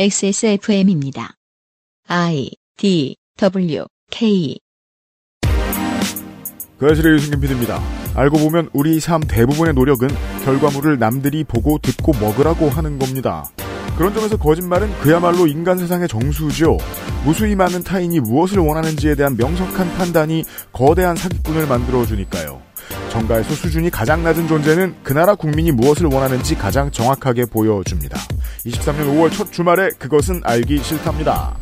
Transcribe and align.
XSFM입니다. 0.00 1.34
I 2.06 2.52
D 2.76 3.16
W 3.36 3.84
K 4.12 4.56
그 6.78 6.86
아실의 6.86 7.14
유승균 7.14 7.40
PD입니다. 7.40 7.82
알고 8.14 8.38
보면 8.38 8.70
우리 8.74 9.00
삶 9.00 9.20
대부분의 9.22 9.74
노력은 9.74 10.06
결과물을 10.44 11.00
남들이 11.00 11.42
보고 11.42 11.78
듣고 11.78 12.12
먹으라고 12.12 12.68
하는 12.68 13.00
겁니다. 13.00 13.50
그런 13.96 14.14
점에서 14.14 14.36
거짓말은 14.36 14.88
그야말로 15.00 15.48
인간 15.48 15.78
세상의 15.78 16.06
정수죠. 16.06 16.78
무수히 17.24 17.56
많은 17.56 17.82
타인이 17.82 18.20
무엇을 18.20 18.60
원하는지에 18.60 19.16
대한 19.16 19.36
명석한 19.36 19.96
판단이 19.96 20.44
거대한 20.72 21.16
사기꾼을 21.16 21.66
만들어주니까요. 21.66 22.67
정가에서 23.10 23.54
수준이 23.54 23.90
가장 23.90 24.22
낮은 24.22 24.48
존재는 24.48 24.96
그 25.02 25.12
나라 25.12 25.34
국민이 25.34 25.72
무엇을 25.72 26.06
원하는지 26.06 26.56
가장 26.56 26.90
정확하게 26.90 27.46
보여줍니다. 27.46 28.18
23년 28.66 29.16
5월 29.16 29.32
첫 29.32 29.52
주말에 29.52 29.90
그것은 29.98 30.40
알기 30.44 30.78
싫답니다. 30.78 31.56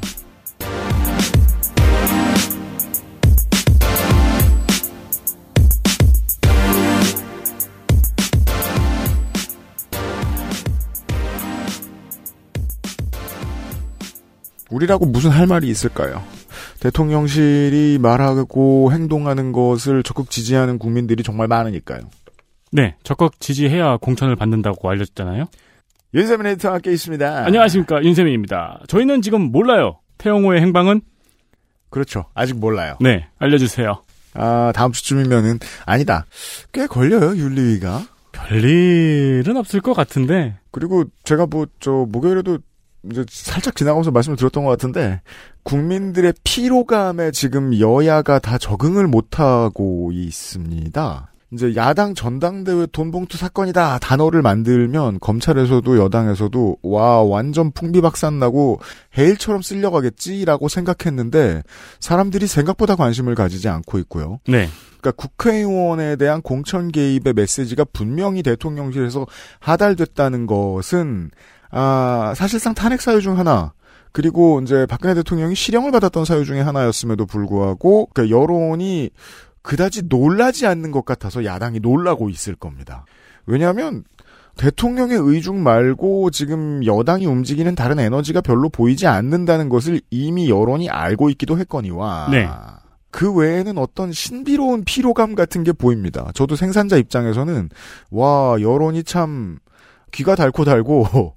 우리라고 14.68 15.06
무슨 15.06 15.30
할 15.30 15.46
말이 15.46 15.68
있을까요? 15.68 16.22
대통령실이 16.86 17.98
말하고 18.00 18.92
행동하는 18.92 19.50
것을 19.50 20.04
적극 20.04 20.30
지지하는 20.30 20.78
국민들이 20.78 21.24
정말 21.24 21.48
많으니까요. 21.48 22.02
네, 22.70 22.94
적극 23.02 23.40
지지해야 23.40 23.96
공천을 23.96 24.36
받는다고 24.36 24.88
알려졌잖아요. 24.88 25.46
윤세민 26.14 26.46
에디터와 26.46 26.74
함께 26.74 26.92
있습니다. 26.92 27.44
안녕하십니까 27.44 28.04
윤세민입니다. 28.04 28.82
저희는 28.86 29.22
지금 29.22 29.50
몰라요. 29.50 29.98
태영호의 30.18 30.60
행방은 30.60 31.00
그렇죠. 31.90 32.26
아직 32.34 32.56
몰라요. 32.56 32.96
네 33.00 33.26
알려주세요. 33.38 34.02
아, 34.38 34.70
다음 34.74 34.92
주쯤이면은, 34.92 35.60
아니다. 35.86 36.26
꽤 36.70 36.86
걸려요, 36.86 37.34
윤리위가. 37.36 38.06
별일은 38.32 39.56
없을 39.56 39.80
것 39.80 39.94
같은데 39.94 40.58
그리고 40.70 41.04
제가 41.24 41.46
뭐, 41.46 41.66
저, 41.80 41.90
목요일에도 41.90 42.58
살짝 43.28 43.76
지나가면서 43.76 44.10
말씀을 44.10 44.36
드렸던 44.36 44.64
것 44.64 44.70
같은데, 44.70 45.20
국민들의 45.62 46.34
피로감에 46.44 47.30
지금 47.32 47.78
여야가 47.78 48.38
다 48.38 48.58
적응을 48.58 49.06
못하고 49.06 50.10
있습니다. 50.12 51.30
이제 51.52 51.76
야당 51.76 52.14
전당대회 52.14 52.86
돈봉투 52.90 53.38
사건이다 53.38 53.98
단어를 54.00 54.42
만들면 54.42 55.20
검찰에서도 55.20 55.96
여당에서도 55.96 56.78
와 56.82 57.22
완전 57.22 57.70
풍비박산 57.70 58.40
나고 58.40 58.80
해일처럼 59.16 59.62
쓸려가겠지라고 59.62 60.68
생각했는데 60.68 61.62
사람들이 62.00 62.48
생각보다 62.48 62.96
관심을 62.96 63.36
가지지 63.36 63.68
않고 63.68 63.98
있고요. 64.00 64.40
네 64.48 64.68
그러니까 65.00 65.12
국회의원에 65.12 66.16
대한 66.16 66.42
공천 66.42 66.90
개입의 66.90 67.32
메시지가 67.34 67.84
분명히 67.92 68.42
대통령실에서 68.42 69.26
하달됐다는 69.60 70.46
것은 70.46 71.30
아 71.70 72.32
사실상 72.36 72.74
탄핵 72.74 73.00
사유 73.00 73.20
중 73.20 73.38
하나 73.38 73.72
그리고 74.12 74.60
이제 74.60 74.86
박근혜 74.86 75.14
대통령이 75.14 75.54
실형을 75.54 75.90
받았던 75.92 76.24
사유 76.24 76.44
중에 76.44 76.60
하나였음에도 76.60 77.26
불구하고 77.26 78.08
그러니까 78.12 78.36
여론이 78.36 79.10
그다지 79.62 80.04
놀라지 80.08 80.66
않는 80.66 80.90
것 80.90 81.04
같아서 81.04 81.44
야당이 81.44 81.80
놀라고 81.80 82.30
있을 82.30 82.54
겁니다. 82.54 83.04
왜냐하면 83.46 84.04
대통령의 84.56 85.18
의중 85.18 85.62
말고 85.62 86.30
지금 86.30 86.84
여당이 86.84 87.26
움직이는 87.26 87.74
다른 87.74 87.98
에너지가 87.98 88.40
별로 88.40 88.68
보이지 88.68 89.06
않는다는 89.06 89.68
것을 89.68 90.00
이미 90.10 90.48
여론이 90.48 90.88
알고 90.88 91.28
있기도 91.30 91.58
했거니와 91.58 92.28
네. 92.30 92.48
그 93.10 93.32
외에는 93.32 93.76
어떤 93.78 94.12
신비로운 94.12 94.84
피로감 94.84 95.34
같은 95.34 95.62
게 95.62 95.72
보입니다. 95.72 96.30
저도 96.34 96.56
생산자 96.56 96.96
입장에서는 96.96 97.68
와 98.10 98.56
여론이 98.60 99.04
참 99.04 99.58
귀가 100.12 100.34
달고 100.34 100.64
달고 100.64 101.34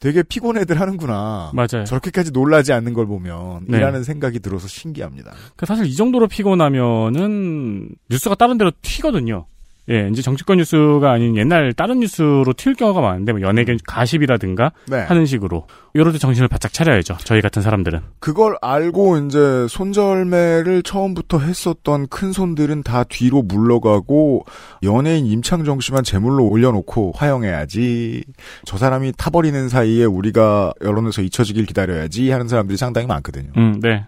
되게 0.00 0.22
피곤 0.22 0.56
해들 0.56 0.80
하는구나. 0.80 1.50
맞아요. 1.54 1.84
저렇게까지 1.84 2.32
놀라지 2.32 2.72
않는 2.72 2.94
걸 2.94 3.06
보면 3.06 3.66
네. 3.68 3.78
이라는 3.78 4.04
생각이 4.04 4.38
들어서 4.40 4.68
신기합니다. 4.68 5.32
그 5.56 5.66
사실 5.66 5.86
이 5.86 5.94
정도로 5.94 6.28
피곤하면은 6.28 7.90
뉴스가 8.10 8.34
다른 8.36 8.58
데로 8.58 8.70
튀거든요. 8.82 9.46
예, 9.90 10.08
이제 10.12 10.20
정치권 10.22 10.58
뉴스가 10.58 11.10
아닌 11.10 11.36
옛날 11.36 11.72
다른 11.72 12.00
뉴스로 12.00 12.52
튈 12.56 12.74
경우가 12.74 13.00
많은데 13.00 13.32
뭐 13.32 13.40
연예계 13.40 13.78
가십이라든가 13.86 14.72
네. 14.86 14.98
하는 14.98 15.24
식으로 15.24 15.66
이럴 15.94 16.12
때 16.12 16.18
정신을 16.18 16.48
바짝 16.48 16.72
차려야죠. 16.72 17.16
저희 17.24 17.40
같은 17.40 17.62
사람들은. 17.62 18.00
그걸 18.20 18.56
알고 18.60 19.16
이제 19.18 19.66
손절매를 19.68 20.82
처음부터 20.82 21.38
했었던 21.38 22.06
큰 22.08 22.32
손들은 22.32 22.82
다 22.82 23.04
뒤로 23.04 23.42
물러가고 23.42 24.44
연예인 24.82 25.26
임창정 25.26 25.80
씨만 25.80 26.04
제물로 26.04 26.46
올려놓고 26.46 27.12
화영해야지. 27.16 28.24
저 28.64 28.76
사람이 28.76 29.12
타버리는 29.16 29.68
사이에 29.68 30.04
우리가 30.04 30.72
여론에서 30.82 31.22
잊혀지길 31.22 31.66
기다려야지 31.66 32.30
하는 32.30 32.48
사람들이 32.48 32.76
상당히 32.76 33.06
많거든요. 33.06 33.50
음, 33.56 33.80
네, 33.80 34.04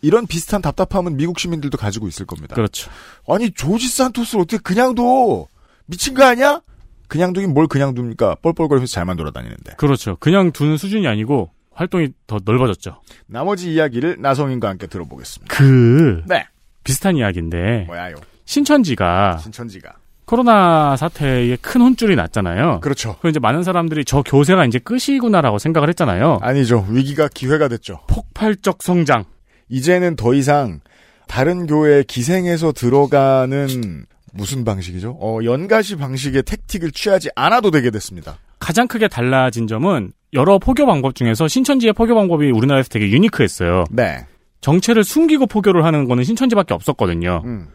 이런 0.00 0.26
비슷한 0.26 0.62
답답함은 0.62 1.16
미국 1.16 1.38
시민들도 1.38 1.76
가지고 1.78 2.08
있을 2.08 2.26
겁니다. 2.26 2.54
그렇죠. 2.54 2.90
아니 3.28 3.50
조지 3.50 3.88
산토스를 3.88 4.42
어떻게 4.42 4.58
그냥 4.58 4.94
둬? 4.94 5.46
미친 5.86 6.14
거 6.14 6.24
아니야? 6.24 6.60
그냥 7.08 7.32
두긴 7.32 7.54
뭘 7.54 7.66
그냥 7.66 7.94
둡니까? 7.96 8.36
뻘뻘거리면서 8.42 8.92
잘만 8.92 9.16
돌아다니는데. 9.16 9.74
그렇죠. 9.76 10.16
그냥 10.20 10.52
두는 10.52 10.76
수준이 10.76 11.06
아니고 11.08 11.50
활동이 11.72 12.08
더 12.26 12.38
넓어졌죠. 12.44 13.00
나머지 13.26 13.72
이야기를 13.72 14.16
나성인과 14.20 14.68
함께 14.68 14.86
들어보겠습니다. 14.86 15.54
그 15.54 16.22
네. 16.26 16.46
비슷한 16.84 17.16
이야기인데 17.16 17.84
뭐야요? 17.86 18.16
신천지가 18.44 19.38
신천지가. 19.38 19.94
코로나 20.24 20.94
사태에 20.96 21.56
큰 21.56 21.80
혼쭐이 21.80 22.14
났잖아요. 22.14 22.80
그렇죠. 22.80 23.16
그 23.22 23.30
이제 23.30 23.38
많은 23.40 23.62
사람들이 23.62 24.04
저 24.04 24.22
교세가 24.22 24.66
이제 24.66 24.78
끝이구나라고 24.78 25.58
생각을 25.58 25.88
했잖아요. 25.88 26.40
아니죠. 26.42 26.86
위기가 26.90 27.28
기회가 27.28 27.68
됐죠. 27.68 28.00
폭발적 28.08 28.82
성장. 28.82 29.24
이제는 29.68 30.16
더 30.16 30.34
이상 30.34 30.80
다른 31.26 31.66
교회에 31.66 32.02
기생해서 32.04 32.72
들어가는 32.72 34.06
무슨 34.32 34.64
방식이죠? 34.64 35.16
어, 35.20 35.40
연가시 35.44 35.96
방식의 35.96 36.42
택틱을 36.42 36.90
취하지 36.92 37.30
않아도 37.34 37.70
되게 37.70 37.90
됐습니다. 37.90 38.38
가장 38.58 38.88
크게 38.88 39.08
달라진 39.08 39.66
점은 39.66 40.12
여러 40.32 40.58
포교 40.58 40.86
방법 40.86 41.14
중에서 41.14 41.48
신천지의 41.48 41.92
포교 41.92 42.14
방법이 42.14 42.50
우리나라에서 42.50 42.88
되게 42.88 43.10
유니크했어요. 43.10 43.84
네. 43.90 44.26
정체를 44.60 45.04
숨기고 45.04 45.46
포교를 45.46 45.84
하는 45.84 46.06
거는 46.06 46.24
신천지밖에 46.24 46.74
없었거든요. 46.74 47.42
음, 47.44 47.68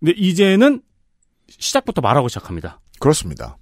근데 0.00 0.12
이제는 0.16 0.82
시작부터 1.48 2.00
말하고 2.00 2.28
시작합니다. 2.28 2.80
그렇습니다. 2.98 3.56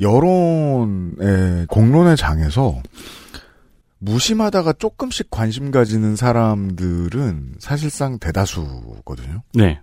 여론의 0.00 1.66
공론의 1.68 2.16
장에서 2.16 2.80
무심하다가 4.04 4.74
조금씩 4.74 5.30
관심 5.30 5.70
가지는 5.70 6.14
사람들은 6.14 7.54
사실상 7.58 8.18
대다수거든요. 8.18 9.42
네. 9.54 9.80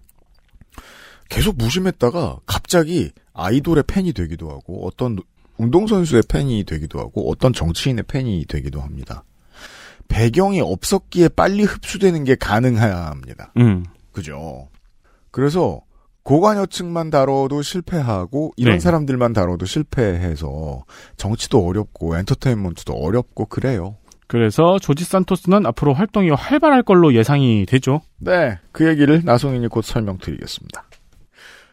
계속 1.30 1.58
무심했다가 1.58 2.40
갑자기 2.46 3.12
아이돌의 3.34 3.84
팬이 3.88 4.14
되기도 4.14 4.52
하고 4.52 4.86
어떤 4.86 5.18
운동선수의 5.58 6.24
팬이 6.28 6.66
되기도 6.66 7.00
하고 7.00 7.32
어떤 7.32 7.54
정치인의 7.54 8.04
팬이 8.08 8.46
되기도 8.46 8.82
합니다. 8.82 9.24
배경이 10.08 10.60
없었기에 10.62 11.30
빨리 11.30 11.64
흡수되는 11.64 12.24
게 12.24 12.36
가능합니다. 12.36 13.54
음. 13.58 13.86
그죠? 14.12 14.68
그래서 15.32 15.82
고관여층만 16.24 17.10
다뤄도 17.10 17.62
실패하고 17.62 18.54
이런 18.58 18.76
네. 18.76 18.80
사람들만 18.80 19.34
다뤄도 19.34 19.66
실패해서 19.66 20.84
정치도 21.18 21.66
어렵고 21.66 22.18
엔터테인먼트도 22.18 22.94
어렵고 22.94 23.46
그래요. 23.46 23.98
그래서 24.32 24.80
조지 24.80 25.04
산토스는 25.04 25.66
앞으로 25.66 25.94
활동이 25.94 26.30
활발할 26.30 26.84
걸로 26.84 27.14
예상이 27.14 27.66
되죠. 27.66 28.00
네, 28.18 28.60
그 28.72 28.88
얘기를 28.88 29.22
나성인이 29.26 29.68
곧 29.68 29.82
설명드리겠습니다. 29.82 30.86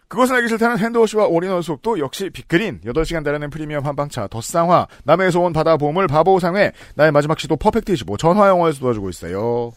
그것은 0.08 0.34
알기 0.34 0.48
싫다는 0.48 0.78
hand 0.78 0.98
wash와 0.98 1.26
all-in-one 1.26 1.62
샴푸도 1.62 2.00
역시 2.00 2.30
빅그린 2.30 2.80
8시간 2.80 3.22
달여낸 3.22 3.50
프리미엄 3.50 3.86
한방차 3.86 4.26
더쌍화 4.26 4.88
남해에서 5.04 5.38
온 5.38 5.52
바다보험을 5.52 6.08
바보상회 6.08 6.72
나의 6.96 7.12
마지막 7.12 7.38
시도 7.38 7.54
퍼펙트 7.54 7.92
25 7.92 8.16
전화영어에서 8.16 8.80
도와주고 8.80 9.08
있어요. 9.10 9.70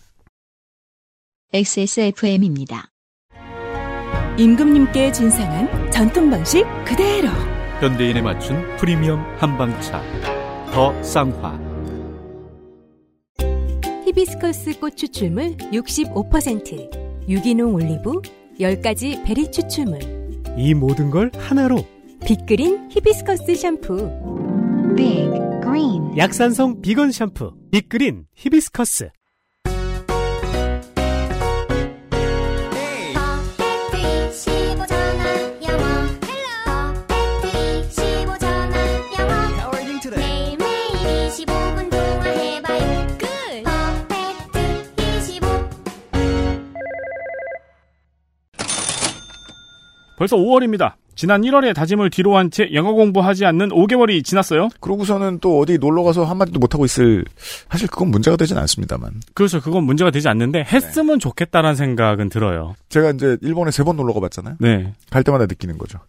XSFM입니다. 1.54 2.88
임금님께 4.40 5.12
진상한 5.12 5.92
전통 5.92 6.32
방식 6.32 6.66
그대로 6.84 7.30
현대인에 7.80 8.24
맞춘 8.24 8.76
프리미엄 8.78 9.20
한방차 9.38 10.02
더 10.74 11.04
쌍화 11.04 11.71
히비스커스 14.12 14.80
꽃 14.80 14.98
추출물 14.98 15.56
65% 15.72 17.30
유기농 17.30 17.74
올리브 17.74 18.22
10가지 18.60 19.24
베리 19.26 19.50
추출물. 19.50 20.00
이 20.58 20.74
모든 20.74 21.10
걸 21.10 21.32
하나로. 21.34 21.86
빅그린 22.26 22.90
히비스커스 22.92 23.56
샴푸. 23.56 24.10
Big 24.98 25.30
Green. 25.64 26.18
약산성 26.18 26.82
비건 26.82 27.14
샴푸. 27.14 27.54
빅그린 27.72 28.26
히비스커스 28.36 29.12
벌써 50.22 50.38
5월입니다. 50.38 51.01
지난 51.16 51.42
1월에 51.42 51.74
다짐을 51.76 52.10
뒤로 52.10 52.38
한 52.38 52.50
채 52.52 52.70
영어 52.74 52.92
공부하지 52.94 53.46
않는 53.46 53.70
5개월이 53.70 54.24
지났어요. 54.26 54.68
그러고서는 54.82 55.40
또 55.40 55.60
어디 55.60 55.78
놀러 55.78 56.04
가서 56.04 56.26
한마디도 56.26 56.60
못 56.60 56.74
하고 56.74 56.84
있을, 56.84 57.24
사실 57.70 57.88
그건 57.88 58.10
문제가 58.10 58.36
되진 58.36 58.58
않습니다만. 58.58 59.22
그렇죠. 59.34 59.62
그건 59.62 59.84
문제가 59.86 60.12
되지 60.12 60.28
않는데 60.28 60.64
했으면 60.64 61.20
좋겠다라는 61.20 61.76
생각은 61.76 62.28
들어요. 62.30 62.76
제가 62.90 63.12
이제 63.12 63.38
일본에 63.42 63.72
세 63.72 63.84
번 63.84 63.96
놀러 63.96 64.14
가봤잖아요. 64.14 64.56
네. 64.60 64.94
갈 65.10 65.24
때마다 65.24 65.46
느끼는 65.46 65.78
거죠. 65.78 66.00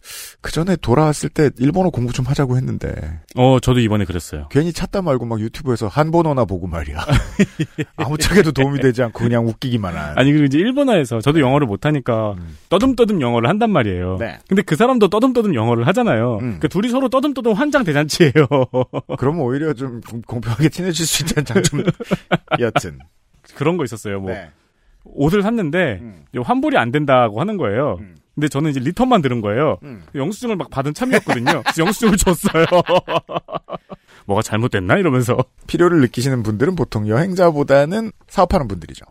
그 0.41 0.51
전에 0.51 0.75
돌아왔을 0.75 1.29
때 1.29 1.49
일본어 1.59 1.89
공부 1.91 2.11
좀 2.13 2.25
하자고 2.25 2.57
했는데, 2.57 2.93
어, 3.35 3.59
저도 3.61 3.79
이번에 3.79 4.03
그랬어요. 4.05 4.47
괜히 4.51 4.73
찾다 4.73 5.01
말고 5.01 5.25
막 5.25 5.39
유튜브에서 5.39 5.87
한번어나 5.87 6.43
보고 6.45 6.67
말이야. 6.67 6.97
아무 7.95 8.17
책에도 8.17 8.51
도움이 8.51 8.79
되지 8.81 9.01
않고 9.03 9.23
그냥 9.23 9.47
웃기기만 9.47 9.95
한. 9.95 10.17
아니 10.17 10.31
그리고 10.31 10.45
이제 10.45 10.57
일본어에서 10.59 11.21
저도 11.21 11.39
영어를 11.39 11.67
못하니까 11.67 12.33
음. 12.37 12.57
떠듬떠듬 12.69 13.21
영어를 13.21 13.47
한단 13.49 13.71
말이에요. 13.71 14.17
네. 14.19 14.39
근데 14.47 14.61
그 14.61 14.75
사람도 14.75 15.02
떠듬떠듬 15.07 15.55
영어를 15.55 15.87
하잖아요. 15.87 16.37
음. 16.41 16.57
그 16.59 16.67
둘이 16.69 16.89
서로 16.89 17.09
떠듬떠듬 17.09 17.53
환장 17.53 17.83
대잔치예요. 17.83 18.33
그러면 19.17 19.41
오히려 19.41 19.73
좀 19.73 20.01
공- 20.01 20.21
공평하게 20.21 20.69
친해질 20.69 21.05
수 21.05 21.23
있다는 21.23 21.45
장점. 21.45 21.83
여튼. 22.59 22.99
그런 23.55 23.77
거 23.77 23.83
있었어요. 23.83 24.19
뭐 24.19 24.31
네. 24.31 24.49
옷을 25.05 25.41
샀는데 25.41 25.99
음. 26.01 26.23
환불이 26.43 26.77
안 26.77 26.91
된다고 26.91 27.39
하는 27.41 27.57
거예요. 27.57 27.97
음. 27.99 28.15
근데 28.35 28.47
저는 28.47 28.71
이제 28.71 28.79
리턴만 28.79 29.21
들은 29.21 29.41
거예요. 29.41 29.77
음. 29.83 30.03
영수증을 30.15 30.55
막 30.55 30.69
받은 30.71 30.93
참이었거든요. 30.95 31.61
영수증을 31.77 32.17
줬어요. 32.17 32.65
뭐가 34.25 34.41
잘못됐나 34.41 34.95
이러면서 34.97 35.37
필요를 35.67 35.99
느끼시는 36.01 36.43
분들은 36.43 36.75
보통 36.75 37.07
여행자보다는 37.07 38.11
사업하는 38.27 38.67
분들이죠. 38.67 39.05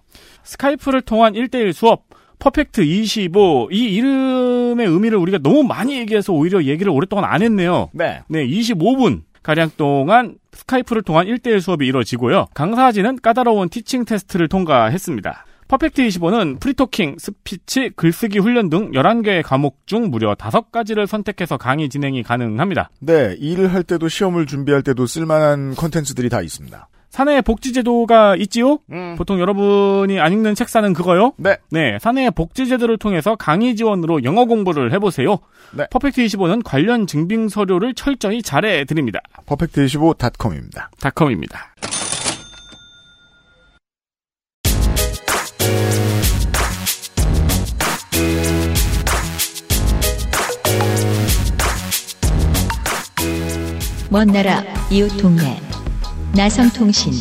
스카이프를 0.45 1.03
통한 1.03 1.35
1대1 1.35 1.73
수업 1.73 2.05
퍼펙트 2.43 2.81
25 2.81 3.69
이 3.71 3.95
이름의 3.95 4.85
의미를 4.89 5.17
우리가 5.19 5.39
너무 5.39 5.63
많이 5.63 5.97
얘기해서 5.97 6.33
오히려 6.33 6.65
얘기를 6.65 6.91
오랫동안 6.91 7.25
안 7.25 7.41
했네요. 7.41 7.89
네. 7.93 8.21
네, 8.29 8.45
25분 8.45 9.23
가량 9.45 9.71
동안 9.77 10.35
스카이프를 10.53 11.03
통한 11.03 11.27
1대1 11.27 11.61
수업이 11.61 11.87
이루어지고요. 11.87 12.47
강사진은 12.55 13.21
까다로운 13.23 13.69
teaching 13.69 14.05
테스트를 14.05 14.49
통과했습니다. 14.49 15.47
퍼펙트 15.69 16.03
25는 16.03 16.59
프리토킹, 16.59 17.17
스피치, 17.19 17.93
글쓰기 17.95 18.41
훈련 18.41 18.69
등 18.69 18.91
11개의 18.91 19.43
과목 19.45 19.87
중 19.87 20.11
무려 20.11 20.35
5가지를 20.35 21.07
선택해서 21.07 21.57
강의 21.57 21.89
진행이 21.89 22.25
가능합니다. 22.25 22.91
네, 23.01 23.37
일을 23.39 23.73
할 23.73 23.85
때도 23.85 24.09
시험을 24.09 24.47
준비할 24.47 24.83
때도 24.83 25.07
쓸만한 25.07 25.77
컨텐츠들이 25.77 26.29
다 26.29 26.43
있습니다. 26.43 26.89
사내 27.13 27.43
복지제도가 27.43 28.37
있지요? 28.37 28.79
음. 28.91 29.17
보통 29.19 29.39
여러분이 29.39 30.19
안 30.19 30.33
읽는 30.33 30.55
책 30.55 30.71
사는 30.71 30.95
그거요? 30.95 31.35
네. 31.37 31.59
네, 31.71 31.99
사내 32.01 32.31
복지제도를 32.31 32.97
통해서 32.97 33.37
강의 33.37 33.77
지원으로 33.77 34.25
영어 34.25 34.47
공부를 34.47 34.95
해보세요. 34.95 35.39
네. 35.77 35.87
퍼펙트 35.91 36.25
25는 36.25 36.63
관련 36.65 37.07
증빙 37.07 37.51
서류를 37.51 37.93
철저히 37.93 38.43
잘해 38.43 38.87
드립니다. 38.87 39.21
퍼펙트25.com입니다. 39.45 40.89
닷컴입니다. 41.01 41.75
먼 54.11 54.27
나라 54.29 54.63
이웃 54.91 55.09
동네 55.19 55.62
나성통신 56.35 57.13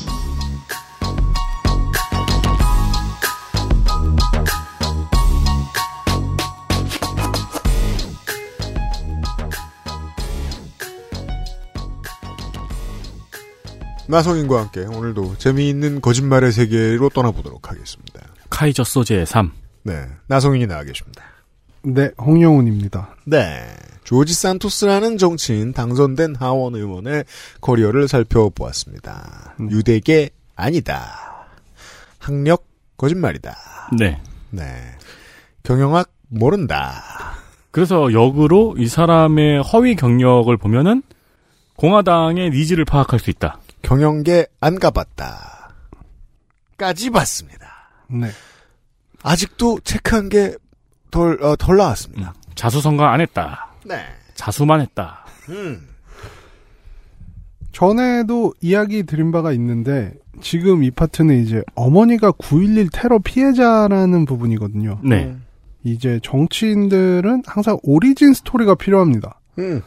나성인과 14.08 14.60
함께 14.62 14.82
오늘도 14.86 15.38
재미있는 15.38 16.00
거짓말의 16.02 16.52
세계로 16.54 17.10
떠나보도록 17.10 17.70
하겠습니다. 17.70 18.22
카이저 18.50 18.84
소재의 18.84 19.26
3. 19.26 19.52
네, 19.84 20.08
나성인이 20.28 20.68
나와 20.68 20.84
계십니다. 20.84 21.24
네, 21.84 22.12
홍영훈입니다. 22.18 23.16
네, 23.26 23.76
조지 24.12 24.34
산토스라는 24.34 25.18
정치인 25.18 25.72
당선된 25.72 26.36
하원 26.36 26.76
의원의 26.76 27.24
커리어를 27.62 28.10
살펴보았습니다. 28.10 29.56
음. 29.62 29.72
유대계 29.72 30.32
아니다. 30.54 31.48
학력 32.20 32.68
거짓말이다. 32.98 33.56
네. 33.98 34.22
네, 34.50 34.66
경영학 35.64 36.12
모른다. 36.28 37.02
그래서 37.72 38.12
역으로 38.12 38.76
이 38.78 38.88
사람의 38.88 39.64
허위 39.64 39.96
경력을 39.96 40.58
보면은 40.58 41.04
공화당의 41.78 42.50
needs를 42.50 42.84
파악할 42.84 43.18
수 43.18 43.30
있다. 43.30 43.62
경영계 43.82 44.46
안 44.60 44.78
가봤다. 44.78 45.72
까지 46.78 47.12
봤습니다. 47.12 47.90
네. 48.10 48.28
아직도 49.24 49.80
체크한 49.86 50.28
게 50.28 50.54
덜, 51.12 51.42
어, 51.42 51.56
덜 51.56 51.78
나왔습니다. 51.78 52.34
자수성가 52.56 53.14
안 53.14 53.22
했다. 53.22 53.71
네. 53.86 54.04
자수만 54.36 54.82
했다. 54.82 55.26
음. 55.50 55.88
전에도 57.72 58.54
이야기 58.62 59.04
드린 59.04 59.32
바가 59.32 59.52
있는데 59.54 60.14
지금 60.42 60.84
이 60.84 60.92
파트는 60.92 61.42
이제 61.44 61.64
어머니가 61.76 62.32
9.11 62.32 62.90
테러 62.92 63.20
피해자라는 63.20 64.26
부분이거든요. 64.26 65.00
네. 65.04 65.36
이제 65.84 66.20
정치인들은 66.24 67.44
항상 67.46 67.78
오리진 67.84 68.34
스토리가 68.34 68.76
필요합니다. 68.76 69.40
음. 69.60 69.82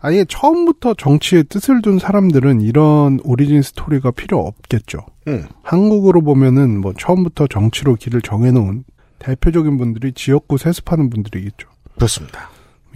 아예 0.00 0.24
처음부터 0.24 0.94
정치에 0.94 1.42
뜻을 1.42 1.82
둔 1.82 1.98
사람들은 1.98 2.60
이런 2.60 3.18
오리진 3.24 3.62
스토리가 3.62 4.12
필요 4.12 4.38
없겠죠. 4.38 5.00
음. 5.26 5.46
한국으로 5.62 6.22
보면은 6.22 6.80
뭐 6.80 6.92
처음부터 6.96 7.48
정치로 7.48 7.96
길을 7.96 8.22
정해놓은 8.22 8.84
대표적인 9.18 9.76
분들이 9.76 10.12
지역구 10.12 10.56
세습하는 10.56 11.10
분들이겠죠. 11.10 11.68
그렇습니다. 11.96 12.50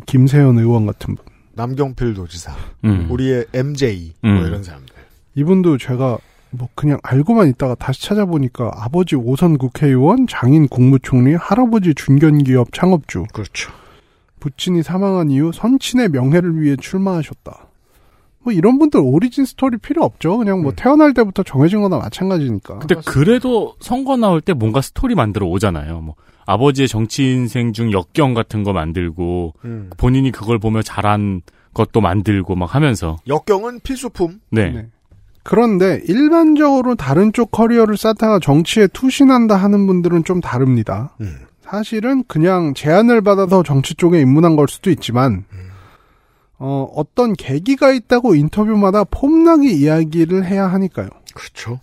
김세현 0.07 0.59
의원 0.59 0.87
같은 0.87 1.15
분. 1.15 1.25
남경필 1.55 2.15
도지사, 2.15 2.53
음. 2.85 3.09
우리의 3.11 3.47
MJ, 3.53 4.15
음. 4.25 4.37
뭐 4.37 4.47
이런 4.47 4.63
사람들. 4.63 4.95
이분도 5.35 5.79
제가 5.79 6.19
뭐 6.51 6.69
그냥 6.75 6.99
알고만 7.03 7.49
있다가 7.49 7.75
다시 7.75 8.03
찾아보니까 8.03 8.71
아버지 8.75 9.17
오선 9.17 9.59
국회의원, 9.59 10.27
장인 10.27 10.69
국무총리, 10.69 11.35
할아버지 11.35 11.95
중견기업 11.95 12.73
창업주, 12.73 13.25
그렇죠. 13.33 13.73
부친이 14.41 14.83
사망한 14.83 15.31
이후 15.31 15.53
선친의 15.53 16.09
명예를 16.09 16.61
위해 16.61 16.77
출마하셨다. 16.77 17.69
뭐 18.41 18.53
이런 18.53 18.79
분들 18.79 19.01
origin 19.01 19.45
story 19.45 19.79
필요 19.79 20.03
없죠. 20.03 20.37
그냥 20.37 20.63
뭐 20.63 20.73
음. 20.73 20.77
태어날 20.77 21.15
때부터 21.15 21.43
정해진 21.43 21.81
거나 21.81 21.99
마찬가지니까. 21.99 22.81
근데 22.81 22.97
그래도 23.07 23.75
선거 23.81 24.17
나올 24.17 24.41
때 24.41 24.53
뭔가 24.53 24.81
스토리 24.81 25.15
만들어 25.15 25.47
오잖아요. 25.47 26.01
뭐 26.01 26.17
아버지의 26.47 26.89
정치 26.89 27.25
인생 27.25 27.73
중 27.73 27.93
역경 27.93 28.35
같은 28.35 28.63
거 28.63 28.73
만들고 28.73 29.55
음. 29.65 29.91
본인이 29.97 30.31
그걸 30.31 30.59
보며 30.59 30.83
자란 30.83 31.43
것도 31.75 32.01
만들고 32.01 32.55
막 32.57 32.75
하면서 32.75 33.17
역경은 33.27 33.81
필수품. 33.81 34.41
네. 34.51 34.71
네. 34.71 34.87
그런데 35.43 36.01
일반적으로 36.07 36.95
다른 36.95 37.33
쪽 37.33 37.51
커리어를 37.51 37.97
쌓다가 37.97 38.39
정치에 38.39 38.87
투신한다 38.89 39.57
하는 39.57 39.87
분들은 39.87 40.25
좀 40.25 40.41
다릅니다. 40.41 41.17
음. 41.21 41.39
사실은 41.63 42.23
그냥 42.29 42.75
제안을 42.75 43.23
받아서 43.23 43.63
정치 43.63 43.95
쪽에 43.95 44.21
입문한 44.21 44.57
걸 44.57 44.69
수도 44.69 44.91
있지만 44.91 45.45
어, 46.59 46.89
어떤 46.95 47.33
계기가 47.33 47.91
있다고 47.91 48.37
인터뷰마다 48.37 49.03
폼나게 49.05 49.71
이야기를 49.71 50.45
해야 50.45 50.69
하니까요. 50.69 51.09
그렇죠. 51.35 51.81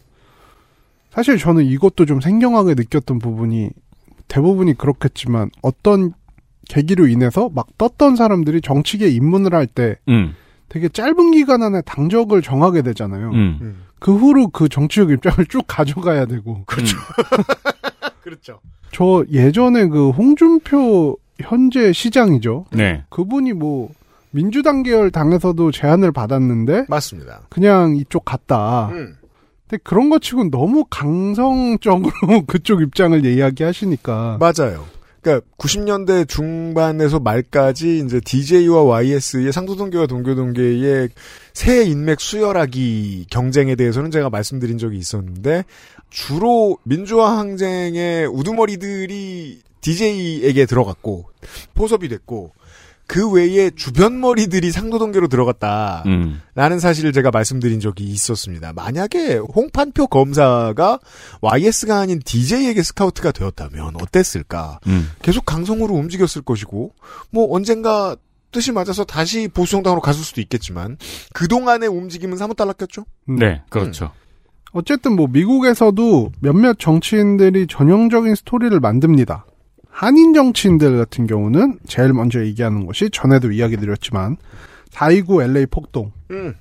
사실 1.12 1.38
저는 1.38 1.66
이것도 1.66 2.06
좀 2.06 2.22
생경하게 2.22 2.76
느꼈던 2.76 3.20
부분이 3.20 3.72
대부분이 4.30 4.78
그렇겠지만 4.78 5.50
어떤 5.62 6.14
계기로 6.70 7.08
인해서 7.08 7.50
막 7.54 7.68
떴던 7.78 8.16
사람들이 8.16 8.62
정치계에 8.62 9.10
입문을 9.10 9.54
할때 9.54 9.98
음. 10.08 10.36
되게 10.70 10.88
짧은 10.88 11.32
기간 11.32 11.64
안에 11.64 11.82
당적을 11.82 12.42
정하게 12.42 12.84
되잖아요. 12.84 13.32
음. 13.32 13.58
음. 13.62 13.84
그 14.00 14.16
후로 14.16 14.48
그 14.50 14.70
정치적 14.70 15.10
입장을 15.12 15.46
쭉 15.48 15.64
가져가야 15.68 16.26
되고. 16.26 16.64
그렇죠. 16.66 16.96
그렇죠. 18.22 18.60
저 18.92 19.26
예전에 19.32 19.88
그 19.88 20.12
홍준표 20.12 21.18
현재 21.40 21.92
시장이죠. 21.92 22.66
네. 22.72 23.04
그분이 23.10 23.54
뭐 23.54 23.90
민주당 24.32 24.84
계열 24.84 25.10
당에서도 25.10 25.72
제안을 25.72 26.12
받았는데 26.12 26.86
맞습니다. 26.88 27.42
그냥 27.50 27.96
이쪽 27.96 28.26
갔다. 28.26 28.90
음. 28.90 29.16
근데 29.70 29.82
그런 29.84 30.10
것 30.10 30.22
치고는 30.22 30.50
너무 30.50 30.84
강성적으로 30.90 32.46
그쪽 32.48 32.82
입장을 32.82 33.24
이야기하시니까 33.24 34.40
맞아요. 34.40 34.86
그러니까 35.22 35.46
90년대 35.58 36.28
중반에서 36.28 37.20
말까지 37.20 38.00
이제 38.00 38.20
DJ와 38.20 38.84
YS의 38.84 39.52
상도동계와 39.52 40.08
동교동계의 40.08 41.10
새 41.54 41.84
인맥 41.84 42.20
수혈하기 42.20 43.28
경쟁에 43.30 43.76
대해서는 43.76 44.12
제가 44.12 44.30
말씀드린 44.30 44.78
적이 44.78 44.98
있었는데 44.98 45.66
주로 46.10 46.78
민주화 46.84 47.38
항쟁의 47.38 48.28
우두머리들이 48.28 49.62
DJ에게 49.82 50.66
들어갔고 50.66 51.26
포섭이 51.76 52.08
됐고 52.08 52.54
그 53.10 53.28
외에 53.28 53.72
주변 53.72 54.20
머리들이 54.20 54.72
상도동계로 54.72 55.30
들어갔다. 55.30 56.04
음. 56.06 56.44
라는 56.54 56.80
사실을 56.80 57.12
제가 57.12 57.32
말씀드린 57.32 57.80
적이 57.80 58.04
있었습니다. 58.04 58.72
만약에 58.74 59.38
홍판표 59.38 60.06
검사가 60.06 61.00
YS가 61.42 61.98
아닌 61.98 62.20
DJ에게 62.24 62.84
스카우트가 62.84 63.32
되었다면 63.32 63.96
어땠을까? 64.00 64.80
음. 64.86 65.10
계속 65.24 65.44
강성으로 65.48 65.96
움직였을 65.96 66.44
것이고, 66.44 66.94
뭐 67.32 67.48
언젠가 67.52 68.16
뜻이 68.52 68.72
맞아서 68.72 69.04
다시 69.06 69.48
보수정당으로 69.48 70.02
갔을 70.02 70.24
수도 70.24 70.40
있겠지만, 70.40 70.98
그동안의 71.34 71.90
움직임은 71.90 72.38
사뭇 72.38 72.56
달랐겠죠? 72.58 73.06
네, 73.26 73.64
그렇죠. 73.70 74.12
어쨌든 74.72 75.16
뭐 75.16 75.26
미국에서도 75.26 76.32
몇몇 76.42 76.78
정치인들이 76.78 77.66
전형적인 77.66 78.36
스토리를 78.36 78.80
만듭니다. 78.80 79.48
한인 79.90 80.34
정치인들 80.34 80.98
같은 80.98 81.28
경우는 81.28 81.80
제일 81.88 82.14
먼저 82.14 82.44
얘기하는 82.44 82.86
것이 82.86 83.10
전에도 83.12 83.52
이야기 83.52 83.78
드렸지만 83.78 84.38
4.29 84.92 85.44
LA 85.44 85.66
폭동. 85.66 86.12
음. 86.32 86.56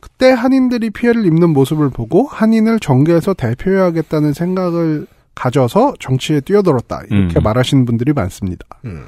그때 0.00 0.30
한인들이 0.30 0.90
피해를 0.90 1.24
입는 1.24 1.50
모습을 1.50 1.90
보고 1.90 2.26
한인을 2.26 2.78
정계에서 2.78 3.34
대표해야겠다는 3.34 4.32
생각을 4.32 5.06
가져서 5.34 5.94
정치에 5.98 6.40
뛰어들었다. 6.40 7.02
이렇게 7.10 7.40
음. 7.40 7.42
말하시는 7.42 7.84
분들이 7.86 8.12
많습니다. 8.12 8.66
음. 8.84 9.04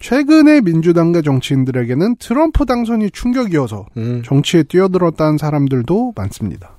최근의 0.00 0.62
민주당계 0.62 1.22
정치인들에게는 1.22 2.16
트럼프 2.16 2.66
당선이 2.66 3.10
충격이어서 3.10 3.86
음. 3.96 4.22
정치에 4.24 4.62
뛰어들었다는 4.62 5.38
사람들도 5.38 6.12
많습니다. 6.14 6.76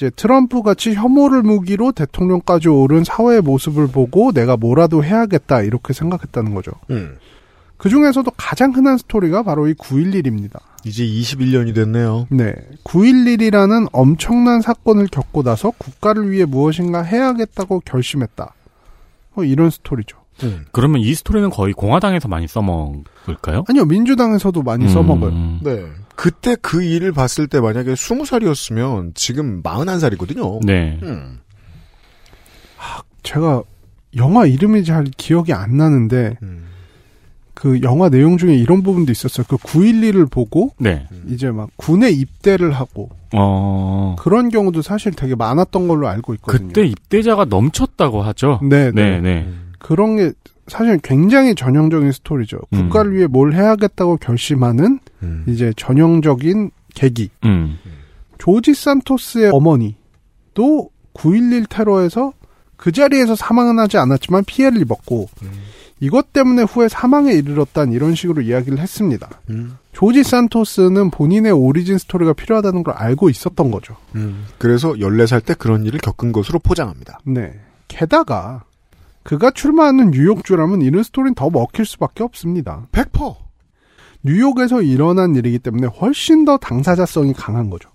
음. 0.00 0.06
이제 0.06 0.10
트럼프 0.16 0.62
같이 0.62 0.94
혐오를 0.94 1.42
무기로 1.42 1.92
대통령까지 1.92 2.68
오른 2.68 3.04
사회의 3.04 3.42
모습을 3.42 3.88
보고 3.88 4.32
내가 4.32 4.56
뭐라도 4.56 5.04
해야겠다 5.04 5.60
이렇게 5.60 5.92
생각했다는 5.92 6.54
거죠. 6.54 6.72
음. 6.88 7.18
그 7.76 7.90
중에서도 7.90 8.30
가장 8.36 8.74
흔한 8.74 8.96
스토리가 8.96 9.42
바로 9.42 9.68
이 9.68 9.74
9.11입니다. 9.74 10.60
이제 10.84 11.04
21년이 11.04 11.74
됐네요. 11.74 12.26
네. 12.30 12.54
9.11이라는 12.84 13.88
엄청난 13.92 14.62
사건을 14.62 15.08
겪고 15.08 15.42
나서 15.42 15.70
국가를 15.70 16.30
위해 16.30 16.46
무엇인가 16.46 17.02
해야겠다고 17.02 17.80
결심했다. 17.84 18.54
뭐 19.34 19.44
이런 19.44 19.68
스토리죠. 19.68 20.18
음. 20.44 20.64
그러면 20.72 21.02
이 21.02 21.14
스토리는 21.14 21.50
거의 21.50 21.74
공화당에서 21.74 22.28
많이 22.28 22.46
써먹을까요? 22.48 23.64
아니요, 23.68 23.84
민주당에서도 23.84 24.62
많이 24.62 24.88
써먹어요. 24.88 25.30
음. 25.30 25.60
네. 25.62 25.84
그때 26.20 26.54
그 26.60 26.82
일을 26.82 27.12
봤을 27.12 27.46
때 27.46 27.60
만약에 27.60 27.94
20살이었으면 27.94 29.14
지금 29.14 29.62
41살이거든요. 29.62 30.60
네. 30.66 30.98
음. 31.02 31.38
제가 33.22 33.62
영화 34.16 34.44
이름이 34.44 34.84
잘 34.84 35.04
기억이 35.16 35.54
안 35.54 35.78
나는데 35.78 36.36
음. 36.42 36.66
그 37.54 37.80
영화 37.80 38.10
내용 38.10 38.36
중에 38.36 38.54
이런 38.54 38.82
부분도 38.82 39.10
있었어요. 39.10 39.46
그 39.48 39.56
9.11을 39.56 40.30
보고 40.30 40.74
네. 40.78 41.06
이제 41.26 41.50
막 41.50 41.70
군에 41.76 42.10
입대를 42.10 42.72
하고 42.72 43.08
어. 43.32 44.14
그런 44.18 44.50
경우도 44.50 44.82
사실 44.82 45.12
되게 45.12 45.34
많았던 45.34 45.88
걸로 45.88 46.06
알고 46.06 46.34
있거든요. 46.34 46.68
그때 46.68 46.84
입대자가 46.86 47.46
넘쳤다고 47.46 48.20
하죠. 48.20 48.60
네, 48.62 48.90
네, 48.90 49.20
네. 49.20 49.20
네. 49.20 49.48
그런 49.78 50.16
게 50.16 50.32
사실 50.70 50.98
굉장히 51.02 51.54
전형적인 51.54 52.12
스토리죠. 52.12 52.58
음. 52.72 52.78
국가를 52.78 53.14
위해 53.14 53.26
뭘 53.26 53.52
해야겠다고 53.52 54.16
결심하는 54.16 55.00
음. 55.22 55.44
이제 55.46 55.72
전형적인 55.76 56.70
계기. 56.94 57.30
음. 57.44 57.78
조지 58.38 58.72
산토스의 58.74 59.50
어머니도 59.52 60.90
9.11 61.14 61.68
테러에서 61.68 62.32
그 62.76 62.92
자리에서 62.92 63.36
사망은 63.36 63.78
하지 63.78 63.98
않았지만 63.98 64.44
피해를 64.44 64.80
입었고 64.80 65.28
음. 65.42 65.50
이것 66.00 66.32
때문에 66.32 66.62
후에 66.62 66.88
사망에 66.88 67.32
이르렀단 67.34 67.92
이런 67.92 68.14
식으로 68.14 68.40
이야기를 68.40 68.78
했습니다. 68.78 69.28
음. 69.50 69.76
조지 69.92 70.22
산토스는 70.22 71.10
본인의 71.10 71.52
오리진 71.52 71.98
스토리가 71.98 72.32
필요하다는 72.32 72.82
걸 72.82 72.94
알고 72.94 73.28
있었던 73.28 73.70
거죠. 73.70 73.96
음. 74.14 74.46
그래서 74.56 74.92
14살 74.92 75.44
때 75.44 75.54
그런 75.54 75.84
일을 75.84 76.00
겪은 76.00 76.32
것으로 76.32 76.58
포장합니다. 76.58 77.18
네. 77.24 77.60
게다가 77.88 78.64
그가 79.22 79.50
출마하는 79.50 80.10
뉴욕주라면 80.10 80.82
이런 80.82 81.02
스토리는 81.02 81.34
더 81.34 81.50
먹힐 81.50 81.84
수밖에 81.84 82.22
없습니다. 82.22 82.86
100%. 82.92 83.36
뉴욕에서 84.22 84.82
일어난 84.82 85.34
일이기 85.34 85.58
때문에 85.58 85.86
훨씬 85.86 86.44
더 86.44 86.56
당사자성이 86.58 87.32
강한 87.32 87.70
거죠. 87.70 87.90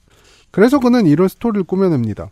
그래서 0.51 0.79
그는 0.79 1.05
이런 1.05 1.27
스토리를 1.27 1.63
꾸며냅니다. 1.63 2.29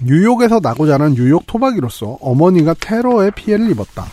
뉴욕에서 0.00 0.60
나고 0.60 0.86
자란 0.86 1.14
뉴욕 1.14 1.46
토박이로서 1.46 2.18
어머니가 2.20 2.74
테러에 2.74 3.30
피해를 3.30 3.70
입었다. 3.70 4.04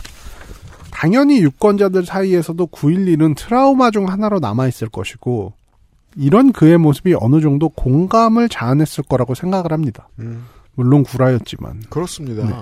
당연히 0.92 1.42
유권자들 1.42 2.06
사이에서도 2.06 2.68
9.11은 2.68 3.36
트라우마 3.38 3.90
중 3.90 4.10
하나로 4.10 4.40
남아있을 4.40 4.90
것이고, 4.90 5.54
이런 6.16 6.52
그의 6.52 6.78
모습이 6.78 7.16
어느 7.20 7.40
정도 7.40 7.70
공감을 7.70 8.50
자아냈을 8.50 9.06
거라고 9.06 9.34
생각을 9.34 9.72
합니다. 9.72 10.10
음. 10.20 10.46
물론 10.76 11.04
구라였지만. 11.04 11.84
그렇습니다. 11.90 12.46
네. 12.46 12.54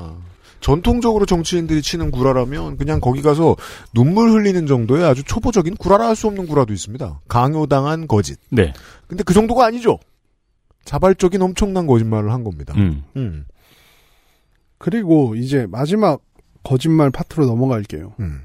전통적으로 0.59 1.25
정치인들이 1.25 1.81
치는 1.81 2.11
구라라면 2.11 2.77
그냥 2.77 2.99
거기 2.99 3.21
가서 3.21 3.55
눈물 3.93 4.31
흘리는 4.31 4.65
정도의 4.67 5.05
아주 5.05 5.23
초보적인 5.23 5.75
구라라 5.77 6.07
할 6.07 6.15
수 6.15 6.27
없는 6.27 6.47
구라도 6.47 6.73
있습니다. 6.73 7.21
강요당한 7.27 8.07
거짓. 8.07 8.39
네. 8.49 8.73
근데 9.07 9.23
그 9.23 9.33
정도가 9.33 9.65
아니죠. 9.65 9.99
자발적인 10.85 11.41
엄청난 11.41 11.85
거짓말을 11.85 12.31
한 12.31 12.43
겁니다. 12.43 12.73
음. 12.77 13.03
음. 13.15 13.45
그리고 14.79 15.35
이제 15.35 15.67
마지막 15.69 16.21
거짓말 16.63 17.11
파트로 17.11 17.45
넘어갈게요. 17.45 18.13
음. 18.19 18.41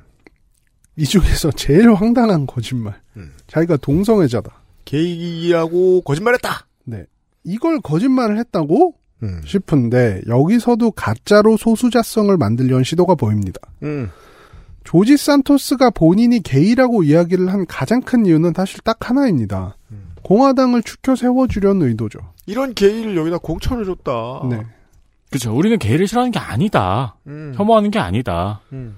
이 0.96 1.04
중에서 1.04 1.50
제일 1.52 1.92
황당한 1.94 2.46
거짓말. 2.46 3.00
음. 3.16 3.32
자기가 3.46 3.78
동성애자다. 3.78 4.52
게이라고 4.84 6.02
거짓말했다. 6.02 6.66
네. 6.84 7.04
이걸 7.44 7.80
거짓말을 7.80 8.38
했다고 8.38 8.94
음. 9.22 9.40
싶은데 9.44 10.20
여기서도 10.26 10.92
가짜로 10.92 11.56
소수자성을 11.56 12.36
만들려는 12.36 12.84
시도가 12.84 13.14
보입니다. 13.14 13.60
음. 13.82 14.10
조지 14.84 15.16
산토스가 15.16 15.90
본인이 15.90 16.40
게이라고 16.40 17.04
이야기를 17.04 17.52
한 17.52 17.66
가장 17.66 18.00
큰 18.00 18.26
이유는 18.26 18.52
사실 18.54 18.80
딱 18.80 19.08
하나입니다. 19.08 19.76
음. 19.92 20.12
공화당을 20.22 20.82
추켜 20.82 21.14
세워주려는 21.14 21.88
의도죠. 21.88 22.18
이런 22.46 22.74
게이를 22.74 23.16
여기다 23.16 23.38
공천을 23.38 23.84
줬다. 23.84 24.46
네. 24.50 24.62
그렇죠. 25.30 25.56
우리는 25.56 25.78
게이를 25.78 26.06
싫어하는 26.06 26.32
게 26.32 26.38
아니다. 26.38 27.16
음. 27.26 27.52
혐오하는 27.56 27.90
게 27.90 27.98
아니다. 27.98 28.60
음. 28.72 28.96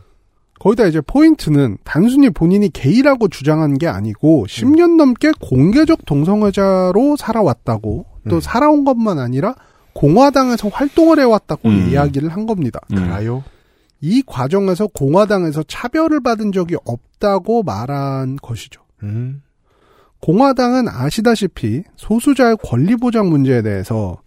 거기다 0.59 0.87
이제 0.87 1.01
포인트는 1.01 1.77
단순히 1.85 2.31
본인이 2.31 2.71
게이라고 2.71 3.29
주장한 3.29 3.77
게 3.77 3.87
아니고 3.87 4.47
10년 4.49 4.97
넘게 4.97 5.33
공개적 5.41 6.07
동성애자로 6.07 7.17
살아왔다고 7.19 8.07
또 8.31 8.37
음. 8.37 8.41
살아온 8.41 8.85
것만 8.85 9.19
아니라 9.19 9.55
공화당에서 9.95 10.69
활동을 10.69 11.19
해왔다고 11.19 11.69
음. 11.69 11.89
이야기를 11.89 12.29
한 12.29 12.47
겁니다. 12.47 12.81
음. 12.93 12.97
그래요? 12.97 13.45
이 14.01 14.23
과정에서 14.27 14.87
공화당에서 14.89 15.63
차별을 15.63 16.21
받은 16.21 16.53
적이 16.53 16.77
없다고 16.85 17.63
말한 17.63 18.37
것이죠. 18.37 18.83
음. 19.03 19.43
공화당은 20.21 20.89
아시다시피 20.89 21.85
소수자의 21.97 22.57
권리 22.63 22.97
보장 22.97 23.29
문제에 23.29 23.63
대해서 23.63 24.19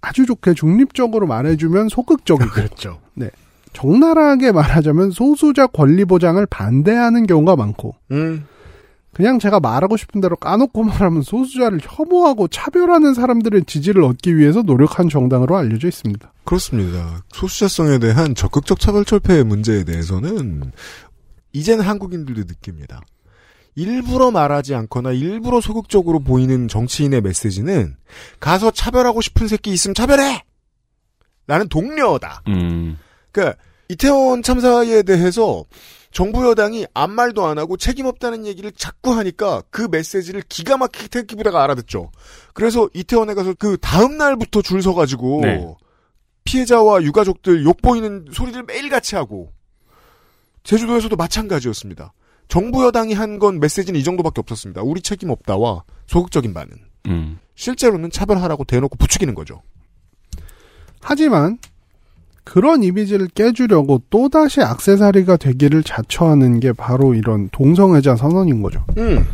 아주 0.00 0.26
좋게 0.26 0.54
중립적으로 0.54 1.26
말해주면 1.26 1.88
소극적이고 1.88 2.50
그렇죠. 2.52 3.00
적나라하게 3.74 4.52
말하자면 4.52 5.10
소수자 5.10 5.66
권리 5.66 6.04
보장을 6.04 6.44
반대하는 6.46 7.26
경우가 7.26 7.56
많고 7.56 7.94
음. 8.12 8.46
그냥 9.14 9.38
제가 9.38 9.60
말하고 9.60 9.96
싶은 9.96 10.20
대로 10.20 10.36
까놓고 10.36 10.82
말하면 10.82 11.22
소수자를 11.22 11.78
혐오하고 11.80 12.48
차별하는 12.48 13.14
사람들의 13.14 13.64
지지를 13.66 14.02
얻기 14.04 14.36
위해서 14.36 14.62
노력한 14.62 15.08
정당으로 15.08 15.56
알려져 15.56 15.88
있습니다. 15.88 16.32
그렇습니다. 16.44 17.22
소수자성에 17.32 17.98
대한 17.98 18.34
적극적 18.34 18.80
차별 18.80 19.04
철폐의 19.04 19.44
문제에 19.44 19.84
대해서는 19.84 20.72
이제는 21.52 21.84
한국인들도 21.84 22.42
느낍니다. 22.42 23.00
일부러 23.76 24.30
말하지 24.30 24.74
않거나 24.74 25.12
일부러 25.12 25.60
소극적으로 25.60 26.20
보이는 26.20 26.68
정치인의 26.68 27.20
메시지는 27.22 27.96
가서 28.40 28.70
차별하고 28.70 29.20
싶은 29.20 29.48
새끼 29.48 29.70
있으면 29.70 29.94
차별해! 29.94 30.44
라는 31.46 31.68
독려다. 31.68 32.42
음. 32.48 32.98
그러니까 33.30 33.58
이태원 33.88 34.42
참사에 34.42 35.02
대해서 35.02 35.64
정부 36.14 36.48
여당이 36.48 36.86
아무 36.94 37.14
말도 37.14 37.44
안 37.44 37.58
하고 37.58 37.76
책임 37.76 38.06
없다는 38.06 38.46
얘기를 38.46 38.70
자꾸 38.70 39.14
하니까 39.16 39.62
그 39.70 39.88
메시지를 39.90 40.42
기가 40.48 40.76
막히게 40.76 41.08
태극기 41.08 41.34
부대가 41.34 41.62
알아듣죠. 41.64 42.12
그래서 42.54 42.88
이태원에 42.94 43.34
가서 43.34 43.52
그 43.58 43.76
다음 43.78 44.16
날부터 44.16 44.62
줄 44.62 44.80
서가지고 44.80 45.40
네. 45.42 45.74
피해자와 46.44 47.02
유가족들 47.02 47.64
욕 47.64 47.82
보이는 47.82 48.26
소리를 48.32 48.62
매일 48.62 48.88
같이 48.90 49.16
하고 49.16 49.52
제주도에서도 50.62 51.14
마찬가지였습니다. 51.16 52.12
정부 52.46 52.84
여당이 52.84 53.12
한 53.14 53.40
건 53.40 53.58
메시지는 53.58 53.98
이 53.98 54.04
정도밖에 54.04 54.40
없었습니다. 54.40 54.82
우리 54.82 55.00
책임 55.02 55.30
없다와 55.30 55.82
소극적인 56.06 56.54
반응. 56.54 56.70
음. 57.06 57.40
실제로는 57.56 58.10
차별하라고 58.10 58.62
대놓고 58.62 58.96
부추기는 58.96 59.34
거죠. 59.34 59.62
하지만 61.00 61.58
그런 62.44 62.82
이미지를 62.82 63.28
깨주려고 63.28 64.02
또다시 64.10 64.60
악세사리가 64.60 65.38
되기를 65.38 65.82
자처하는 65.82 66.60
게 66.60 66.72
바로 66.72 67.14
이런 67.14 67.48
동성애자 67.50 68.16
선언인 68.16 68.62
거죠. 68.62 68.84
음. 68.98 69.24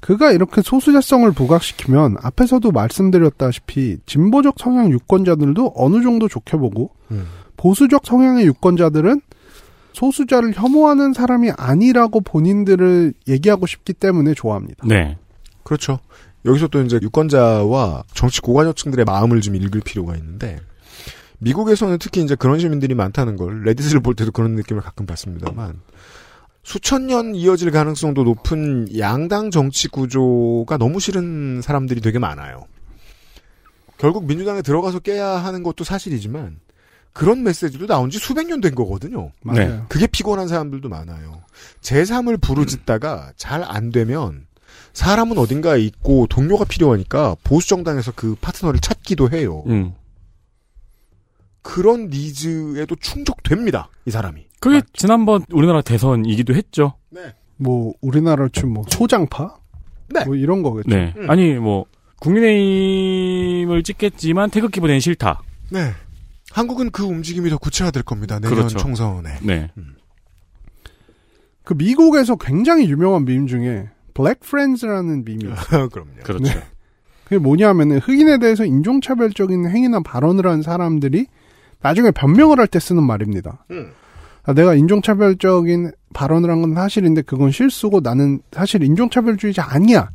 그가 0.00 0.32
이렇게 0.32 0.62
소수자성을 0.62 1.30
부각시키면 1.32 2.16
앞에서도 2.20 2.70
말씀드렸다시피 2.70 3.98
진보적 4.04 4.56
성향 4.58 4.90
유권자들도 4.90 5.74
어느 5.76 6.02
정도 6.02 6.28
좋게 6.28 6.56
보고 6.56 6.90
음. 7.10 7.24
보수적 7.56 8.04
성향의 8.04 8.46
유권자들은 8.46 9.20
소수자를 9.92 10.52
혐오하는 10.54 11.12
사람이 11.12 11.52
아니라고 11.56 12.20
본인들을 12.20 13.14
얘기하고 13.28 13.66
싶기 13.66 13.92
때문에 13.92 14.34
좋아합니다. 14.34 14.86
네. 14.86 15.16
그렇죠. 15.62 16.00
여기서 16.44 16.66
또 16.68 16.82
이제 16.82 16.98
유권자와 17.00 18.02
정치 18.14 18.40
고관여층들의 18.40 19.04
마음을 19.04 19.40
좀 19.40 19.54
읽을 19.54 19.80
필요가 19.82 20.16
있는데 20.16 20.58
미국에서는 21.42 21.98
특히 21.98 22.22
이제 22.22 22.34
그런 22.34 22.58
시민들이 22.58 22.94
많다는 22.94 23.36
걸 23.36 23.62
레딧을 23.64 24.00
볼 24.00 24.14
때도 24.14 24.30
그런 24.32 24.52
느낌을 24.52 24.80
가끔 24.82 25.06
받습니다만 25.06 25.80
수천 26.62 27.08
년 27.08 27.34
이어질 27.34 27.70
가능성도 27.72 28.22
높은 28.22 28.86
양당 28.98 29.50
정치 29.50 29.88
구조가 29.88 30.76
너무 30.78 31.00
싫은 31.00 31.60
사람들이 31.62 32.00
되게 32.00 32.18
많아요. 32.20 32.66
결국 33.98 34.24
민주당에 34.26 34.62
들어가서 34.62 35.00
깨야 35.00 35.28
하는 35.28 35.62
것도 35.62 35.84
사실이지만 35.84 36.58
그런 37.12 37.42
메시지도 37.42 37.86
나온 37.86 38.10
지 38.10 38.18
수백 38.18 38.46
년 38.46 38.60
된 38.60 38.74
거거든요. 38.74 39.32
맞아요. 39.42 39.68
네. 39.68 39.82
그게 39.88 40.06
피곤한 40.06 40.48
사람들도 40.48 40.88
많아요. 40.88 41.42
제3을 41.82 42.40
부르짖다가 42.40 43.32
잘 43.36 43.62
안 43.64 43.90
되면 43.90 44.46
사람은 44.94 45.36
어딘가에 45.38 45.80
있고 45.80 46.26
동료가 46.28 46.64
필요하니까 46.64 47.36
보수 47.44 47.68
정당에서 47.68 48.12
그 48.14 48.36
파트너를 48.40 48.80
찾기도 48.80 49.30
해요. 49.30 49.62
음. 49.66 49.94
그런 51.62 52.08
니즈에도 52.08 52.96
충족됩니다. 52.96 53.88
이 54.04 54.10
사람이. 54.10 54.46
그게 54.60 54.82
지난번 54.92 55.44
우리나라 55.50 55.80
대선이기도 55.80 56.54
했죠. 56.54 56.94
네. 57.10 57.34
뭐 57.56 57.94
우리나라를 58.00 58.50
치면 58.50 58.72
뭐 58.72 58.84
소장파? 58.88 59.56
네. 60.10 60.24
뭐 60.24 60.34
이런 60.34 60.62
거겠죠. 60.62 60.88
네. 60.88 61.14
음. 61.16 61.30
아니 61.30 61.54
뭐 61.54 61.86
국민의힘을 62.20 63.82
찍겠지만 63.82 64.50
태극기 64.50 64.80
부대는 64.80 65.00
싫다. 65.00 65.42
네. 65.70 65.92
한국은 66.52 66.90
그 66.90 67.04
움직임이 67.04 67.48
더 67.50 67.58
구체화될 67.58 68.02
겁니다. 68.02 68.38
내년 68.38 68.56
그렇죠. 68.56 68.78
총선에. 68.78 69.38
네. 69.42 69.70
그 71.64 71.74
미국에서 71.74 72.36
굉장히 72.36 72.88
유명한 72.90 73.24
밈 73.24 73.46
중에 73.46 73.88
블랙 74.14 74.40
프렌즈라는 74.40 75.24
밈이 75.24 75.44
있어요. 75.44 75.88
그럼요. 75.90 76.10
그렇죠. 76.22 76.44
네. 76.44 76.62
그게 77.24 77.38
뭐냐면은 77.38 77.98
흑인에 77.98 78.38
대해서 78.38 78.64
인종차별적인 78.64 79.68
행위나 79.68 80.00
발언을 80.00 80.46
한 80.46 80.62
사람들이 80.62 81.26
나중에 81.82 82.10
변명을 82.10 82.58
할 82.58 82.66
때 82.66 82.78
쓰는 82.78 83.02
말입니다. 83.02 83.64
음. 83.70 83.92
아, 84.44 84.52
내가 84.54 84.74
인종차별적인 84.74 85.92
발언을 86.14 86.50
한 86.50 86.60
건 86.62 86.74
사실인데 86.74 87.22
그건 87.22 87.50
실수고 87.50 88.00
나는 88.00 88.40
사실 88.52 88.82
인종차별주의자 88.82 89.64
아니야. 89.68 90.10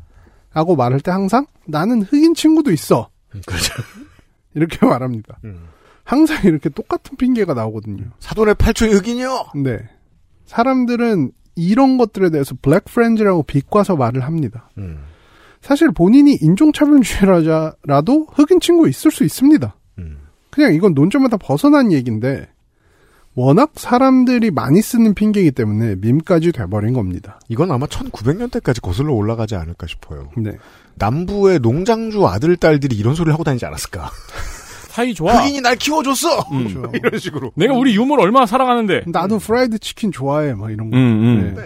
라고 0.53 0.75
말할 0.75 0.99
때 1.01 1.11
항상 1.11 1.45
나는 1.65 2.01
흑인 2.01 2.33
친구도 2.33 2.71
있어. 2.71 3.09
그렇죠. 3.45 3.73
이렇게 4.55 4.85
말합니다. 4.85 5.37
음. 5.43 5.67
항상 6.03 6.37
이렇게 6.45 6.69
똑같은 6.69 7.15
핑계가 7.17 7.53
나오거든요. 7.53 8.05
사돈의 8.19 8.55
팔촌이 8.55 8.93
흑인이요? 8.93 9.47
네. 9.63 9.77
사람들은 10.45 11.31
이런 11.55 11.97
것들에 11.97 12.29
대해서 12.29 12.55
블랙 12.61 12.85
프렌즈라고 12.85 13.43
비꼬아서 13.43 13.95
말을 13.97 14.21
합니다. 14.23 14.69
음. 14.77 14.99
사실 15.61 15.91
본인이 15.91 16.37
인종차별주의자라도 16.39 18.27
흑인 18.33 18.59
친구 18.59 18.87
있을 18.87 19.11
수 19.11 19.23
있습니다. 19.23 19.75
음. 20.57 20.63
그냥 20.63 20.73
이건 20.73 20.93
논점에다 20.95 21.37
벗어난 21.37 21.91
얘기인데 21.91 22.47
워낙 23.35 23.73
사람들이 23.75 24.49
많이 24.49 24.81
쓰는 24.81 25.13
핑계이기 25.13 25.51
때문에 25.51 25.95
밈까지 26.01 26.51
돼버린 26.51 26.93
겁니다. 26.93 27.39
이건 27.47 27.71
아마 27.71 27.85
1900년대까지 27.85 28.81
거슬러 28.81 29.13
올라가지 29.13 29.55
않을까 29.55 29.85
싶어요. 29.85 30.31
네. 30.35 30.53
남부의 30.95 31.59
농장주 31.59 32.25
아들, 32.27 32.57
딸들이 32.57 32.95
이런 32.95 33.13
소리를 33.13 33.31
하고 33.31 33.43
다니지 33.43 33.63
않았을까? 33.67 34.09
사이 34.89 35.13
좋아. 35.13 35.35
흑인이 35.35 35.61
날 35.61 35.75
키워줬어! 35.75 36.39
음. 36.51 36.67
그렇죠. 36.73 36.91
이런 36.97 37.19
식으로. 37.19 37.51
내가 37.55 37.75
우리 37.75 37.95
유머를 37.95 38.23
얼마나 38.23 38.47
사랑하는데. 38.47 39.03
나도 39.05 39.37
프라이드 39.37 39.77
치킨 39.77 40.11
좋아해 40.11 40.55
막 40.55 40.71
이런 40.71 40.89
거. 40.89 40.97
음, 40.97 41.01
음. 41.03 41.53
네. 41.55 41.61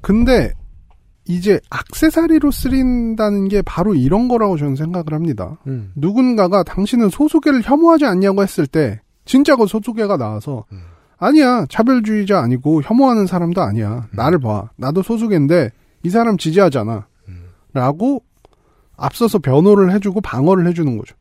근데 0.00 0.54
이제 1.26 1.60
악세사리로 1.70 2.50
쓰인다는 2.50 3.48
게 3.48 3.62
바로 3.62 3.94
이런 3.94 4.28
거라고 4.28 4.56
저는 4.56 4.76
생각을 4.76 5.12
합니다. 5.12 5.58
음. 5.66 5.92
누군가가 5.94 6.62
당신은 6.62 7.10
소수계를 7.10 7.62
혐오하지 7.62 8.04
않냐고 8.06 8.42
했을 8.42 8.66
때 8.66 9.00
진짜 9.24 9.54
그 9.56 9.66
소수계가 9.66 10.16
나와서 10.16 10.64
음. 10.72 10.80
아니야 11.18 11.66
차별주의자 11.68 12.40
아니고 12.40 12.82
혐오하는 12.82 13.26
사람도 13.26 13.60
아니야 13.60 14.08
나를 14.12 14.38
봐 14.38 14.70
나도 14.76 15.02
소수계인데 15.02 15.70
이 16.02 16.10
사람 16.10 16.38
지지하잖아 16.38 17.06
음. 17.28 17.44
라고 17.74 18.22
앞서서 18.96 19.38
변호를 19.38 19.92
해주고 19.92 20.20
방어를 20.22 20.66
해주는 20.66 20.96
거죠. 20.96 21.14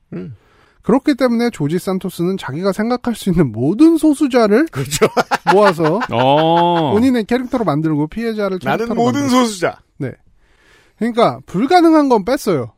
음. 0.79 0.83
그렇기 0.83 1.15
때문에 1.15 1.49
조지 1.51 1.77
산토스는 1.79 2.37
자기가 2.37 2.71
생각할 2.71 3.15
수 3.15 3.29
있는 3.29 3.51
모든 3.51 3.97
소수자를 3.97 4.67
그렇죠. 4.71 5.05
모아서 5.53 5.99
어. 6.11 6.91
본인의 6.93 7.25
캐릭터로 7.25 7.63
만들고 7.65 8.07
피해자를 8.07 8.59
나는 8.63 8.77
캐릭터로 8.85 8.95
모든 9.01 9.21
만들고. 9.21 9.45
소수자. 9.45 9.79
그러니까 10.97 11.39
불가능한 11.45 12.09
건 12.09 12.25
뺐어요. 12.25 12.73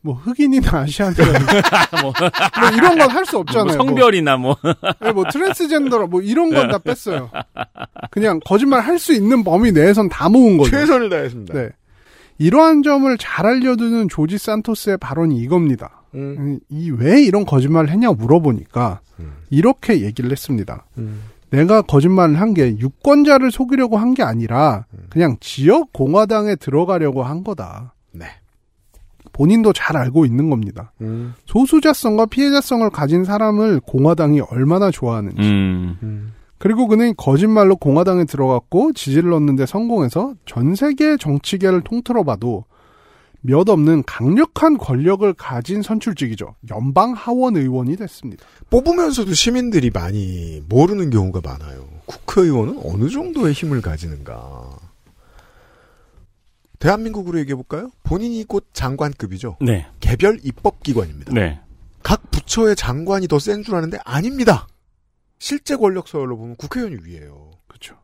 뭐 0.00 0.14
흑인이나 0.14 0.82
아시안이나 0.82 1.24
뭐, 2.00 2.12
뭐 2.60 2.68
이런 2.76 2.96
건 2.96 3.10
할수뭐 3.10 3.40
없잖아요. 3.40 3.76
뭐. 3.76 3.86
성별이나 3.86 4.36
뭐. 4.36 4.56
네, 5.00 5.10
뭐 5.10 5.24
트랜스젠더라 5.28 6.06
뭐 6.06 6.20
이런 6.22 6.50
건 6.54 6.68
다 6.68 6.78
뺐어요. 6.78 7.28
그냥 8.12 8.38
거짓말 8.46 8.82
할 8.82 9.00
수 9.00 9.12
있는 9.12 9.42
범위 9.42 9.72
내에선 9.72 10.08
다 10.08 10.28
모은 10.28 10.58
거죠. 10.58 10.70
최선을 10.70 11.08
다했습니다. 11.10 11.54
네. 11.54 11.70
이러한 12.38 12.84
점을 12.84 13.18
잘 13.18 13.46
알려두는 13.46 14.08
조지 14.10 14.38
산토스의 14.38 14.98
발언이 14.98 15.36
이겁니다. 15.38 16.02
음. 16.16 16.58
이왜 16.68 17.22
이런 17.22 17.44
거짓말을 17.44 17.90
했냐고 17.90 18.14
물어보니까 18.16 19.00
음. 19.20 19.32
이렇게 19.50 20.00
얘기를 20.02 20.30
했습니다. 20.32 20.84
음. 20.98 21.22
내가 21.50 21.82
거짓말을 21.82 22.40
한 22.40 22.54
게 22.54 22.76
유권자를 22.78 23.50
속이려고 23.50 23.96
한 23.98 24.14
게 24.14 24.22
아니라 24.22 24.86
그냥 25.10 25.36
지역 25.40 25.92
공화당에 25.92 26.56
들어가려고 26.56 27.22
한 27.22 27.44
거다. 27.44 27.94
네. 28.12 28.26
본인도 29.32 29.72
잘 29.74 29.96
알고 29.96 30.24
있는 30.24 30.48
겁니다. 30.50 30.92
음. 31.02 31.34
소수자성과 31.44 32.26
피해자성을 32.26 32.88
가진 32.90 33.24
사람을 33.24 33.80
공화당이 33.80 34.40
얼마나 34.40 34.90
좋아하는지. 34.90 35.36
그리고 36.58 36.86
그는 36.88 37.12
거짓말로 37.16 37.76
공화당에 37.76 38.24
들어갔고 38.24 38.94
지지를 38.94 39.32
얻는데 39.34 39.66
성공해서 39.66 40.34
전 40.46 40.74
세계 40.74 41.16
정치계를 41.18 41.82
통틀어 41.82 42.24
봐도 42.24 42.64
몇 43.46 43.68
없는 43.68 44.02
강력한 44.04 44.76
권력을 44.76 45.32
가진 45.34 45.80
선출직이죠. 45.82 46.56
연방 46.70 47.12
하원 47.12 47.56
의원이 47.56 47.96
됐습니다. 47.96 48.44
뽑으면서도 48.70 49.32
시민들이 49.34 49.90
많이 49.90 50.62
모르는 50.68 51.10
경우가 51.10 51.40
많아요. 51.42 51.86
국회의원은 52.06 52.80
어느 52.84 53.08
정도의 53.08 53.52
힘을 53.52 53.80
가지는가. 53.80 54.78
대한민국으로 56.78 57.38
얘기해볼까요? 57.40 57.90
본인이 58.02 58.44
곧 58.44 58.66
장관급이죠. 58.72 59.58
네. 59.60 59.86
개별 60.00 60.38
입법기관입니다. 60.42 61.32
네. 61.32 61.60
각 62.02 62.30
부처의 62.30 62.76
장관이 62.76 63.28
더 63.28 63.38
센 63.38 63.62
줄 63.62 63.76
아는데 63.76 63.98
아닙니다. 64.04 64.66
실제 65.38 65.76
권력 65.76 66.08
서열로 66.08 66.36
보면 66.36 66.56
국회의원이 66.56 66.96
위에요. 67.04 67.50
그렇죠. 67.66 67.96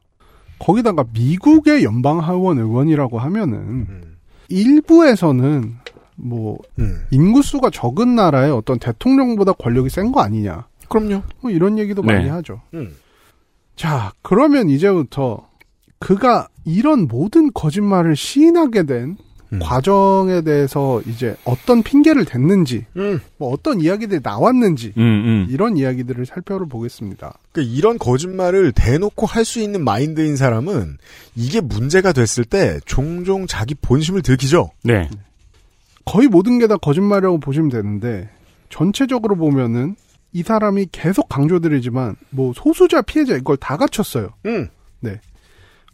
거기다가 0.59 1.05
미국의 1.13 1.85
연방 1.85 2.21
하원 2.21 2.59
의원이라고 2.59 3.19
하면은 3.19 3.59
음. 3.59 4.12
일부에서는 4.53 5.75
뭐 6.17 6.59
음. 6.79 7.01
인구수가 7.11 7.71
적은 7.71 8.15
나라의 8.15 8.53
어떤 8.53 8.79
대통령보다 8.79 9.53
권력이 9.53 9.89
센 9.91 10.13
거 10.13 10.21
아니냐. 10.21 10.67
그럼요. 10.89 11.23
뭐 11.41 11.51
이런 11.51 11.79
얘기도 11.79 12.03
네. 12.03 12.13
많이 12.15 12.29
하죠. 12.29 12.61
음. 12.75 12.95
자, 13.77 14.13
그러면 14.23 14.69
이제부터 14.69 15.49
그가 15.99 16.49
이런 16.65 17.09
모든 17.09 17.51
거짓말을 17.53 18.15
시인하게 18.15 18.83
된 18.85 19.17
음. 19.53 19.59
과정에 19.61 20.41
대해서 20.43 21.03
이제 21.07 21.37
어떤 21.45 21.83
핑계를 21.83 22.25
댔는지, 22.25 22.87
음. 22.97 23.21
뭐 23.37 23.53
어떤 23.53 23.81
이야기들이 23.81 24.21
나왔는지, 24.23 24.95
음, 24.97 25.03
음. 25.03 25.47
이런 25.51 25.77
이야기들을 25.77 26.25
살펴보겠습니다. 26.27 27.39
그러니까 27.53 27.75
이런 27.77 27.99
거짓말을 27.99 28.73
대놓고 28.73 29.27
할 29.27 29.45
수 29.45 29.61
있는 29.61 29.85
마인드인 29.85 30.37
사람은 30.37 30.97
이게 31.37 31.61
문제가 31.61 32.13
됐을 32.13 32.45
때 32.45 32.79
종종 32.87 33.47
자기 33.47 33.75
본심을 33.75 34.23
들키죠. 34.23 34.71
네. 34.85 35.11
거의 36.05 36.29
모든 36.29 36.59
게 36.59 36.67
다 36.67 36.77
거짓말이라고 36.77 37.39
보시면 37.41 37.69
되는데, 37.69 38.31
전체적으로 38.71 39.37
보면은 39.37 39.97
이 40.33 40.43
사람이 40.43 40.87
계속 40.93 41.29
강조드리지만, 41.29 42.17
뭐 42.31 42.53
소수자 42.55 43.03
피해자 43.03 43.37
이걸 43.37 43.57
다 43.59 43.77
갖췄어요. 43.77 44.31
음. 44.47 44.69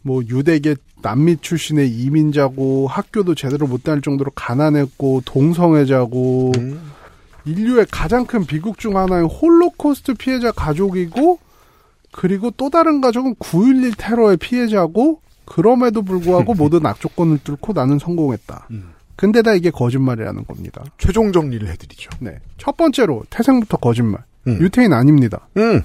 뭐 0.01 0.21
유대계 0.23 0.75
남미 1.01 1.37
출신의 1.37 1.89
이민자고 1.89 2.87
학교도 2.87 3.35
제대로 3.35 3.67
못 3.67 3.83
다닐 3.83 4.01
정도로 4.01 4.31
가난했고 4.31 5.21
동성애자고 5.25 6.53
음. 6.57 6.91
인류의 7.45 7.87
가장 7.91 8.25
큰 8.25 8.45
비극 8.45 8.77
중 8.77 8.97
하나인 8.97 9.25
홀로코스트 9.25 10.13
피해자 10.15 10.51
가족이고 10.51 11.39
그리고 12.11 12.51
또 12.51 12.69
다른 12.69 13.01
가족은 13.01 13.35
9.11 13.35 13.93
테러의 13.97 14.37
피해자고 14.37 15.21
그럼에도 15.45 16.01
불구하고 16.01 16.53
모든 16.55 16.85
악조건을 16.85 17.39
뚫고 17.43 17.73
나는 17.73 17.99
성공했다. 17.99 18.67
음. 18.71 18.93
근데 19.15 19.41
다 19.41 19.53
이게 19.53 19.69
거짓말이라는 19.69 20.45
겁니다. 20.45 20.83
최종 20.97 21.31
정리를 21.31 21.67
해드리죠. 21.67 22.09
네. 22.19 22.39
첫 22.57 22.77
번째로 22.77 23.23
태생부터 23.29 23.77
거짓말. 23.77 24.23
음. 24.47 24.59
유태인 24.61 24.93
아닙니다. 24.93 25.47
음. 25.57 25.81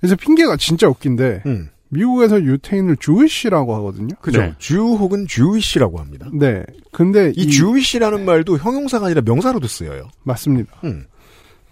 그래서 0.00 0.16
핑계가 0.16 0.56
진짜 0.56 0.88
웃긴데 0.88 1.42
음. 1.46 1.68
미국에서 1.90 2.42
유태인을 2.42 2.96
주이시라고 2.96 3.74
하거든요. 3.76 4.14
그죠. 4.20 4.40
네. 4.40 4.54
주 4.58 4.80
혹은 4.80 5.26
주이시라고 5.26 5.98
합니다. 5.98 6.28
네. 6.32 6.64
근데 6.92 7.32
이 7.36 7.48
주이시라는 7.48 8.24
말도 8.24 8.58
형용사가 8.58 9.06
아니라 9.06 9.22
명사로도 9.24 9.66
쓰여요. 9.66 10.08
맞습니다. 10.22 10.72
음. 10.84 11.04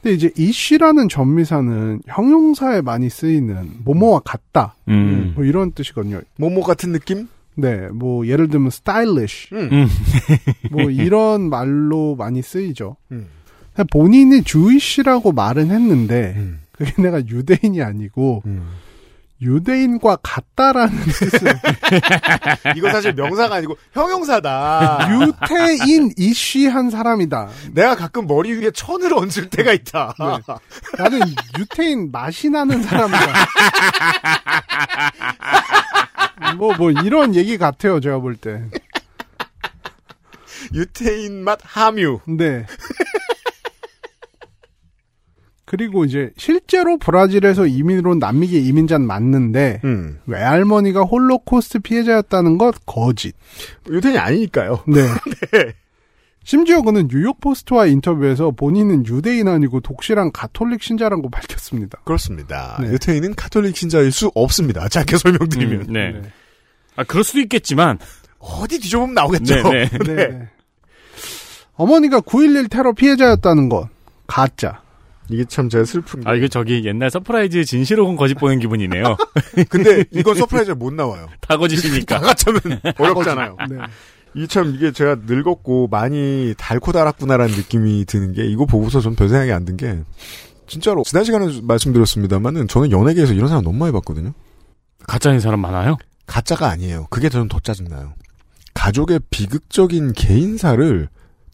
근데 0.03 0.15
이제 0.15 0.31
이씨라는 0.37 1.09
전미사는 1.09 2.03
형용사에 2.07 2.83
많이 2.83 3.11
쓰이는 3.11 3.71
뭐뭐와 3.85 4.21
같다 4.21 4.77
음. 4.89 5.33
뭐 5.35 5.45
이런 5.45 5.73
뜻이거든요. 5.73 6.21
뭐뭐 6.37 6.65
같은 6.65 6.93
느낌? 6.93 7.29
네, 7.57 7.89
뭐 7.89 8.27
예를 8.27 8.49
들면 8.49 8.69
stylish 8.69 9.49
음. 9.53 9.69
음. 9.73 9.89
뭐 10.71 10.91
이런 10.91 11.49
말로 11.51 12.15
많이 12.15 12.43
쓰이죠. 12.43 12.97
음. 13.11 13.27
본인이 13.93 14.43
주이시라고 14.43 15.33
말은 15.33 15.71
했는데 15.71 16.35
음. 16.37 16.61
그게 16.73 17.01
내가 17.03 17.21
유대인이 17.27 17.83
아니고 17.83 18.43
음. 18.47 18.69
유대인과 19.41 20.17
같다라는 20.23 20.99
뜻을 21.07 21.61
이거 22.77 22.91
사실 22.91 23.13
명사가 23.15 23.57
아니고 23.57 23.77
형용사다. 23.93 25.09
유태인 25.21 26.13
이씨한 26.17 26.91
사람이다. 26.91 27.49
내가 27.73 27.95
가끔 27.95 28.27
머리 28.27 28.53
위에 28.55 28.71
천을 28.73 29.15
얹을 29.15 29.51
때가 29.51 29.73
있다. 29.73 30.15
네. 30.19 30.55
나는 30.99 31.21
유태인 31.59 32.11
맛이 32.11 32.51
나는 32.51 32.83
사람이다. 32.83 33.47
뭐, 36.57 36.75
뭐, 36.75 36.91
이런 36.91 37.35
얘기 37.35 37.59
같아요, 37.59 38.01
제가 38.01 38.19
볼 38.19 38.37
때. 38.37 38.63
유태인 40.75 41.45
맛 41.45 41.59
함유. 41.63 42.21
네. 42.27 42.67
그리고 45.69 46.07
이제, 46.07 46.31
실제로 46.39 46.97
브라질에서 46.97 47.67
이민으로 47.67 48.13
온 48.13 48.19
남미계 48.19 48.59
이민자는 48.59 49.07
맞는데, 49.07 49.83
음. 49.85 50.19
외할머니가 50.25 51.03
홀로코스트 51.03 51.81
피해자였다는 51.81 52.57
것 52.57 52.75
거짓. 52.87 53.35
유태인이 53.87 54.17
아니니까요. 54.17 54.83
네. 54.87 55.03
심지어 56.43 56.81
그는 56.81 57.07
뉴욕 57.09 57.39
포스트와 57.39 57.85
인터뷰에서 57.85 58.51
본인은 58.53 59.05
유대인 59.05 59.47
아니고 59.47 59.81
독실한 59.81 60.33
가톨릭 60.33 60.83
신자라고 60.83 61.29
밝혔습니다. 61.29 62.01
그렇습니다. 62.07 62.79
네. 62.81 62.89
유태인은 62.89 63.35
카톨릭 63.35 63.77
신자일 63.77 64.11
수 64.11 64.33
없습니다. 64.35 64.89
짧게 64.89 65.19
설명드리면. 65.19 65.81
음, 65.83 65.93
네. 65.93 66.23
아, 66.97 67.05
그럴 67.05 67.25
수도 67.25 67.41
있겠지만. 67.41 67.99
어디 68.39 68.81
뒤져보면 68.81 69.13
나오겠죠. 69.15 69.55
네, 69.71 69.87
네. 69.87 69.99
네. 70.07 70.15
네. 70.15 70.49
어머니가 71.75 72.23
9.11 72.23 72.71
테러 72.71 72.95
피해자였다는 72.95 73.69
것 73.69 73.91
가짜. 74.27 74.81
이게 75.31 75.45
참 75.45 75.69
제가 75.69 75.85
슬픈 75.85 76.21
게. 76.21 76.29
아, 76.31 76.35
이거 76.35 76.49
저기 76.49 76.85
옛날 76.85 77.11
서프라이즈 77.11 77.65
진실 77.65 77.91
혹은 77.91 78.17
거짓 78.17 78.35
보는 78.35 78.59
기분이네요. 78.61 79.17
근데 79.69 80.05
이건 80.13 80.35
서프라이즈가 80.37 80.75
못 80.75 80.93
나와요. 80.95 81.29
다 81.41 81.57
거짓이니까. 81.57 82.19
다 82.21 82.27
가짜면 82.27 82.81
어렵잖아요. 82.99 83.57
네. 83.71 83.77
이참 84.35 84.75
이게 84.75 84.93
제가 84.93 85.17
늙었고 85.27 85.89
많이 85.89 86.55
닳고 86.59 86.93
닳았구나라는 86.93 87.55
느낌이 87.57 88.05
드는 88.07 88.33
게 88.33 88.47
이거 88.47 88.67
보고서 88.67 89.01
전 89.01 89.15
별 89.17 89.29
생각이 89.29 89.51
안 89.53 89.65
든 89.65 89.77
게 89.77 89.99
진짜로 90.67 91.03
지난 91.05 91.25
시간에 91.25 91.47
말씀드렸습니다만은 91.63 92.69
저는 92.69 92.91
연예계에서 92.91 93.33
이런 93.33 93.49
사람 93.49 93.65
너무 93.65 93.79
많이 93.79 93.91
봤거든요. 93.93 94.33
가짜인 95.07 95.41
사람 95.41 95.61
많아요? 95.61 95.97
가짜가 96.27 96.69
아니에요. 96.69 97.07
그게 97.09 97.31
저는 97.31 97.49
더 97.49 97.59
짜증나요. 97.59 98.13
가족의 98.75 99.21
비극적인 99.31 100.13
개인사를 100.13 101.09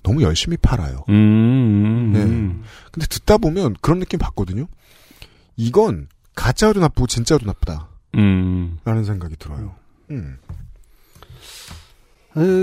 너무 0.04 0.22
열심히 0.22 0.56
팔아요. 0.56 1.04
음, 1.08 1.14
음, 1.14 2.12
네. 2.12 2.22
음. 2.22 2.62
근데 2.92 3.06
듣다 3.08 3.38
보면 3.38 3.74
그런 3.80 3.98
느낌 3.98 4.18
받거든요. 4.20 4.66
이건 5.56 6.06
가짜도 6.36 6.78
나쁘고 6.78 7.08
진짜도 7.08 7.46
나쁘다라는 7.46 7.88
음. 8.14 8.78
생각이 9.04 9.36
들어요. 9.36 9.74
음. 10.10 10.36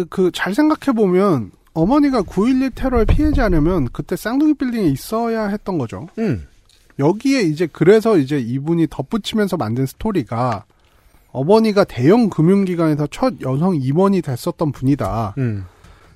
그 0.09 0.31
잘 0.33 0.53
생각해 0.53 0.95
보면 0.95 1.51
어머니가 1.73 2.21
9.11 2.23 2.75
테러의 2.75 3.05
피해자냐면 3.05 3.87
그때 3.91 4.15
쌍둥이 4.15 4.55
빌딩에 4.55 4.87
있어야 4.87 5.47
했던 5.47 5.77
거죠. 5.77 6.07
음. 6.19 6.45
여기에 6.99 7.41
이제 7.43 7.67
그래서 7.71 8.17
이제 8.17 8.37
이분이 8.37 8.87
덧붙이면서 8.89 9.57
만든 9.57 9.85
스토리가 9.85 10.65
어머니가 11.31 11.85
대형 11.85 12.29
금융기관에서 12.29 13.07
첫 13.07 13.35
여성 13.41 13.75
임원이 13.75 14.21
됐었던 14.21 14.73
분이다. 14.73 15.35
음. 15.37 15.65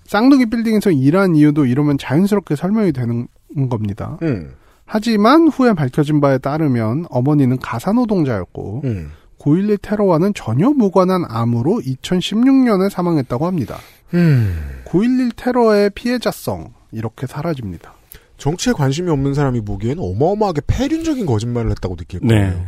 쌍둥이 0.05 0.47
빌딩에서 0.47 0.91
일한 0.91 1.35
이유도 1.35 1.65
이러면 1.65 1.97
자연스럽게 1.97 2.55
설명이 2.55 2.91
되는 2.91 3.27
겁니다. 3.69 4.17
음. 4.21 4.51
하지만 4.85 5.47
후에 5.47 5.73
밝혀진 5.73 6.21
바에 6.21 6.37
따르면 6.37 7.05
어머니는 7.09 7.57
가사노동자였고 7.59 8.81
음. 8.83 9.11
9.11 9.39 9.79
테러와는 9.81 10.33
전혀 10.33 10.69
무관한 10.69 11.23
암으로 11.27 11.81
2016년에 11.85 12.89
사망했다고 12.89 13.45
합니다. 13.45 13.77
음. 14.13 14.81
9.11 14.85 15.31
테러의 15.35 15.89
피해자성 15.91 16.73
이렇게 16.91 17.27
사라집니다. 17.27 17.93
정치에 18.37 18.73
관심이 18.73 19.09
없는 19.09 19.33
사람이 19.33 19.61
보기에는 19.61 20.01
어마어마하게 20.03 20.61
폐륜적인 20.67 21.25
거짓말을 21.25 21.71
했다고 21.71 21.95
느낄 21.95 22.19
거예요. 22.19 22.49
네. 22.49 22.65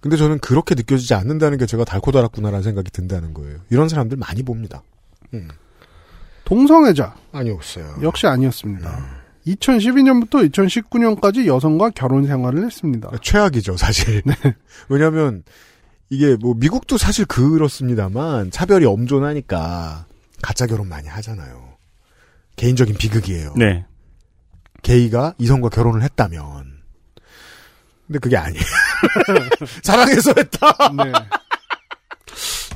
근데 0.00 0.16
저는 0.16 0.38
그렇게 0.40 0.74
느껴지지 0.74 1.14
않는다는 1.14 1.58
게 1.58 1.66
제가 1.66 1.84
달고 1.84 2.10
달았구나라는 2.10 2.62
생각이 2.62 2.90
든다는 2.90 3.34
거예요. 3.34 3.58
이런 3.70 3.88
사람들 3.88 4.16
많이 4.16 4.42
봅니다. 4.42 4.82
음. 5.34 5.48
동성애자 6.52 7.14
아니었어요. 7.32 7.96
역시 8.02 8.26
아니었습니다. 8.26 9.22
2012년부터 9.46 10.46
2019년까지 10.50 11.46
여성과 11.46 11.90
결혼 11.94 12.26
생활을 12.26 12.66
했습니다. 12.66 13.10
최악이죠, 13.22 13.78
사실. 13.78 14.22
왜냐하면 14.90 15.44
이게 16.10 16.36
뭐 16.36 16.52
미국도 16.54 16.98
사실 16.98 17.24
그렇습니다만 17.24 18.50
차별이 18.50 18.84
엄존하니까 18.84 20.04
가짜 20.42 20.66
결혼 20.66 20.90
많이 20.90 21.08
하잖아요. 21.08 21.78
개인적인 22.56 22.96
비극이에요. 22.98 23.54
네. 23.56 23.86
게이가 24.82 25.36
이성과 25.38 25.70
결혼을 25.70 26.02
했다면. 26.02 26.82
근데 28.06 28.18
그게 28.18 28.36
아니에요. 28.36 28.64
사랑해서 29.82 30.34
했다. 30.36 30.76
네. 31.02 31.12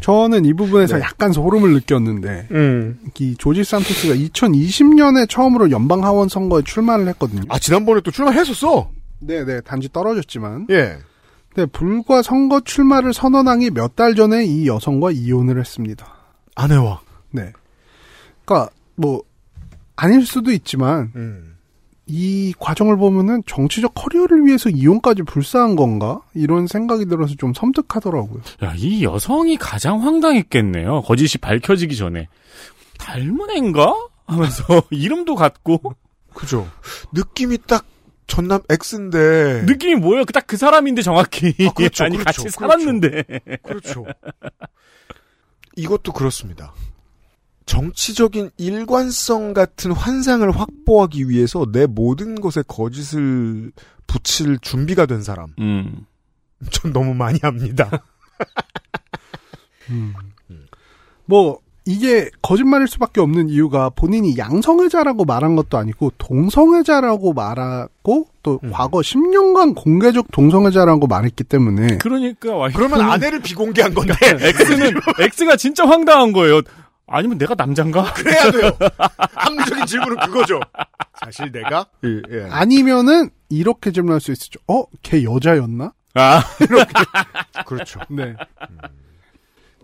저는 0.06 0.44
이 0.44 0.52
부분에서 0.54 0.98
네. 0.98 1.02
약간 1.02 1.32
소름을 1.32 1.72
느꼈는데 1.72 2.46
음. 2.52 2.96
이 3.18 3.34
조지 3.36 3.64
산토스가 3.64 4.14
2020년에 4.14 5.28
처음으로 5.28 5.72
연방 5.72 6.04
하원 6.04 6.28
선거에 6.28 6.62
출마를 6.62 7.08
했거든요. 7.08 7.42
아 7.48 7.58
지난번에 7.58 8.00
또 8.02 8.12
출마했었어. 8.12 8.88
네네 9.18 9.62
단지 9.62 9.92
떨어졌지만 9.92 10.68
예. 10.70 10.98
네, 11.56 11.66
불과 11.66 12.22
선거 12.22 12.60
출마를 12.60 13.12
선언하기 13.14 13.70
몇 13.72 13.96
달 13.96 14.14
전에 14.14 14.44
이 14.44 14.68
여성과 14.68 15.10
이혼을 15.10 15.58
했습니다. 15.58 16.06
아내와. 16.54 17.00
네. 17.32 17.52
그러니까 18.44 18.70
뭐 18.94 19.22
아닐 19.96 20.24
수도 20.24 20.52
있지만 20.52 21.10
음. 21.16 21.55
이 22.06 22.54
과정을 22.58 22.96
보면은 22.96 23.42
정치적 23.46 23.92
커리어를 23.94 24.46
위해서 24.46 24.70
이혼까지 24.70 25.22
불사한 25.24 25.74
건가 25.74 26.20
이런 26.34 26.66
생각이 26.68 27.06
들어서 27.06 27.34
좀 27.36 27.52
섬뜩하더라고요. 27.52 28.40
야, 28.62 28.74
이 28.76 29.02
여성이 29.02 29.56
가장 29.56 30.02
황당했겠네요. 30.02 31.02
거짓이 31.02 31.38
밝혀지기 31.40 31.96
전에. 31.96 32.28
닮은 32.98 33.50
애인가? 33.50 33.92
하면서 34.26 34.64
이름도 34.90 35.34
같고 35.34 35.80
그죠. 36.34 36.68
느낌이 37.12 37.58
딱 37.66 37.84
전남 38.26 38.60
X인데. 38.68 39.62
느낌이 39.66 39.96
뭐예요? 39.96 40.24
딱 40.26 40.46
그 40.46 40.56
사람인데 40.56 41.02
정확히 41.02 41.54
아, 41.68 41.72
그렇죠, 41.72 42.04
아니 42.04 42.16
그렇죠, 42.16 42.24
같이 42.24 42.38
그렇죠. 42.40 42.60
살았는데 42.60 43.22
그렇죠. 43.64 44.04
이것도 45.76 46.12
그렇습니다. 46.12 46.72
정치적인 47.66 48.50
일관성 48.56 49.52
같은 49.52 49.92
환상을 49.92 50.48
확보하기 50.50 51.28
위해서 51.28 51.66
내 51.70 51.86
모든 51.86 52.40
것에 52.40 52.62
거짓을 52.66 53.72
붙일 54.06 54.58
준비가 54.60 55.06
된 55.06 55.22
사람. 55.22 55.48
음. 55.58 56.06
전 56.70 56.92
너무 56.92 57.12
많이 57.12 57.38
합니다. 57.42 57.90
음. 59.90 60.14
뭐 61.26 61.58
이게 61.84 62.30
거짓말일 62.42 62.88
수밖에 62.88 63.20
없는 63.20 63.48
이유가 63.48 63.90
본인이 63.90 64.36
양성애자라고 64.36 65.24
말한 65.24 65.54
것도 65.54 65.78
아니고 65.78 66.12
동성애자라고 66.18 67.32
말하고 67.32 68.28
또 68.42 68.60
음. 68.64 68.70
과거 68.72 68.98
10년간 68.98 69.74
공개적 69.76 70.32
동성애자라고 70.32 71.06
말했기 71.06 71.44
때문에 71.44 71.98
그러니까 71.98 72.56
와이프 72.56 72.76
그러면 72.76 73.00
아내를 73.02 73.40
비공개한 73.40 73.94
건데. 73.94 74.14
X는 74.22 74.94
X가 75.20 75.56
진짜 75.56 75.86
황당한 75.86 76.32
거예요. 76.32 76.60
아니면 77.06 77.38
내가 77.38 77.54
남잔가? 77.54 78.12
그래야 78.14 78.50
돼요. 78.50 78.70
합리적인 79.34 79.86
질문은 79.86 80.16
그거죠. 80.26 80.60
사실 81.20 81.50
내가? 81.52 81.86
예, 82.04 82.20
예. 82.30 82.48
아니면은 82.50 83.30
이렇게 83.48 83.92
질문할 83.92 84.20
수 84.20 84.32
있었죠. 84.32 84.60
어, 84.68 84.84
걔 85.02 85.22
여자였나? 85.22 85.92
아, 86.14 86.42
그렇죠. 87.66 88.00
네. 88.08 88.34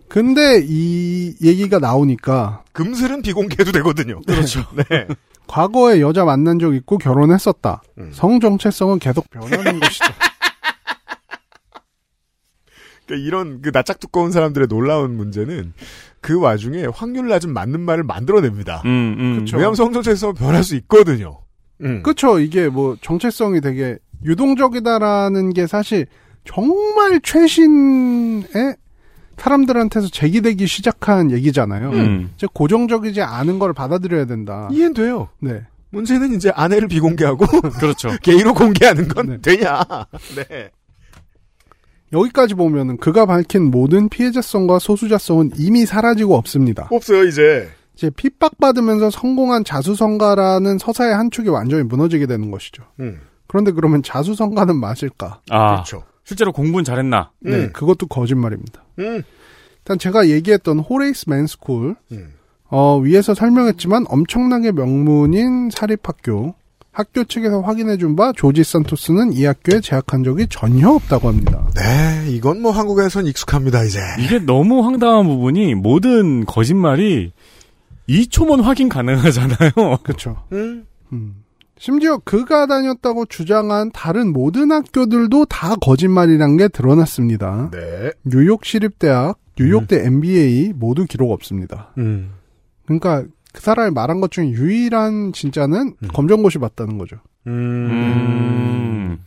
근데 0.08 0.60
이 0.62 1.34
얘기가 1.42 1.78
나오니까 1.78 2.64
금슬은 2.72 3.22
비공개해도 3.22 3.72
되거든요. 3.72 4.20
그렇죠. 4.22 4.64
네. 4.90 5.06
과거에 5.46 6.00
여자 6.00 6.24
만난 6.24 6.58
적 6.58 6.74
있고 6.74 6.98
결혼했었다. 6.98 7.82
음. 7.98 8.10
성 8.12 8.40
정체성은 8.40 8.98
계속 8.98 9.28
변하는 9.30 9.80
것이죠. 9.80 10.04
그러니까 13.12 13.26
이런 13.26 13.60
그 13.60 13.70
낯짝 13.70 14.00
두꺼운 14.00 14.32
사람들의 14.32 14.68
놀라운 14.68 15.14
문제는 15.16 15.74
그 16.20 16.40
와중에 16.40 16.86
확률 16.92 17.28
낮은 17.28 17.52
맞는 17.52 17.80
말을 17.80 18.04
만들어냅니다. 18.04 18.82
음, 18.86 19.16
음. 19.18 19.38
그쵸. 19.40 19.56
왜냐하면 19.56 19.74
성정체에서 19.74 20.32
변할 20.32 20.64
수 20.64 20.74
있거든요. 20.76 21.40
음. 21.82 22.02
그쵸. 22.02 22.38
이게 22.38 22.68
뭐 22.68 22.96
정체성이 23.00 23.60
되게 23.60 23.98
유동적이다라는 24.24 25.52
게 25.52 25.66
사실 25.66 26.06
정말 26.44 27.20
최신의 27.22 28.76
사람들한테서 29.36 30.08
제기되기 30.08 30.66
시작한 30.66 31.32
얘기잖아요. 31.32 31.90
음. 31.90 32.30
이제 32.36 32.46
고정적이지 32.52 33.20
않은 33.20 33.58
걸 33.58 33.72
받아들여야 33.72 34.26
된다. 34.26 34.68
이해는 34.70 34.94
돼요. 34.94 35.28
네. 35.40 35.62
문제는 35.90 36.32
이제 36.34 36.50
아내를 36.54 36.88
비공개하고 36.88 37.46
그렇죠. 37.78 38.10
게이로 38.22 38.54
공개하는 38.54 39.08
건 39.08 39.26
네. 39.26 39.38
되냐. 39.42 39.82
네. 40.36 40.70
여기까지 42.12 42.54
보면은 42.54 42.96
그가 42.98 43.26
밝힌 43.26 43.70
모든 43.70 44.08
피해자성과 44.08 44.78
소수자성은 44.78 45.52
이미 45.56 45.86
사라지고 45.86 46.36
없습니다. 46.36 46.88
없어요, 46.90 47.24
이제. 47.24 47.68
이제 47.94 48.10
핍박받으면서 48.10 49.10
성공한 49.10 49.64
자수성가라는 49.64 50.78
서사의 50.78 51.14
한 51.14 51.30
축이 51.30 51.48
완전히 51.48 51.82
무너지게 51.84 52.26
되는 52.26 52.50
것이죠. 52.50 52.82
음. 53.00 53.20
그런데 53.46 53.70
그러면 53.72 54.02
자수성가는 54.02 54.76
맞을까? 54.76 55.40
아, 55.50 55.72
그렇죠. 55.74 56.04
실제로 56.24 56.52
공부는 56.52 56.84
잘했나? 56.84 57.30
네, 57.40 57.56
음. 57.56 57.72
그것도 57.72 58.06
거짓말입니다. 58.06 58.84
음. 58.98 59.22
일단 59.78 59.98
제가 59.98 60.28
얘기했던 60.28 60.78
호레이스 60.78 61.28
맨스쿨 61.28 61.96
음. 62.12 62.32
어, 62.68 62.98
위에서 62.98 63.34
설명했지만 63.34 64.06
엄청나게 64.08 64.72
명문인 64.72 65.70
사립학교 65.70 66.54
학교 66.92 67.24
측에서 67.24 67.60
확인해 67.62 67.96
준 67.96 68.16
바 68.16 68.32
조지 68.36 68.62
산토스는 68.62 69.32
이 69.32 69.44
학교에 69.46 69.80
재학한 69.80 70.24
적이 70.24 70.46
전혀 70.50 70.90
없다고 70.90 71.28
합니다. 71.28 71.66
네, 71.74 72.30
이건 72.30 72.60
뭐 72.60 72.70
한국에선 72.70 73.26
익숙합니다, 73.26 73.82
이제. 73.84 73.98
이게 74.20 74.38
너무 74.38 74.84
황당한 74.84 75.26
부분이 75.26 75.74
모든 75.74 76.44
거짓말이 76.44 77.32
2초면 78.08 78.60
확인 78.62 78.90
가능하잖아요. 78.90 79.70
그렇죠. 80.04 80.44
음. 80.52 80.84
음. 81.12 81.36
심지어 81.78 82.18
그가 82.18 82.66
다녔다고 82.66 83.24
주장한 83.26 83.90
다른 83.92 84.32
모든 84.32 84.70
학교들도 84.70 85.46
다 85.46 85.74
거짓말이란 85.80 86.58
게 86.58 86.68
드러났습니다. 86.68 87.70
네. 87.72 88.10
뉴욕 88.24 88.64
시립대학, 88.64 89.38
뉴욕대 89.58 90.04
MBA 90.06 90.74
모두 90.76 91.06
기록 91.06 91.32
없습니다. 91.32 91.92
음. 91.98 92.32
그러니까 92.84 93.24
그 93.52 93.60
사람이 93.60 93.92
말한 93.92 94.20
것 94.20 94.30
중에 94.30 94.50
유일한 94.50 95.32
진짜는 95.32 95.94
음. 96.02 96.08
검정고시 96.12 96.58
맞다는 96.58 96.98
거죠. 96.98 97.16
음. 97.46 99.18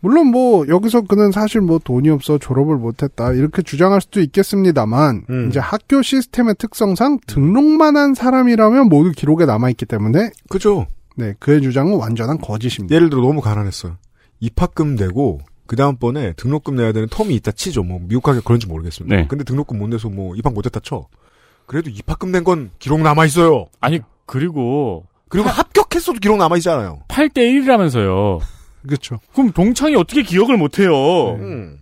물론 0.00 0.28
뭐 0.28 0.66
여기서 0.66 1.02
그는 1.02 1.30
사실 1.30 1.60
뭐 1.60 1.78
돈이 1.78 2.08
없어 2.08 2.38
졸업을 2.38 2.76
못했다 2.76 3.32
이렇게 3.32 3.60
주장할 3.62 4.00
수도 4.00 4.20
있겠습니다만 4.20 5.26
음. 5.28 5.48
이제 5.48 5.60
학교 5.60 6.00
시스템의 6.00 6.54
특성상 6.58 7.18
등록만 7.26 7.96
한 7.96 8.14
사람이라면 8.14 8.88
모두 8.88 9.12
기록에 9.12 9.44
남아 9.44 9.68
있기 9.70 9.84
때문에 9.84 10.30
그죠. 10.48 10.86
네 11.16 11.34
그의 11.38 11.60
주장은 11.60 11.96
완전한 11.98 12.38
거짓입니다. 12.38 12.94
예를 12.94 13.10
들어 13.10 13.20
너무 13.20 13.42
가난했어요. 13.42 13.96
입학금 14.40 14.94
내고 14.94 15.40
그 15.66 15.76
다음번에 15.76 16.32
등록금 16.32 16.76
내야 16.76 16.92
되는 16.92 17.06
텀이 17.06 17.32
있다 17.32 17.52
치죠. 17.52 17.82
뭐 17.82 18.00
미국 18.00 18.22
가게 18.22 18.40
그런지 18.42 18.66
모르겠습니다. 18.66 19.14
네. 19.14 19.26
근데 19.28 19.44
등록금 19.44 19.78
못 19.78 19.88
내서 19.88 20.08
뭐 20.08 20.34
입학 20.34 20.54
못했다 20.54 20.80
쳐. 20.80 21.06
그래도 21.70 21.88
입학금 21.88 22.32
낸 22.32 22.42
건 22.42 22.70
기록 22.80 23.00
남아 23.00 23.26
있어요. 23.26 23.66
아니, 23.80 24.00
그리고 24.26 25.06
그리고 25.28 25.48
합격했어도 25.48 26.18
기록 26.18 26.36
남아 26.36 26.56
있잖아요. 26.56 27.02
8대 27.06 27.36
1이라면서요. 27.38 28.40
그렇죠. 28.88 29.20
그럼 29.32 29.52
동창이 29.52 29.94
어떻게 29.94 30.22
기억을 30.24 30.56
못 30.56 30.80
해요? 30.80 31.36
음. 31.38 31.78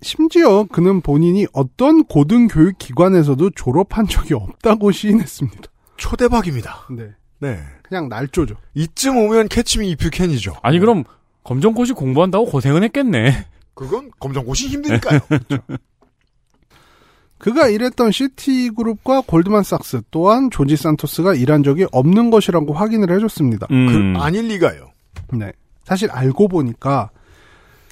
심지어 0.00 0.64
그는 0.64 1.02
본인이 1.02 1.46
어떤 1.52 2.04
고등교육기관에서도 2.04 3.50
졸업한 3.50 4.06
적이 4.06 4.34
없다고 4.34 4.92
시인했습니다. 4.92 5.62
초대박입니다. 5.98 6.86
네. 6.96 7.08
네. 7.40 7.60
그냥 7.82 8.08
날조죠. 8.08 8.54
이쯤 8.74 9.16
오면 9.18 9.48
캐치미 9.48 9.90
이프 9.90 10.08
캔이죠. 10.08 10.54
아니, 10.62 10.78
그럼 10.78 11.04
검정고시 11.44 11.92
공부한다고 11.92 12.46
고생은 12.46 12.82
했겠네. 12.84 13.44
그건 13.74 14.10
검정고시 14.20 14.68
힘드니까요. 14.68 15.20
그 15.28 15.97
가 17.38 17.68
일했던 17.68 18.10
시티그룹과 18.10 19.22
골드만삭스 19.26 20.02
또한 20.10 20.50
조지 20.50 20.76
산토스가 20.76 21.34
일한 21.34 21.62
적이 21.62 21.86
없는 21.92 22.30
것이라고 22.30 22.72
확인을 22.72 23.14
해줬습니다. 23.14 23.66
음. 23.70 24.14
그 24.14 24.20
아닐 24.20 24.48
리가요. 24.48 24.90
네. 25.32 25.52
사실 25.84 26.10
알고 26.10 26.48
보니까 26.48 27.10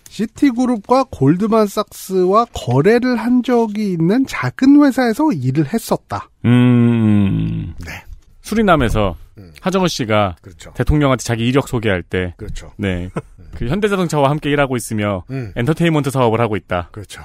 시티그룹과 0.09 1.07
골드만삭스와 1.11 2.47
거래를 2.53 3.17
한 3.17 3.43
적이 3.43 3.93
있는 3.93 4.27
작은 4.27 4.83
회사에서 4.83 5.33
일을 5.33 5.73
했었다. 5.73 6.29
음. 6.45 7.75
네. 7.85 8.05
수리남에서 8.41 9.17
음. 9.39 9.53
하정우 9.61 9.89
씨가 9.89 10.37
그렇죠. 10.41 10.73
대통령한테 10.75 11.23
자기 11.25 11.47
이력 11.47 11.69
소개할 11.69 12.03
때, 12.03 12.35
그렇죠. 12.37 12.73
네. 12.77 13.11
그 13.57 13.67
현대자동차와 13.67 14.31
함께 14.31 14.51
일하고 14.51 14.77
있으며 14.77 15.25
음. 15.31 15.53
엔터테인먼트 15.57 16.11
사업을 16.11 16.41
하고 16.41 16.57
있다. 16.57 16.91
그렇죠. 16.93 17.23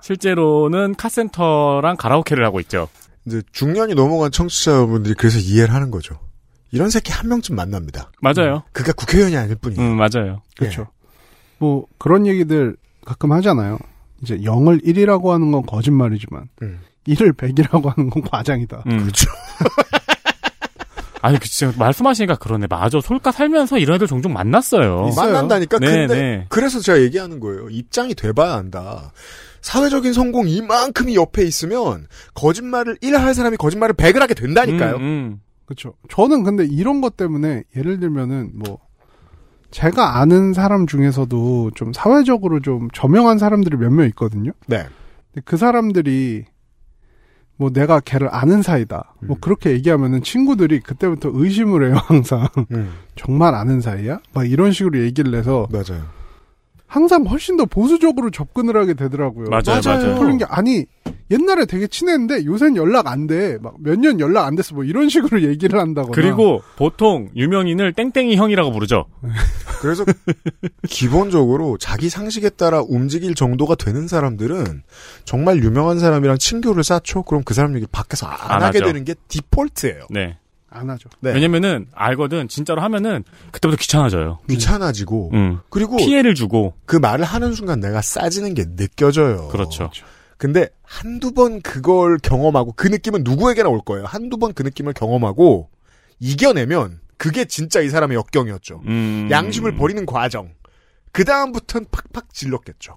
실제로는 0.00 0.94
카센터랑 0.94 1.96
가라오케를 1.96 2.44
하고 2.44 2.60
있죠. 2.60 2.88
이제 3.26 3.42
중년이 3.52 3.94
넘어간 3.94 4.30
청취자분들이 4.30 5.14
그래서 5.14 5.38
이해를 5.38 5.72
하는 5.74 5.90
거죠. 5.90 6.18
이런 6.72 6.90
새끼 6.90 7.12
한 7.12 7.28
명쯤 7.28 7.54
만납니다. 7.54 8.10
맞아요. 8.20 8.62
그가 8.72 8.92
국회의원이 8.92 9.36
아닐 9.36 9.56
뿐이에요. 9.56 9.80
음, 9.80 9.96
맞아요. 9.96 10.42
그렇죠. 10.56 10.88
뭐 11.58 11.86
그런 11.98 12.26
얘기들 12.26 12.76
가끔 13.04 13.32
하잖아요. 13.32 13.78
이제 14.22 14.36
0을 14.38 14.84
1이라고 14.84 15.28
하는 15.28 15.52
건 15.52 15.62
거짓말이지만 15.66 16.48
음. 16.62 16.80
1을 17.06 17.36
100이라고 17.36 17.94
하는 17.94 18.10
건 18.10 18.22
과장이다. 18.22 18.84
음. 18.86 18.98
그렇죠. 19.00 19.30
아니, 21.22 21.38
그 21.38 21.48
진짜 21.48 21.72
말씀하시니까 21.78 22.34
그러네. 22.36 22.66
맞아. 22.68 23.00
솔까 23.00 23.30
살면서 23.30 23.78
이런 23.78 23.94
애들 23.94 24.08
종종 24.08 24.32
만났어요. 24.32 25.06
있어요. 25.08 25.32
만난다니까. 25.32 25.78
네, 25.78 25.86
근데 25.86 26.14
네. 26.14 26.46
그래서 26.48 26.80
제가 26.80 27.00
얘기하는 27.00 27.38
거예요. 27.38 27.68
입장이 27.70 28.14
돼봐야 28.14 28.54
한다. 28.54 29.12
사회적인 29.62 30.12
성공 30.12 30.48
이만큼이 30.48 31.14
옆에 31.16 31.42
있으면 31.44 32.06
거짓말을 32.34 32.98
1 33.00 33.14
할 33.16 33.34
사람이 33.34 33.56
거짓말을 33.56 33.94
100을 33.94 34.18
하게 34.20 34.34
된다니까요. 34.34 34.96
음, 34.96 35.00
음. 35.00 35.40
그렇죠. 35.64 35.94
저는 36.10 36.42
근데 36.42 36.64
이런 36.66 37.00
것 37.00 37.16
때문에 37.16 37.62
예를 37.76 37.98
들면은 38.00 38.50
뭐 38.54 38.78
제가 39.70 40.18
아는 40.18 40.52
사람 40.52 40.86
중에서도 40.86 41.70
좀 41.74 41.92
사회적으로 41.92 42.60
좀 42.60 42.88
저명한 42.92 43.38
사람들이 43.38 43.76
몇 43.78 43.90
명 43.90 44.06
있거든요. 44.08 44.50
네. 44.66 44.78
근데 45.32 45.42
그 45.46 45.56
사람들이 45.56 46.44
뭐 47.56 47.70
내가 47.70 48.00
걔를 48.00 48.28
아는 48.30 48.60
사이다. 48.60 49.14
뭐 49.22 49.36
음. 49.36 49.40
그렇게 49.40 49.70
얘기하면은 49.70 50.22
친구들이 50.22 50.80
그때부터 50.80 51.30
의심을 51.32 51.86
해요, 51.86 51.94
항상. 52.06 52.48
음, 52.72 52.92
정말 53.16 53.54
아는 53.54 53.80
사이야? 53.80 54.18
막 54.34 54.50
이런 54.50 54.72
식으로 54.72 54.98
얘기를 55.00 55.34
해서 55.34 55.68
맞아요. 55.70 56.02
항상 56.92 57.24
훨씬 57.24 57.56
더 57.56 57.64
보수적으로 57.64 58.30
접근을 58.30 58.76
하게 58.76 58.92
되더라고요. 58.92 59.46
맞아요, 59.48 59.80
맞아요. 59.82 60.18
그런 60.18 60.36
게 60.36 60.44
아니 60.46 60.84
옛날에 61.30 61.64
되게 61.64 61.86
친했는데 61.86 62.44
요새는 62.44 62.76
연락 62.76 63.06
안 63.06 63.26
돼. 63.26 63.56
막 63.62 63.72
몇 63.78 63.96
년 63.98 64.20
연락 64.20 64.44
안 64.44 64.54
됐어. 64.56 64.74
뭐 64.74 64.84
이런 64.84 65.08
식으로 65.08 65.40
얘기를 65.48 65.80
한다거나. 65.80 66.12
그리고 66.14 66.60
보통 66.76 67.30
유명인을 67.34 67.94
땡땡이 67.94 68.36
형이라고 68.36 68.72
부르죠. 68.72 69.06
그래서 69.80 70.04
기본적으로 70.86 71.78
자기 71.78 72.10
상식에 72.10 72.50
따라 72.50 72.82
움직일 72.86 73.34
정도가 73.34 73.74
되는 73.76 74.06
사람들은 74.06 74.82
정말 75.24 75.62
유명한 75.64 75.98
사람이랑 75.98 76.36
친교를 76.36 76.84
쌓죠. 76.84 77.22
그럼 77.22 77.42
그 77.44 77.54
사람 77.54 77.74
얘기 77.74 77.86
밖에서 77.90 78.26
안, 78.26 78.36
안 78.50 78.62
하게 78.62 78.78
하죠. 78.80 78.84
되는 78.92 79.04
게 79.04 79.14
디폴트예요. 79.28 80.08
네. 80.10 80.36
안 80.72 80.90
하죠. 80.90 81.08
네. 81.20 81.32
왜냐면은 81.32 81.86
알거든 81.92 82.48
진짜로 82.48 82.80
하면은 82.82 83.24
그때부터 83.50 83.76
귀찮아져요. 83.80 84.38
귀찮아지고 84.48 85.30
음. 85.34 85.60
그리고 85.68 85.96
피해를 85.96 86.34
주고 86.34 86.74
그 86.86 86.96
말을 86.96 87.24
하는 87.24 87.52
순간 87.52 87.80
내가 87.80 88.00
싸지는 88.02 88.54
게 88.54 88.64
느껴져요. 88.76 89.48
그렇죠. 89.48 89.90
근데 90.38 90.68
한두 90.82 91.32
번 91.32 91.60
그걸 91.62 92.18
경험하고 92.18 92.72
그 92.76 92.88
느낌은 92.88 93.22
누구에게나 93.24 93.68
올 93.68 93.80
거예요. 93.84 94.04
한두 94.06 94.38
번 94.38 94.52
그 94.54 94.62
느낌을 94.62 94.92
경험하고 94.92 95.68
이겨내면 96.18 97.00
그게 97.16 97.44
진짜 97.44 97.80
이 97.80 97.88
사람의 97.88 98.16
역경이었죠. 98.16 98.82
음. 98.86 99.28
양심을 99.30 99.76
버리는 99.76 100.04
과정. 100.06 100.50
그 101.12 101.24
다음부터는 101.24 101.86
팍팍 101.90 102.32
질렀겠죠. 102.34 102.96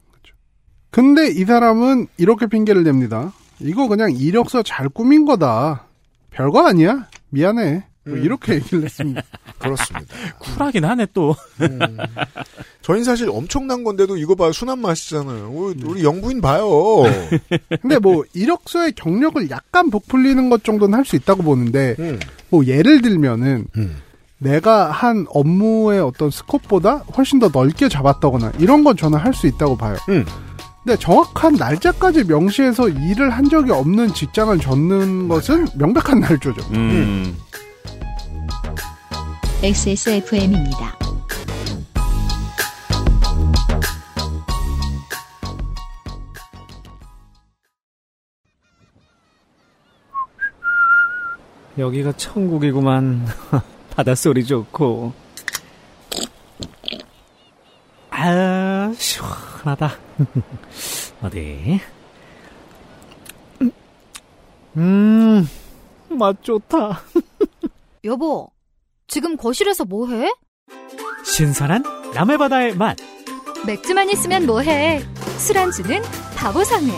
근데 0.90 1.28
이 1.30 1.44
사람은 1.44 2.08
이렇게 2.18 2.48
핑계를 2.48 2.84
댑니다. 2.86 3.34
이거 3.60 3.88
그냥 3.90 4.12
이력서 4.14 4.64
잘 4.64 4.88
꾸민 4.88 5.26
거다. 5.26 5.88
별거 6.32 6.66
아니야. 6.66 7.08
미안해. 7.36 7.84
뭐 8.08 8.14
음. 8.16 8.24
이렇게 8.24 8.54
얘기를 8.56 8.84
했습니다. 8.84 9.22
그렇습니다. 9.60 10.14
쿨하긴 10.40 10.86
하네 10.86 11.08
또. 11.14 11.36
음. 11.62 11.98
저희는 12.82 13.04
사실 13.04 13.30
엄청난 13.30 13.84
건데도 13.84 14.18
이거 14.18 14.36
봐 14.36 14.52
순한 14.52 14.80
맛이잖아요. 14.80 15.50
우리, 15.52 15.84
우리 15.84 16.04
영부인 16.04 16.40
봐요. 16.40 16.68
근데 17.82 17.98
뭐 18.00 18.24
이력서의 18.34 18.92
경력을 18.94 19.50
약간 19.50 19.90
부풀리는 19.90 20.50
것 20.50 20.64
정도는 20.64 20.96
할 20.98 21.04
수 21.06 21.16
있다고 21.16 21.44
보는데 21.44 21.96
음. 22.00 22.20
뭐 22.50 22.66
예를 22.66 23.02
들면은 23.02 23.66
음. 23.76 23.98
내가 24.38 24.92
한 24.92 25.26
업무의 25.30 26.00
어떤 26.00 26.30
스코프보다 26.30 26.98
훨씬 27.18 27.40
더 27.40 27.50
넓게 27.52 27.90
잡았다거나 27.90 28.52
이런 28.60 28.84
건 28.84 28.96
저는 28.96 29.18
할 29.18 29.34
수 29.34 29.48
있다고 29.48 29.78
봐요. 29.78 29.98
음. 30.86 30.88
근데 30.88 30.98
정확한 31.00 31.56
날짜까지 31.56 32.26
명시해서 32.26 32.90
일을 32.90 33.32
한 33.32 33.50
적이 33.50 33.72
없는 33.72 34.14
직장을 34.14 34.58
젓는 34.60 35.28
것은 35.28 35.68
명백한 35.76 36.20
날조죠. 36.20 36.62
음. 36.74 37.36
XSFM입니다. 39.64 40.96
여기가 51.78 52.14
천국이구만. 52.14 53.26
바닷소리 53.96 54.46
좋고. 54.46 55.14
아, 58.12 58.94
시원 58.98 59.55
하다. 59.72 59.92
어디? 61.24 61.80
음, 64.78 65.48
맛 66.10 66.42
좋다. 66.44 67.02
여보, 68.04 68.50
지금 69.08 69.38
거실에서 69.38 69.86
뭐해? 69.86 70.34
신선한 71.24 71.84
남해바다의 72.14 72.76
맛. 72.76 72.98
맥주만 73.66 74.10
있으면 74.10 74.46
뭐해? 74.46 75.00
술안주는 75.38 76.02
바보상회. 76.38 76.92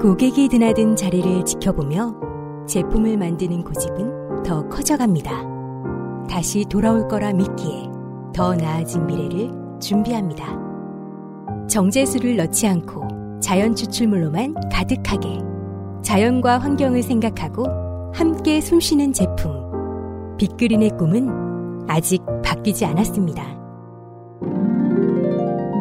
고객이 0.00 0.48
드나든 0.48 0.96
자리를 0.96 1.44
지켜보며 1.44 2.66
제품을 2.66 3.18
만드는 3.18 3.62
고집은 3.64 4.42
더 4.44 4.66
커져갑니다. 4.68 5.30
다시 6.30 6.64
돌아올 6.70 7.06
거라 7.08 7.32
믿기에 7.34 7.99
더 8.32 8.54
나아진 8.54 9.06
미래를 9.06 9.50
준비합니다. 9.80 10.58
정제수를 11.68 12.36
넣지 12.36 12.66
않고 12.66 13.40
자연 13.40 13.74
추출물로만 13.74 14.54
가득하게 14.70 15.38
자연과 16.02 16.58
환경을 16.58 17.02
생각하고 17.02 17.64
함께 18.14 18.60
숨쉬는 18.60 19.12
제품. 19.12 20.36
빅그린의 20.38 20.90
꿈은 20.96 21.88
아직 21.88 22.22
바뀌지 22.42 22.84
않았습니다. 22.84 23.42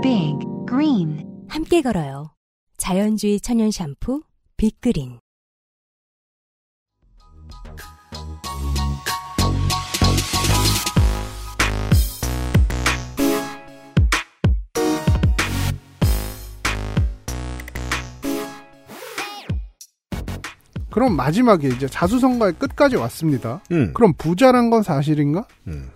Big 0.02 0.38
Green 0.68 1.46
함께 1.48 1.82
걸어요. 1.82 2.32
자연주의 2.78 3.40
천연 3.40 3.72
샴푸 3.72 4.22
빅그린. 4.58 5.20
그럼 20.90 21.16
마지막에 21.16 21.68
이제 21.68 21.88
자수성가의 21.88 22.54
끝까지 22.54 22.96
왔습니다. 22.96 23.62
음. 23.72 23.94
그럼 23.94 24.14
부자란 24.18 24.70
건 24.70 24.84
사실인가? 24.84 25.46
음. 25.68 25.90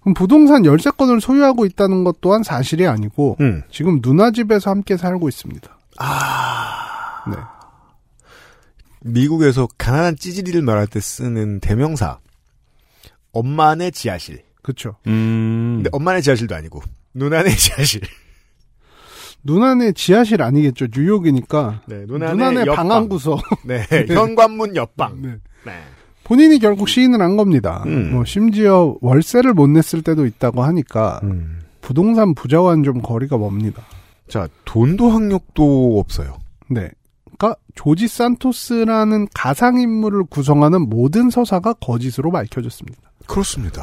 그럼 0.00 0.14
부동산 0.14 0.64
열세 0.64 0.90
건을 0.90 1.20
소유하고 1.20 1.66
있다는 1.66 2.04
것 2.04 2.20
또한 2.20 2.42
사실이 2.42 2.86
아니고 2.86 3.36
음. 3.40 3.62
지금 3.70 4.00
누나 4.00 4.30
집에서 4.30 4.70
함께 4.70 4.96
살고 4.96 5.28
있습니다. 5.28 5.78
아. 5.98 7.24
네. 7.30 7.36
미국에서 9.02 9.68
가난한 9.78 10.16
찌질이를 10.16 10.62
말할 10.62 10.86
때 10.86 11.00
쓰는 11.00 11.60
대명사. 11.60 12.18
엄마네 13.32 13.90
지하실. 13.90 14.42
그렇죠. 14.62 14.96
음. 15.06 15.76
근데 15.76 15.90
엄마네 15.92 16.20
지하실도 16.20 16.54
아니고 16.54 16.82
누나네 17.14 17.50
지하실. 17.56 18.00
누나네 19.42 19.92
지하실 19.92 20.42
아니겠죠. 20.42 20.86
뉴욕이니까. 20.94 21.82
네, 21.86 22.04
누나네, 22.06 22.32
누나네 22.32 22.60
옆방. 22.66 22.76
방한 22.76 23.08
구석. 23.08 23.40
네, 23.64 23.84
현관문 24.08 24.76
옆방. 24.76 25.22
네. 25.22 25.28
네. 25.66 25.72
본인이 26.24 26.58
결국 26.58 26.88
시인을 26.88 27.20
한 27.20 27.36
겁니다. 27.36 27.82
음. 27.86 28.12
뭐 28.12 28.24
심지어 28.24 28.96
월세를 29.00 29.52
못 29.52 29.68
냈을 29.68 30.02
때도 30.02 30.26
있다고 30.26 30.62
하니까 30.62 31.20
음. 31.24 31.60
부동산 31.80 32.34
부자와는 32.34 32.84
좀 32.84 33.02
거리가 33.02 33.36
멉니다. 33.36 33.82
자, 34.28 34.46
돈도 34.64 35.10
학력도 35.10 35.98
없어요. 35.98 36.38
네. 36.68 36.88
그러니까 37.36 37.58
조지 37.74 38.06
산토스라는 38.06 39.26
가상 39.34 39.80
인물을 39.80 40.24
구성하는 40.24 40.82
모든 40.88 41.30
서사가 41.30 41.72
거짓으로 41.74 42.30
밝혀졌습니다. 42.30 43.00
그렇습니다. 43.26 43.82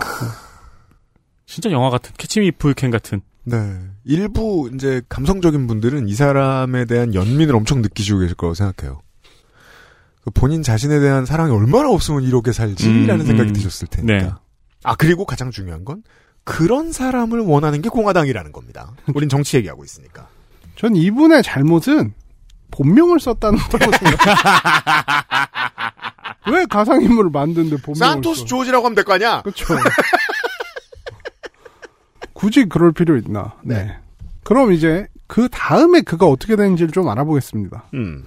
진짜 1.45 1.71
영화 1.71 1.89
같은 1.89 2.13
캐치미 2.17 2.51
풀캔 2.51 2.91
같은. 2.91 3.21
네. 3.43 3.57
일부 4.07 4.69
이제 4.73 5.01
감성적인 5.09 5.67
분들은 5.67 6.07
이 6.07 6.13
사람에 6.15 6.85
대한 6.85 7.13
연민을 7.13 7.55
엄청 7.55 7.81
느끼시고 7.81 8.19
계실 8.19 8.35
거라고 8.35 8.53
생각해요. 8.55 9.01
그 10.23 10.31
본인 10.31 10.63
자신에 10.63 10.99
대한 10.99 11.25
사랑이 11.25 11.51
얼마나 11.51 11.89
없으면 11.89 12.23
이렇게 12.23 12.51
살지라는 12.53 13.21
음, 13.21 13.25
생각이 13.25 13.49
음. 13.49 13.53
드셨을 13.53 13.87
테니까. 13.87 14.13
네. 14.25 14.31
아 14.83 14.95
그리고 14.95 15.25
가장 15.25 15.51
중요한 15.51 15.83
건 15.83 16.03
그런 16.45 16.91
사람을 16.93 17.39
원하는 17.41 17.81
게 17.81 17.89
공화당이라는 17.89 18.51
겁니다. 18.53 18.93
우린 19.13 19.27
정치 19.27 19.57
얘기하고 19.57 19.83
있으니까. 19.83 20.27
전 20.77 20.95
이분의 20.95 21.43
잘못은 21.43 22.13
본명을 22.71 23.19
썼다는 23.19 23.59
거라고 23.59 23.91
생각해요. 23.97 24.35
왜 26.51 26.65
가상 26.69 27.01
인물을 27.01 27.29
만드는데 27.31 27.77
본명을 27.81 27.95
산토스 28.13 28.41
써? 28.41 28.45
조지라고 28.45 28.85
하면 28.85 28.95
될 28.95 29.03
거 29.03 29.13
아니야? 29.13 29.41
그렇죠. 29.41 29.65
굳이 32.38 32.65
그럴 32.65 32.91
필요 32.91 33.17
있나? 33.17 33.56
네. 33.63 33.97
그럼 34.43 34.71
이제 34.71 35.08
그 35.26 35.50
다음에 35.50 36.02
그가 36.02 36.28
어떻게 36.28 36.56
되는지를 36.56 36.91
좀 36.91 37.10
알아보겠습니다. 37.10 37.86
음. 37.95 38.23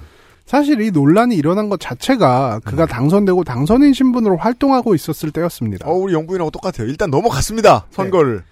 사실 0.46 0.81
이 0.81 0.90
논란이 0.90 1.37
일어난 1.37 1.68
것 1.68 1.79
자체가 1.79 2.59
그가 2.64 2.87
당선되고 2.87 3.44
당선인 3.44 3.92
신분으로 3.92 4.37
활동하고 4.37 4.96
있었을 4.96 5.31
때였습니다. 5.31 5.88
어, 5.88 5.92
우리 5.92 6.12
영부인하고 6.12 6.51
똑같아요. 6.51 6.88
일단 6.88 7.09
넘어갔습니다. 7.09 7.87
선거를. 7.90 8.42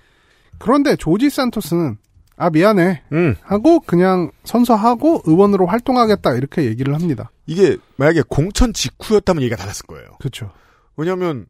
그런데 0.59 0.95
조지 0.95 1.29
산토스는 1.29 1.99
아 2.37 2.51
미안해 2.51 3.03
음. 3.11 3.35
하고 3.43 3.81
그냥 3.81 4.31
선서하고 4.45 5.23
의원으로 5.27 5.67
활동하겠다 5.67 6.35
이렇게 6.35 6.67
얘기를 6.67 6.95
합니다. 6.95 7.33
이게 7.47 7.77
만약에 7.97 8.23
공천 8.29 8.73
직후였다면 8.73 9.43
얘기가 9.43 9.57
달랐을 9.57 9.87
거예요. 9.89 10.07
그렇죠. 10.21 10.53
왜냐하면 10.97 11.47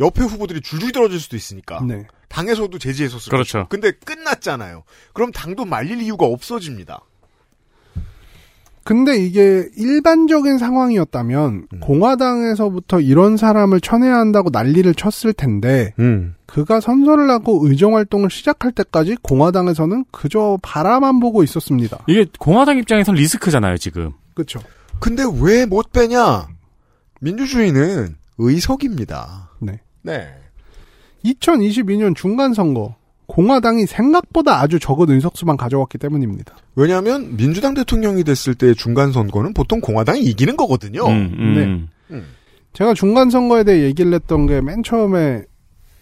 옆에 0.00 0.22
후보들이 0.22 0.60
줄줄이 0.60 0.92
떨어질 0.92 1.18
수도 1.20 1.36
있으니까. 1.36 1.80
네. 1.86 2.06
당에서도 2.28 2.78
제지했었을 2.78 3.30
그렇죠. 3.30 3.66
근데 3.68 3.90
끝났잖아요. 3.92 4.84
그럼 5.12 5.32
당도 5.32 5.64
말릴 5.64 6.02
이유가 6.02 6.26
없어집니다. 6.26 7.00
근데 8.84 9.18
이게 9.18 9.68
일반적인 9.76 10.56
상황이었다면 10.56 11.66
음. 11.74 11.80
공화당에서부터 11.80 13.00
이런 13.00 13.36
사람을 13.36 13.80
쳐내야 13.82 14.14
한다고 14.16 14.48
난리를 14.50 14.94
쳤을 14.94 15.34
텐데 15.34 15.92
음. 15.98 16.34
그가 16.46 16.80
선서를 16.80 17.28
하고 17.28 17.66
의정 17.68 17.96
활동을 17.96 18.30
시작할 18.30 18.72
때까지 18.72 19.16
공화당에서는 19.22 20.06
그저 20.10 20.58
바라만 20.62 21.20
보고 21.20 21.42
있었습니다. 21.42 21.98
이게 22.08 22.24
공화당 22.38 22.78
입장에선 22.78 23.14
리스크잖아요, 23.16 23.76
지금. 23.76 24.12
그렇죠. 24.34 24.60
근데 25.00 25.22
왜 25.38 25.66
못 25.66 25.92
빼냐? 25.92 26.48
민주주의는 27.20 28.16
의석입니다. 28.38 29.50
네. 29.60 29.80
네. 30.02 30.28
2022년 31.24 32.14
중간 32.16 32.54
선거 32.54 32.94
공화당이 33.26 33.86
생각보다 33.86 34.60
아주 34.60 34.78
적은 34.78 35.10
의석수만 35.10 35.56
가져왔기 35.56 35.98
때문입니다. 35.98 36.56
왜냐하면 36.76 37.36
민주당 37.36 37.74
대통령이 37.74 38.24
됐을 38.24 38.54
때 38.54 38.72
중간 38.74 39.12
선거는 39.12 39.52
보통 39.52 39.80
공화당이 39.80 40.20
이기는 40.22 40.56
거거든요. 40.56 41.06
음, 41.06 41.36
음. 41.38 41.88
음. 42.10 42.26
제가 42.72 42.94
중간 42.94 43.28
선거에 43.28 43.64
대해 43.64 43.82
얘기를 43.82 44.12
했던 44.14 44.46
게 44.46 44.60
맨 44.60 44.82
처음에 44.82 45.42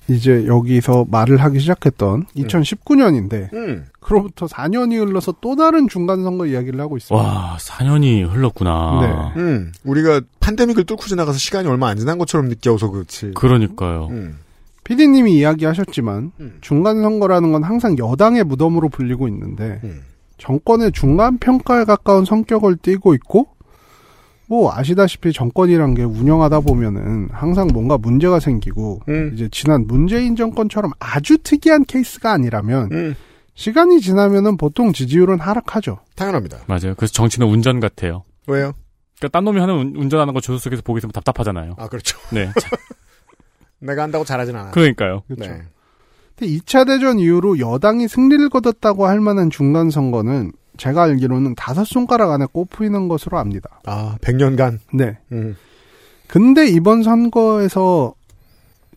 이제 0.08 0.46
여기서 0.46 1.06
말을 1.10 1.38
하기 1.38 1.58
시작했던 1.58 2.26
2019년인데 2.36 3.52
음. 3.52 3.86
그로부터 4.00 4.46
4년이 4.46 4.98
흘러서 4.98 5.34
또 5.40 5.56
다른 5.56 5.88
중간 5.88 6.22
선거 6.22 6.46
이야기를 6.46 6.80
하고 6.80 6.96
있습니다. 6.96 7.26
와, 7.26 7.56
4년이 7.58 8.28
흘렀구나. 8.28 9.32
네. 9.34 9.40
음. 9.40 9.72
우리가 9.84 10.20
팬데믹을 10.40 10.84
뚫고 10.84 11.06
지나가서 11.06 11.38
시간이 11.38 11.68
얼마 11.68 11.88
안 11.88 11.98
지난 11.98 12.18
것처럼 12.18 12.48
느껴서 12.48 12.90
그렇지. 12.90 13.32
그러니까요. 13.34 14.08
음. 14.10 14.38
PD님이 14.84 15.36
이야기하셨지만 15.38 16.32
음. 16.38 16.58
중간 16.60 17.02
선거라는 17.02 17.50
건 17.50 17.64
항상 17.64 17.98
여당의 17.98 18.44
무덤으로 18.44 18.88
불리고 18.88 19.26
있는데 19.26 19.80
음. 19.82 20.02
정권의 20.38 20.92
중간 20.92 21.38
평가에 21.38 21.84
가까운 21.84 22.24
성격을 22.24 22.76
띠고 22.76 23.14
있고 23.14 23.48
뭐 24.48 24.72
아시다시피 24.72 25.32
정권이란 25.32 25.94
게 25.94 26.04
운영하다 26.04 26.60
보면은 26.60 27.28
항상 27.32 27.68
뭔가 27.72 27.98
문제가 27.98 28.38
생기고 28.38 29.00
음. 29.08 29.32
이제 29.34 29.48
지난 29.50 29.86
문재인 29.86 30.36
정권처럼 30.36 30.92
아주 31.00 31.38
특이한 31.38 31.84
케이스가 31.84 32.32
아니라면 32.32 32.90
음. 32.92 33.14
시간이 33.54 34.00
지나면은 34.00 34.56
보통 34.56 34.92
지지율은 34.92 35.40
하락하죠. 35.40 35.98
당연합니다. 36.14 36.58
맞아요. 36.66 36.94
그래서 36.96 37.12
정치는 37.12 37.48
운전 37.48 37.80
같아요. 37.80 38.22
왜요? 38.46 38.72
그러니까 39.18 39.36
딴 39.36 39.44
놈이 39.44 39.58
하는 39.58 39.74
운- 39.74 39.96
운전하는 39.96 40.32
거 40.34 40.40
조수석에서 40.40 40.82
보고 40.82 40.98
있으면 40.98 41.10
답답하잖아요. 41.12 41.74
아 41.78 41.88
그렇죠. 41.88 42.18
네. 42.32 42.50
자, 42.60 42.68
내가 43.80 44.02
한다고 44.04 44.24
잘하진 44.24 44.54
않아. 44.54 44.70
그러니까요. 44.72 45.22
그렇죠. 45.26 45.50
네. 45.50 45.62
근데 46.38 46.52
2차 46.54 46.86
대전 46.86 47.18
이후로 47.18 47.58
여당이 47.58 48.08
승리를 48.08 48.48
거뒀다고 48.50 49.06
할 49.06 49.20
만한 49.20 49.48
중간 49.50 49.90
선거는 49.90 50.52
제가 50.76 51.04
알기로는 51.04 51.54
다섯 51.54 51.84
손가락 51.84 52.30
안에 52.30 52.46
꼽히는 52.52 53.08
것으로 53.08 53.38
압니다. 53.38 53.80
아 53.86 54.16
100년간. 54.20 54.78
네. 54.92 55.18
음. 55.32 55.56
근데 56.28 56.66
이번 56.66 57.02
선거에서 57.02 58.14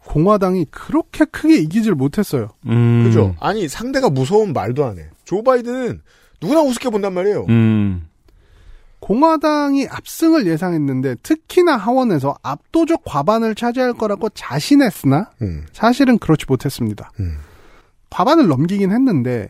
공화당이 0.05 0.65
그렇게 0.71 1.25
크게 1.25 1.57
이기질 1.57 1.93
못했어요. 1.93 2.49
음. 2.67 3.03
그죠? 3.05 3.35
아니 3.39 3.67
상대가 3.67 4.09
무서운 4.09 4.53
말도 4.53 4.85
안 4.85 4.97
해. 4.97 5.05
조 5.25 5.43
바이든은 5.43 6.01
누구나 6.41 6.61
우습게 6.61 6.89
본단 6.89 7.13
말이에요. 7.13 7.45
음. 7.49 8.07
공화당이 8.99 9.87
압승을 9.87 10.45
예상했는데 10.45 11.15
특히나 11.23 11.77
하원에서 11.77 12.35
압도적 12.43 13.03
과반을 13.05 13.55
차지할 13.55 13.93
거라고 13.93 14.29
자신했으나 14.29 15.29
음. 15.41 15.65
사실은 15.71 16.17
그렇지 16.17 16.45
못했습니다. 16.47 17.11
음. 17.19 17.37
과반을 18.09 18.47
넘기긴 18.47 18.91
했는데 18.91 19.49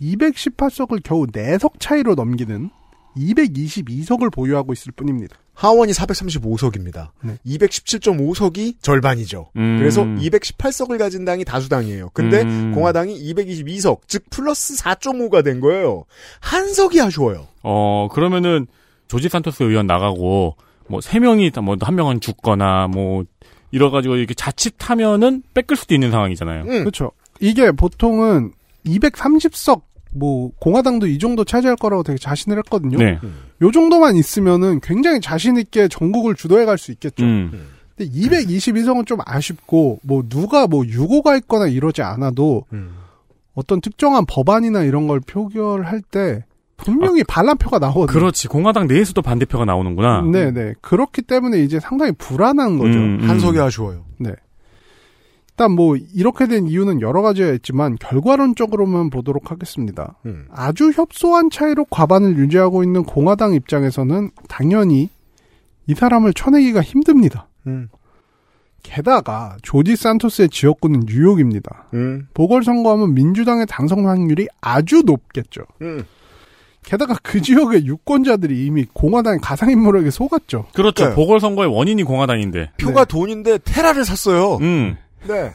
218석을 0.00 1.00
겨우 1.02 1.26
4석 1.26 1.74
차이로 1.78 2.14
넘기는 2.14 2.70
222석을 3.16 4.32
보유하고 4.32 4.72
있을 4.72 4.92
뿐입니다. 4.92 5.36
하원이 5.54 5.92
435석입니다. 5.92 7.08
네. 7.22 7.36
217.5석이 7.44 8.76
절반이죠. 8.80 9.50
음. 9.56 9.78
그래서 9.78 10.04
218석을 10.04 10.98
가진 10.98 11.24
당이 11.24 11.44
다수당이에요. 11.44 12.10
근데 12.12 12.42
음. 12.42 12.72
공화당이 12.74 13.20
222석, 13.34 14.00
즉 14.06 14.24
플러스 14.30 14.76
4.5가 14.76 15.42
된 15.42 15.58
거예요. 15.58 16.04
한 16.40 16.72
석이 16.72 17.00
아쉬워요. 17.00 17.48
어, 17.64 18.06
그러면은 18.12 18.68
조지 19.08 19.28
산토스 19.28 19.64
의원 19.64 19.86
나가고 19.88 20.56
뭐 20.88 21.00
세 21.00 21.18
명이 21.18 21.50
뭐한 21.62 21.94
명은 21.94 22.20
죽거나 22.20 22.88
뭐 22.88 23.24
이러 23.70 23.90
가지고 23.90 24.16
이렇게 24.16 24.34
자칫하면은 24.34 25.42
뺏길 25.54 25.76
수도 25.76 25.94
있는 25.94 26.10
상황이잖아요. 26.10 26.62
음. 26.62 26.78
그렇죠. 26.80 27.12
이게 27.40 27.70
보통은 27.72 28.52
230석 28.86 29.82
뭐 30.12 30.50
공화당도 30.58 31.06
이 31.06 31.18
정도 31.18 31.44
차지할 31.44 31.76
거라고 31.76 32.02
되게 32.02 32.18
자신을 32.18 32.58
했거든요. 32.58 32.98
네. 32.98 33.18
요 33.62 33.70
정도만 33.70 34.16
있으면은 34.16 34.80
굉장히 34.80 35.20
자신 35.20 35.56
있게 35.56 35.88
전국을 35.88 36.34
주도해 36.34 36.64
갈 36.64 36.78
수 36.78 36.92
있겠죠. 36.92 37.24
음. 37.24 37.66
근데 37.96 38.10
222석은 38.12 39.06
좀 39.06 39.18
아쉽고 39.26 39.98
뭐 40.02 40.22
누가 40.28 40.66
뭐 40.66 40.86
유고가 40.86 41.36
있거나 41.38 41.66
이러지 41.66 42.02
않아도 42.02 42.64
음. 42.72 42.92
어떤 43.54 43.80
특정한 43.80 44.24
법안이나 44.26 44.82
이런 44.84 45.08
걸 45.08 45.18
표결할 45.20 46.00
때 46.02 46.44
분명히 46.76 47.24
반란표가 47.24 47.80
나오거든요. 47.80 48.06
그렇지. 48.16 48.46
공화당 48.46 48.86
내에서도 48.86 49.20
반대표가 49.20 49.64
나오는구나. 49.64 50.22
네네. 50.22 50.74
그렇기 50.80 51.22
때문에 51.22 51.58
이제 51.58 51.80
상당히 51.80 52.12
불안한 52.12 52.78
거죠. 52.78 52.96
음, 52.96 53.18
음. 53.20 53.28
한 53.28 53.40
석이 53.40 53.58
아쉬워요. 53.58 54.04
네. 54.20 54.30
일단 55.58 55.72
뭐 55.72 55.96
이렇게 56.14 56.46
된 56.46 56.68
이유는 56.68 57.00
여러 57.00 57.20
가지가 57.20 57.50
있지만 57.54 57.96
결과론적으로만 57.96 59.10
보도록 59.10 59.50
하겠습니다. 59.50 60.14
음. 60.24 60.46
아주 60.52 60.92
협소한 60.94 61.50
차이로 61.50 61.86
과반을 61.86 62.36
유지하고 62.38 62.84
있는 62.84 63.02
공화당 63.02 63.54
입장에서는 63.54 64.30
당연히 64.48 65.10
이 65.88 65.94
사람을 65.94 66.32
쳐내기가 66.34 66.80
힘듭니다. 66.80 67.48
음. 67.66 67.88
게다가 68.84 69.56
조지 69.62 69.96
산토스의 69.96 70.50
지역구는 70.50 71.06
뉴욕입니다. 71.08 71.88
음. 71.94 72.28
보궐선거하면 72.34 73.14
민주당의 73.14 73.66
당선 73.68 74.06
확률이 74.06 74.46
아주 74.60 75.02
높겠죠. 75.04 75.62
음. 75.82 76.04
게다가 76.84 77.16
그 77.20 77.42
지역의 77.42 77.84
유권자들이 77.84 78.64
이미 78.64 78.86
공화당의 78.92 79.40
가상인물에게 79.42 80.10
속았죠. 80.10 80.66
그렇죠. 80.72 80.94
그러니까요. 80.94 81.16
보궐선거의 81.16 81.68
원인이 81.68 82.04
공화당인데. 82.04 82.70
표가 82.78 83.04
돈인데 83.04 83.58
테라를 83.64 84.04
샀어요. 84.04 84.58
음. 84.60 84.96
네. 85.26 85.52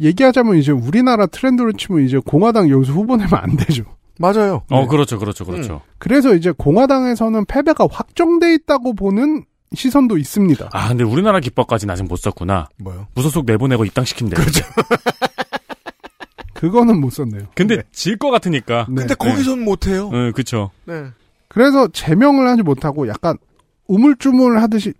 얘기하자면 0.00 0.56
이제 0.56 0.72
우리나라 0.72 1.26
트렌드로 1.26 1.72
치면 1.72 2.04
이제 2.04 2.18
공화당 2.18 2.70
여기서 2.70 2.92
후보 2.92 3.16
내면 3.16 3.34
안 3.34 3.56
되죠. 3.56 3.84
맞아요. 4.18 4.62
어, 4.70 4.86
그렇죠. 4.86 5.18
그렇죠. 5.18 5.44
그렇죠. 5.44 5.80
그래서 5.98 6.34
이제 6.34 6.52
공화당에서는 6.56 7.44
패배가 7.46 7.86
확정돼 7.90 8.54
있다고 8.54 8.94
보는 8.94 9.44
시선도 9.74 10.18
있습니다. 10.18 10.70
아, 10.72 10.88
근데 10.88 11.04
우리나라 11.04 11.40
기법까지는 11.40 11.92
아직 11.92 12.04
못 12.04 12.16
썼구나. 12.16 12.68
뭐요? 12.78 13.06
무소속 13.14 13.44
내보내고 13.46 13.84
입당시킨대. 13.84 14.36
그렇죠. 14.36 14.64
그거는 16.54 17.00
못 17.00 17.10
썼네요. 17.10 17.46
근데 17.54 17.82
질것 17.92 18.32
같으니까. 18.32 18.86
네. 18.88 18.94
근데 18.96 19.14
거기선 19.14 19.60
못 19.64 19.86
해요. 19.86 20.10
응, 20.12 20.32
그쵸. 20.34 20.70
네. 20.86 21.06
그래서 21.46 21.86
제명을 21.88 22.48
하지 22.48 22.62
못하고 22.62 23.06
약간 23.08 23.36
우물쭈물 23.86 24.58
하듯이 24.58 24.92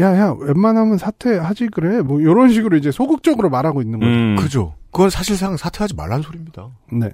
야 0.00 0.16
야 0.16 0.34
웬만하면 0.38 0.98
사퇴하지 0.98 1.68
그래 1.68 2.02
뭐 2.02 2.20
이런 2.20 2.50
식으로 2.50 2.76
이제 2.76 2.90
소극적으로 2.90 3.48
말하고 3.50 3.80
있는 3.82 3.98
거죠. 4.00 4.10
음. 4.10 4.36
그죠. 4.36 4.74
그건 4.92 5.10
사실상 5.10 5.56
사퇴하지 5.56 5.94
말라는 5.94 6.22
소리입니다. 6.22 6.68
네. 6.92 7.10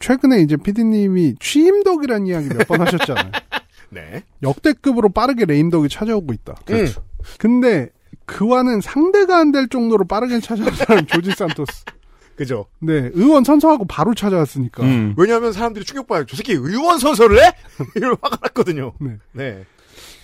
최근에 0.00 0.40
이제 0.40 0.56
PD님이 0.56 1.36
취임덕이라는 1.40 2.26
이야기 2.26 2.48
몇 2.48 2.66
번 2.66 2.80
하셨잖아요. 2.82 3.30
네. 3.90 4.22
역대급으로 4.42 5.10
빠르게 5.10 5.44
레임덕이 5.44 5.88
찾아오고 5.88 6.32
있다. 6.34 6.54
그렇죠. 6.66 7.02
근데 7.38 7.88
그와는 8.26 8.80
상대가 8.80 9.38
안 9.38 9.52
될 9.52 9.68
정도로 9.68 10.04
빠르게 10.06 10.40
찾아온 10.40 10.70
사람 10.74 11.06
조지 11.06 11.30
산토스. 11.30 11.84
그죠. 12.36 12.66
네, 12.80 13.10
의원 13.14 13.44
선서하고 13.44 13.86
바로 13.86 14.12
찾아왔으니까. 14.14 14.82
음. 14.82 15.14
왜냐하면 15.16 15.52
사람들이 15.52 15.84
충격받아요. 15.86 16.26
저 16.26 16.36
새끼 16.36 16.52
의원 16.52 16.98
선서를 16.98 17.38
해? 17.42 17.52
이런 17.96 18.16
화가 18.20 18.36
났거든요. 18.42 18.92
네. 19.00 19.16
네. 19.32 19.64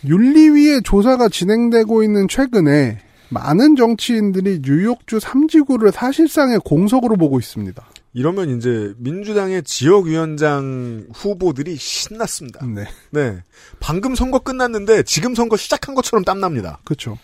윤리위의 0.04 0.82
조사가 0.82 1.28
진행되고 1.28 2.02
있는 2.02 2.28
최근에 2.28 2.98
많은 3.28 3.76
정치인들이 3.76 4.60
뉴욕주 4.62 5.18
3지구를 5.18 5.90
사실상의 5.90 6.60
공석으로 6.64 7.16
보고 7.16 7.38
있습니다. 7.38 7.82
이러면 8.14 8.56
이제 8.56 8.92
민주당의 8.98 9.62
지역위원장 9.62 11.06
후보들이 11.14 11.76
신났습니다. 11.76 12.66
네. 12.66 12.84
네. 13.10 13.38
방금 13.80 14.14
선거 14.14 14.38
끝났는데 14.38 15.04
지금 15.04 15.34
선거 15.34 15.56
시작한 15.56 15.94
것처럼 15.94 16.24
땀납니다. 16.24 16.80
그렇죠. 16.84 17.16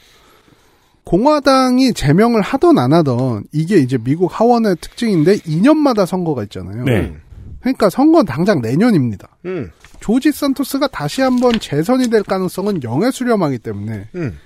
공화당이 1.05 1.93
제명을 1.93 2.41
하던 2.41 2.79
안 2.79 2.93
하던 2.93 3.45
이게 3.53 3.77
이제 3.79 3.99
미국 3.99 4.29
하원의 4.33 4.77
특징인데 4.81 5.39
2년마다 5.39 6.07
선거가 6.07 6.43
있잖아요. 6.45 6.85
네. 6.85 7.15
그러니까 7.61 7.91
선거는 7.91 8.27
당장 8.27 8.61
내년입니다. 8.61 9.37
음. 9.47 9.71
조지 10.01 10.33
산토스가 10.33 10.89
다시 10.89 11.21
한번 11.23 11.59
재선이 11.61 12.11
될 12.11 12.23
가능성은 12.23 12.83
영에 12.83 13.11
수렴하기 13.11 13.59
때문에 13.59 14.09
음. 14.15 14.39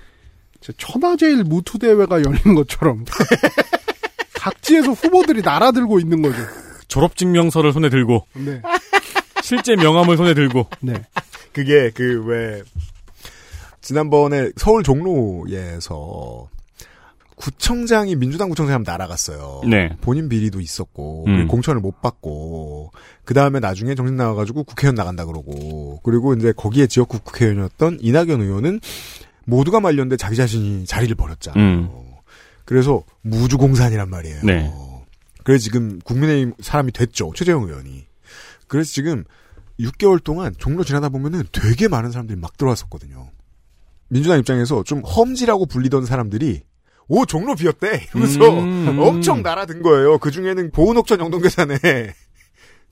천하제일 0.77 1.43
무투 1.43 1.77
대회가 1.79 2.23
열린 2.23 2.55
것처럼 2.55 3.05
각지에서 4.33 4.91
후보들이 4.91 5.41
날아들고 5.41 5.99
있는 5.99 6.21
거죠. 6.21 6.37
졸업 6.87 7.15
증명서를 7.15 7.73
손에 7.73 7.89
들고, 7.89 8.27
네. 8.33 8.61
실제 9.41 9.75
명함을 9.75 10.15
손에 10.17 10.33
들고. 10.33 10.67
네. 10.81 10.93
그게 11.53 11.89
그 11.91 12.23
왜 12.25 12.61
지난번에 13.81 14.49
서울 14.55 14.81
종로에서 14.83 16.47
구청장이 17.35 18.15
민주당 18.15 18.49
구청장이 18.49 18.73
한번 18.73 18.91
날아갔어요. 18.91 19.61
네. 19.69 19.95
본인 20.01 20.29
비리도 20.29 20.59
있었고 20.59 21.25
음. 21.27 21.47
공천을 21.47 21.81
못 21.81 22.01
받고 22.01 22.91
그 23.25 23.33
다음에 23.33 23.59
나중에 23.59 23.95
정신 23.95 24.15
나와가지고 24.15 24.63
국회의원 24.63 24.95
나간다 24.95 25.25
그러고 25.25 25.99
그리고 26.03 26.33
이제 26.33 26.53
거기에 26.55 26.87
지역구 26.87 27.19
국회의원이었던 27.19 27.99
이낙연 28.01 28.41
의원은 28.41 28.79
모두가 29.45 29.79
말렸는데 29.79 30.17
자기 30.17 30.35
자신이 30.35 30.85
자리를 30.85 31.15
버렸잖아요. 31.15 31.63
음. 31.63 31.89
그래서 32.65 33.03
무주공산이란 33.21 34.09
말이에요. 34.09 34.41
네. 34.43 34.71
그래서 35.43 35.63
지금 35.63 35.99
국민의힘 35.99 36.53
사람이 36.61 36.91
됐죠. 36.93 37.33
최재형 37.35 37.63
의원이. 37.63 38.05
그래서 38.67 38.91
지금 38.91 39.25
6개월 39.79 40.23
동안 40.23 40.53
종로 40.57 40.83
지나다 40.83 41.09
보면은 41.09 41.43
되게 41.51 41.87
많은 41.87 42.11
사람들이 42.11 42.39
막 42.39 42.57
들어왔었거든요. 42.57 43.29
민주당 44.07 44.39
입장에서 44.39 44.83
좀 44.83 45.01
험지라고 45.01 45.65
불리던 45.65 46.05
사람들이 46.05 46.61
오 47.07 47.25
종로 47.25 47.55
비었대 47.55 48.07
이러면서 48.09 48.49
음. 48.59 48.97
엄청 48.99 49.41
날아든 49.43 49.81
거예요. 49.81 50.17
그 50.19 50.31
중에는 50.31 50.71
보은옥천 50.71 51.19
영동계산에 51.19 51.77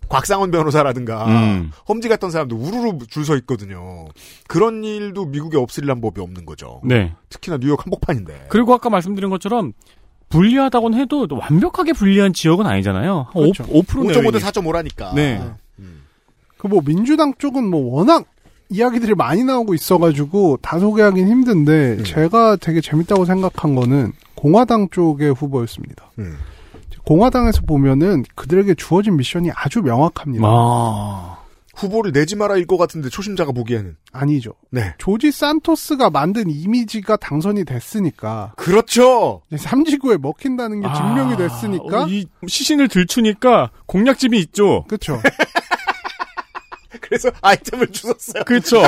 곽상원 0.10 0.52
변호사라든가 0.52 1.26
음. 1.28 1.72
험지 1.88 2.10
갔던 2.10 2.32
사람들 2.32 2.58
우르르 2.58 2.98
줄 3.10 3.24
서 3.24 3.38
있거든요. 3.38 4.08
그런 4.48 4.84
일도 4.84 5.26
미국에 5.28 5.58
없으리란 5.58 6.02
법이 6.02 6.20
없는 6.20 6.46
거죠. 6.46 6.82
네. 6.84 7.14
특히나 7.30 7.58
뉴욕 7.60 7.82
한복판인데. 7.86 8.48
그리고 8.50 8.74
아까 8.74 8.90
말씀드린 8.90 9.30
것처럼 9.30 9.72
불리하다고는 10.30 11.00
해도 11.00 11.28
또 11.28 11.38
완벽하게 11.38 11.94
불리한 11.94 12.34
지역은 12.34 12.66
아니잖아요. 12.66 13.28
한 13.32 13.44
그렇죠. 13.44 13.64
5, 13.70 13.82
5% 13.84 13.86
5.5대 13.86 14.32
내외. 14.32 14.40
4.5라니까. 14.40 15.14
네. 15.14 15.42
그뭐 16.58 16.82
민주당 16.86 17.34
쪽은 17.38 17.70
뭐 17.70 17.96
워낙 17.98 18.26
이야기들이 18.72 19.16
많이 19.16 19.44
나오고 19.44 19.74
있어가지고 19.74 20.60
다 20.62 20.80
소개하긴 20.80 21.28
힘든데 21.28 21.98
음. 22.00 22.04
제가 22.04 22.56
되게 22.56 22.80
재밌다고 22.82 23.26
생각한 23.26 23.76
거는 23.76 24.14
공화당 24.36 24.88
쪽의 24.90 25.34
후보였습니다. 25.34 26.12
음. 26.20 26.38
공화당에서 27.06 27.62
보면은 27.62 28.24
그들에게 28.36 28.76
주어진 28.76 29.18
미션이 29.18 29.52
아주 29.54 29.82
명확합니다. 29.82 30.46
아. 30.48 31.38
후보를 31.76 32.12
내지 32.12 32.36
마라일 32.36 32.68
것 32.68 32.78
같은데 32.78 33.10
초심자가 33.10 33.52
보기에는. 33.52 33.96
아니죠. 34.12 34.54
네. 34.70 34.94
조지 34.98 35.32
산토스가 35.32 36.10
만든 36.10 36.50
이미지가 36.50 37.18
당선이 37.18 37.66
됐으니까 37.66 38.54
그렇죠. 38.56 39.42
삼지구에 39.56 40.18
먹힌다는 40.18 40.82
게 40.82 40.88
증명이 40.96 41.38
됐으니까 41.38 42.04
어, 42.04 42.08
이 42.08 42.28
시신을 42.48 42.88
들추니까 42.88 43.72
공략집이 43.88 44.38
있죠. 44.40 44.86
그렇죠. 44.88 45.20
그래서 47.00 47.32
아이템을 47.42 47.88
주셨어요. 47.88 48.44
그렇죠. 48.46 48.82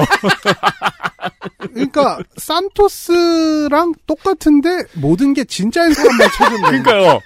그러니까 1.60 2.20
산토스랑 2.38 3.94
똑같은데 4.06 4.84
모든 4.96 5.34
게 5.34 5.44
진짜인 5.44 5.94
사람만 5.94 6.30
찾으면. 6.30 6.62
그러니까요. 6.64 7.20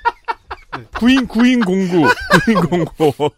구인 0.99 1.27
구인 1.27 1.61
공구 1.61 2.03
구인 2.45 2.61
공구. 2.61 3.29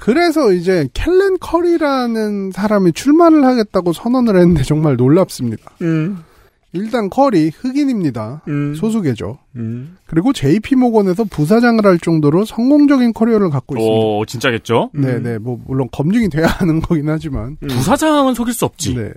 그래서 0.00 0.52
이제 0.52 0.88
켈렌 0.94 1.38
커리라는 1.38 2.50
사람이 2.50 2.92
출마를 2.92 3.44
하겠다고 3.44 3.92
선언을 3.92 4.36
했는데 4.36 4.64
정말 4.64 4.96
놀랍습니다. 4.96 5.70
음. 5.82 6.24
일단 6.72 7.08
커리 7.08 7.50
흑인입니다. 7.54 8.42
음. 8.48 8.74
소수계죠. 8.74 9.38
음. 9.56 9.96
그리고 10.06 10.32
JP 10.32 10.76
모건에서 10.76 11.24
부사장을 11.24 11.84
할 11.84 11.98
정도로 11.98 12.44
성공적인 12.44 13.12
커리어를 13.12 13.50
갖고 13.50 13.76
있습니다. 13.76 13.94
오 13.96 14.24
진짜겠죠? 14.26 14.90
네 14.94 15.18
네 15.20 15.38
뭐 15.38 15.58
물론 15.66 15.88
검증이 15.92 16.28
돼야 16.28 16.46
하는 16.58 16.80
거긴 16.80 17.08
하지만 17.08 17.56
부사장은 17.60 18.34
속일 18.34 18.54
수 18.54 18.64
없지. 18.64 18.94
네. 18.94 19.12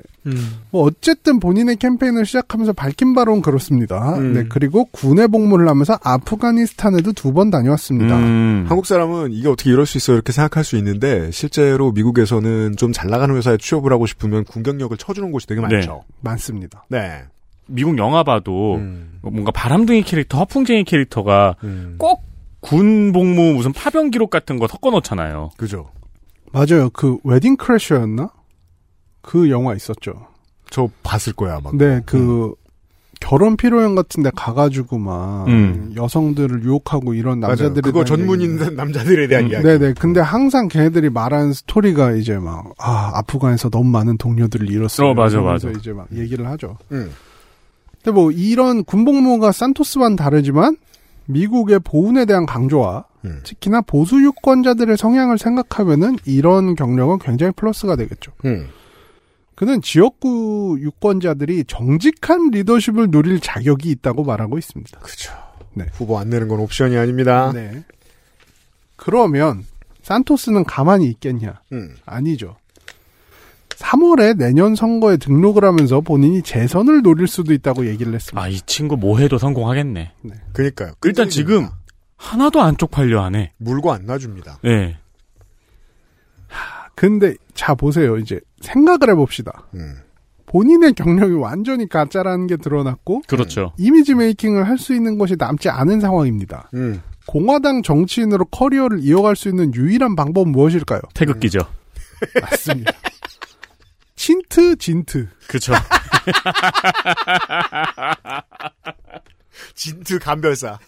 뭐 0.72 0.84
어쨌든 0.84 1.40
본인의 1.40 1.76
캠페인을 1.78 2.26
시작하면서 2.26 2.74
밝힌 2.74 3.14
바로는 3.14 3.42
그렇습니다. 3.44 4.18
음. 4.18 4.34
네 4.34 4.46
그리고 4.50 4.86
군에 4.86 5.28
복무를 5.28 5.68
하면서 5.70 5.98
아프가니스탄에도 6.02 7.14
두 7.14 7.36
번 7.36 7.50
다녀왔습니다. 7.52 8.18
음. 8.18 8.66
한국 8.70 8.86
사람은 8.86 9.34
이게 9.34 9.50
어떻게 9.50 9.70
이럴 9.70 9.86
수 9.86 9.98
있어 9.98 10.14
이렇게 10.14 10.32
생각할 10.32 10.64
수 10.64 10.78
있는데 10.78 11.30
실제로 11.32 11.92
미국에서는 11.92 12.76
좀 12.78 12.94
잘 12.94 13.10
나가는 13.10 13.36
회사에 13.36 13.58
취업을 13.58 13.92
하고 13.92 14.06
싶으면 14.06 14.46
군 14.46 14.64
경력을 14.64 14.96
쳐주는 14.96 15.30
곳이 15.32 15.48
되게 15.48 15.60
많죠. 15.60 16.04
많습니다. 16.22 16.86
네. 16.90 17.24
미국 17.68 17.98
영화 17.98 18.24
봐도 18.24 18.76
음. 18.76 19.20
뭔가 19.22 19.52
바람둥이 19.52 20.04
캐릭터, 20.04 20.38
허풍쟁이 20.40 20.84
캐릭터가 20.84 21.56
음. 21.64 21.96
꼭군 21.98 23.12
복무 23.12 23.54
무슨 23.54 23.74
파병 23.74 24.12
기록 24.12 24.30
같은 24.30 24.60
거 24.60 24.68
섞어 24.68 24.92
놓잖아요. 24.92 25.52
그죠. 25.58 25.90
맞아요. 26.52 26.90
그 26.92 27.18
웨딩 27.24 27.58
크래셔였나? 27.58 28.30
그 29.22 29.50
영화 29.50 29.74
있었죠. 29.74 30.28
저 30.70 30.90
봤을 31.04 31.34
거야 31.34 31.56
아마. 31.58 31.72
네, 31.74 32.02
그 32.06 32.54
결혼 33.20 33.58
피로연 33.58 33.96
같은 33.96 34.24
데 34.24 34.30
가가지고 34.36 35.00
막 35.00 35.48
음. 35.48 35.94
여성들을 35.96 36.64
유혹하고 36.64 37.14
이런. 37.14 37.40
남자들에 37.40 37.82
그거 37.82 38.04
대한 38.04 38.20
전문인 38.20 38.60
얘기. 38.62 38.76
남자들에 38.76 39.28
대한 39.28 39.46
음. 39.46 39.50
이야기. 39.52 39.66
네네. 39.66 39.94
근데 40.00 40.20
항상 40.20 40.68
걔네들이 40.68 41.10
말하는 41.10 41.54
스토리가 41.54 42.12
이제 42.12 42.38
막, 42.38 42.74
아, 42.78 43.12
아프간에서 43.16 43.70
너무 43.70 43.90
많은 43.90 44.18
동료들을 44.18 44.70
잃었어요. 44.70 45.10
어, 45.10 45.14
맞아, 45.14 45.42
맞아. 45.42 45.70
이제 45.72 45.92
막 45.92 46.08
얘기를 46.14 46.46
하죠. 46.48 46.78
음. 46.92 47.12
근데 48.06 48.12
뭐 48.12 48.32
이런 48.32 48.84
군복무가 48.84 49.52
산토스와는 49.52 50.16
다르지만 50.16 50.78
미국의 51.26 51.80
보훈에 51.80 52.26
대한 52.26 52.46
강조와 52.46 53.06
음. 53.26 53.42
특히나 53.44 53.82
보수 53.82 54.22
유권자들의 54.22 54.96
성향을 54.96 55.40
생각하면은 55.40 56.18
이런 56.24 56.76
경력은 56.76 57.18
굉장히 57.18 57.52
플러스가 57.56 57.96
되겠죠. 57.96 58.32
음. 58.46 58.68
그는 59.56 59.82
지역구 59.82 60.78
유권자들이 60.80 61.64
정직한 61.68 62.52
리더십을 62.52 63.10
누릴 63.10 63.40
자격이 63.40 63.90
있다고 63.90 64.24
말하고 64.24 64.60
있습니다. 64.60 65.00
그죠. 65.00 65.34
네. 65.74 65.88
후보 65.94 66.20
안 66.20 66.30
내는 66.30 66.48
건 66.48 66.60
옵션이 66.60 66.96
아닙니다. 66.98 67.52
네. 67.54 67.84
그러면 68.98 69.66
산토스는 70.04 70.64
가만히 70.66 71.08
있겠냐? 71.08 71.60
음. 71.72 71.96
아니죠. 72.06 72.56
3월에 73.78 74.38
내년 74.38 74.76
선거에 74.76 75.18
등록을 75.18 75.64
하면서 75.64 76.02
본인이 76.02 76.42
재선을 76.42 77.02
노릴 77.02 77.28
수도 77.28 77.54
있다고 77.54 77.88
얘기를 77.88 78.14
했습니다. 78.14 78.42
아 78.42 78.48
이 78.50 78.60
친구 78.66 78.96
뭐 78.98 79.20
해도 79.20 79.38
성공하겠네. 79.38 80.12
그니까요. 80.54 80.94
일단 81.04 81.30
지금 81.30 81.68
하나도 82.18 82.62
안 82.62 82.78
쪽팔려 82.78 83.22
안 83.22 83.36
해. 83.36 83.52
물고 83.58 83.92
안 83.92 84.06
놔줍니다. 84.06 84.60
네. 84.64 84.98
근데 86.96 87.36
자 87.54 87.76
보세요. 87.76 88.18
이제 88.18 88.40
생각을 88.62 89.10
해봅시다. 89.12 89.68
음. 89.74 89.96
본인의 90.46 90.94
경력이 90.94 91.34
완전히 91.34 91.90
가짜라는 91.90 92.48
게 92.48 92.56
드러났고 92.56 93.24
그렇죠. 93.28 93.74
이미지 93.78 94.14
메이킹을 94.14 94.66
할 94.68 94.78
수 94.78 94.94
있는 94.94 95.18
것이 95.18 95.36
남지 95.38 95.68
않은 95.70 96.00
상황입니다. 96.00 96.70
음. 96.74 97.02
공화당 97.28 97.82
정치인으로 97.84 98.46
커리어를 98.46 99.00
이어갈 99.02 99.36
수 99.36 99.50
있는 99.50 99.74
유일한 99.74 100.16
방법은 100.16 100.52
무엇일까요? 100.52 101.02
태극기죠. 101.14 101.60
맞습니다. 102.42 102.94
친트 104.26 104.76
진트. 104.78 105.28
그렇죠. 105.48 105.74
진트 109.76 110.18
감별사. 110.18 110.80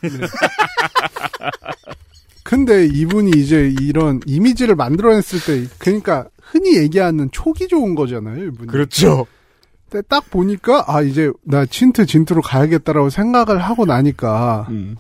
근데 2.42 2.88
이분이 2.88 3.30
이제 3.36 3.72
이런 3.80 4.22
이미지를 4.26 4.74
만들어냈을 4.74 5.40
때, 5.42 5.68
그러니까 5.78 6.28
흔히 6.42 6.78
얘기하는 6.78 7.30
촉이 7.30 7.68
좋은 7.70 7.94
거잖아요, 7.94 8.46
이분이. 8.46 8.72
그렇죠. 8.72 9.28
근데 9.88 10.04
딱 10.10 10.32
보니까, 10.32 10.86
아, 10.88 11.04
이제 11.04 11.32
나 11.44 11.68
친트 11.68 12.08
진트로 12.08 12.42
가야겠다라고 12.42 13.12
생각을 13.12 13.60
하고 13.60 13.86
나니까, 13.86 14.66
음. 14.72 14.96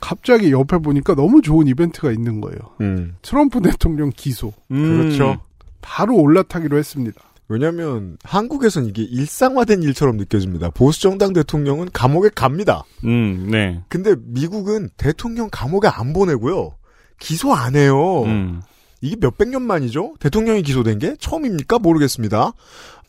갑자기 0.00 0.52
옆에 0.52 0.76
보니까 0.76 1.14
너무 1.14 1.40
좋은 1.40 1.66
이벤트가 1.66 2.12
있는 2.12 2.42
거예요. 2.42 2.58
음. 2.82 3.16
트럼프 3.22 3.62
대통령 3.62 4.10
기소. 4.14 4.52
음. 4.70 4.98
그렇죠. 4.98 5.40
바로 5.80 6.14
올라타기로 6.16 6.76
했습니다. 6.76 7.22
왜냐면 7.48 8.16
한국에선 8.24 8.86
이게 8.86 9.02
일상화된 9.02 9.82
일처럼 9.82 10.16
느껴집니다. 10.16 10.70
보수 10.70 11.00
정당 11.02 11.32
대통령은 11.32 11.90
감옥에 11.92 12.30
갑니다. 12.34 12.84
음, 13.04 13.48
네. 13.50 13.82
근데 13.88 14.14
미국은 14.18 14.88
대통령 14.96 15.48
감옥에 15.50 15.88
안 15.88 16.12
보내고요. 16.12 16.72
기소 17.18 17.52
안 17.52 17.76
해요. 17.76 18.22
음. 18.24 18.62
이게 19.00 19.16
몇백 19.20 19.48
년 19.50 19.62
만이죠? 19.62 20.14
대통령이 20.20 20.62
기소된 20.62 20.98
게 20.98 21.14
처음입니까? 21.20 21.78
모르겠습니다. 21.78 22.52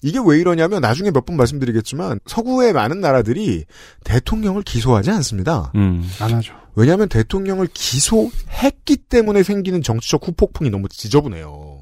이게 0.01 0.19
왜 0.23 0.37
이러냐면 0.39 0.81
나중에 0.81 1.09
몇 1.11 1.25
번 1.25 1.37
말씀드리겠지만 1.37 2.19
서구의 2.27 2.73
많은 2.73 2.99
나라들이 2.99 3.63
대통령을 4.03 4.61
기소하지 4.63 5.09
않습니다. 5.11 5.71
음. 5.75 6.07
안 6.19 6.33
하죠. 6.33 6.53
왜냐하면 6.75 7.07
대통령을 7.07 7.69
기소했기 7.73 8.97
때문에 8.97 9.43
생기는 9.43 9.81
정치적 9.81 10.27
후폭풍이 10.27 10.69
너무 10.69 10.89
지저분해요. 10.89 11.74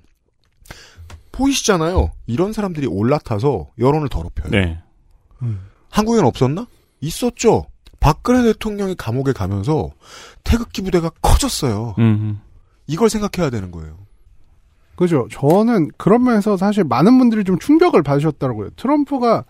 보이시잖아요. 1.34 2.12
이런 2.28 2.54
사람들이 2.54 2.88
올라타서 2.88 3.72
여론을 3.78 4.08
더럽혀요. 4.08 4.50
네. 4.52 4.82
한국엔 5.90 6.24
없었나? 6.24 6.68
있었죠. 7.02 7.66
박근혜 8.00 8.44
대통령이 8.44 8.96
감옥에 8.96 9.34
가면서 9.34 9.92
태극기 10.44 10.82
부대가 10.82 11.10
커졌어요. 11.22 11.96
음. 12.00 12.40
이걸 12.88 13.10
생각해야 13.10 13.50
되는 13.50 13.72
거예요. 13.72 13.98
그죠. 14.96 15.28
저는 15.32 15.90
그런 15.98 16.24
면에서 16.24 16.56
사실 16.56 16.84
많은 16.84 17.18
분들이 17.18 17.44
좀 17.44 17.58
충격을 17.60 18.04
받으셨더라고요. 18.04 18.70
트럼프가 18.72 19.46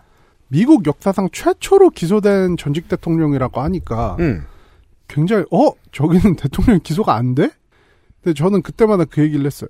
미국 0.48 0.86
역사상 0.86 1.28
최초로 1.32 1.90
기소된 1.90 2.56
전직 2.56 2.88
대통령이라고 2.88 3.60
하니까 3.60 4.16
음. 4.20 4.44
굉장히 5.08 5.44
어 5.50 5.70
저기는 5.92 6.36
대통령 6.36 6.80
기소가 6.82 7.14
안 7.14 7.34
돼? 7.34 7.50
근데 8.22 8.34
저는 8.34 8.62
그때마다 8.62 9.04
그 9.04 9.22
얘기를 9.22 9.44
했어요. 9.44 9.68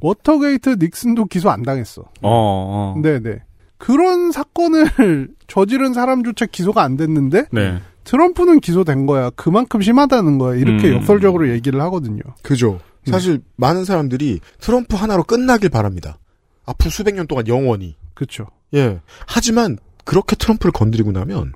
워터게이트 0.00 0.76
닉슨도 0.80 1.26
기소 1.26 1.50
안 1.50 1.62
당했어. 1.62 2.02
어, 2.02 2.06
어. 2.22 3.00
네네. 3.02 3.42
그런 3.78 4.32
사건을 4.32 5.28
저지른 5.46 5.94
사람조차 5.94 6.46
기소가 6.46 6.82
안 6.82 6.96
됐는데 6.96 7.46
네. 7.52 7.80
트럼프는 8.04 8.60
기소된 8.60 9.06
거야. 9.06 9.30
그만큼 9.30 9.80
심하다는 9.80 10.38
거야. 10.38 10.56
이렇게 10.56 10.88
음. 10.88 10.96
역설적으로 10.96 11.50
얘기를 11.50 11.80
하거든요. 11.82 12.22
그죠. 12.42 12.80
네. 13.04 13.12
사실 13.12 13.40
많은 13.56 13.84
사람들이 13.84 14.40
트럼프 14.60 14.96
하나로 14.96 15.24
끝나길 15.24 15.68
바랍니다. 15.68 16.18
앞으로 16.64 16.90
수백 16.90 17.14
년 17.14 17.26
동안 17.26 17.46
영원히. 17.48 17.96
그렇죠. 18.14 18.46
예. 18.74 19.00
하지만 19.26 19.78
그렇게 20.04 20.36
트럼프를 20.36 20.72
건드리고 20.72 21.12
나면 21.12 21.52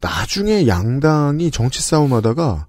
나중에 0.00 0.66
양당이 0.66 1.50
정치 1.50 1.82
싸움하다가 1.82 2.66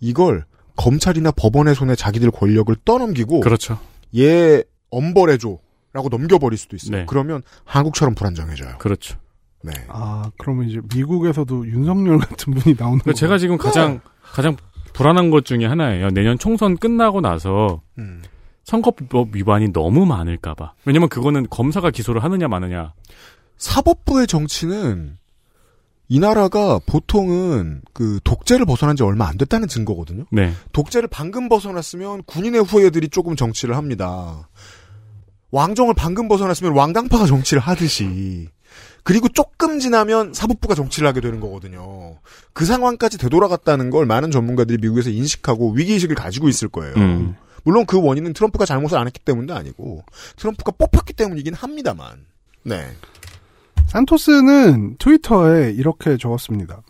이걸 0.00 0.44
검찰이나 0.76 1.30
법원의 1.30 1.74
손에 1.76 1.94
자기들 1.94 2.30
권력을 2.32 2.74
떠넘기고 2.84 3.40
그렇죠. 3.40 3.78
얘 4.16 4.62
엄벌해줘라고 4.90 6.08
넘겨버릴 6.10 6.58
수도 6.58 6.76
있어요. 6.76 6.98
네. 6.98 7.04
그러면 7.08 7.42
한국처럼 7.64 8.14
불안정해져요. 8.14 8.78
그렇죠. 8.78 9.18
네. 9.62 9.72
아 9.88 10.30
그러면 10.38 10.68
이제 10.68 10.80
미국에서도 10.94 11.66
윤석열 11.66 12.18
같은 12.18 12.52
분이 12.54 12.76
나오는 12.78 12.98
그러니까 12.98 13.18
제가 13.18 13.38
지금 13.38 13.56
가장 13.56 14.00
가장 14.22 14.56
불안한 14.92 15.30
것 15.30 15.44
중에 15.44 15.64
하나예요. 15.66 16.10
내년 16.10 16.38
총선 16.38 16.76
끝나고 16.76 17.20
나서 17.20 17.82
음. 17.98 18.22
선거법 18.62 19.34
위반이 19.34 19.72
너무 19.72 20.06
많을까봐. 20.06 20.74
왜냐면 20.84 21.08
그거는 21.08 21.46
검사가 21.50 21.90
기소를 21.90 22.22
하느냐 22.22 22.48
마느냐. 22.48 22.92
사법부의 23.56 24.26
정치는 24.26 25.18
이 26.08 26.18
나라가 26.18 26.78
보통은 26.84 27.82
그 27.92 28.20
독재를 28.24 28.66
벗어난 28.66 28.94
지 28.96 29.02
얼마 29.02 29.26
안 29.26 29.38
됐다는 29.38 29.68
증거거든요. 29.68 30.24
네. 30.30 30.52
독재를 30.72 31.08
방금 31.08 31.48
벗어났으면 31.48 32.24
군인의 32.24 32.62
후예들이 32.62 33.08
조금 33.08 33.36
정치를 33.36 33.76
합니다. 33.76 34.48
왕정을 35.50 35.94
방금 35.94 36.28
벗어났으면 36.28 36.72
왕당파가 36.74 37.26
정치를 37.26 37.62
하듯이. 37.62 38.48
그리고 39.04 39.28
조금 39.28 39.78
지나면 39.78 40.32
사법부가 40.34 40.74
정치를 40.74 41.06
하게 41.06 41.20
되는 41.20 41.38
거거든요. 41.38 42.18
그 42.52 42.64
상황까지 42.64 43.18
되돌아갔다는 43.18 43.90
걸 43.90 44.06
많은 44.06 44.30
전문가들이 44.30 44.78
미국에서 44.80 45.10
인식하고 45.10 45.72
위기의식을 45.72 46.16
가지고 46.16 46.48
있을 46.48 46.68
거예요. 46.68 46.94
음. 46.96 47.36
물론 47.64 47.86
그 47.86 48.00
원인은 48.00 48.32
트럼프가 48.32 48.66
잘못을 48.66 48.98
안 48.98 49.06
했기 49.06 49.20
때문도 49.20 49.54
아니고, 49.54 50.04
트럼프가 50.36 50.72
뽑혔기 50.72 51.12
때문이긴 51.14 51.54
합니다만. 51.54 52.24
네. 52.62 52.92
산토스는 53.94 54.96
트위터에 54.98 55.70
이렇게 55.70 56.16
적었습니다. 56.16 56.82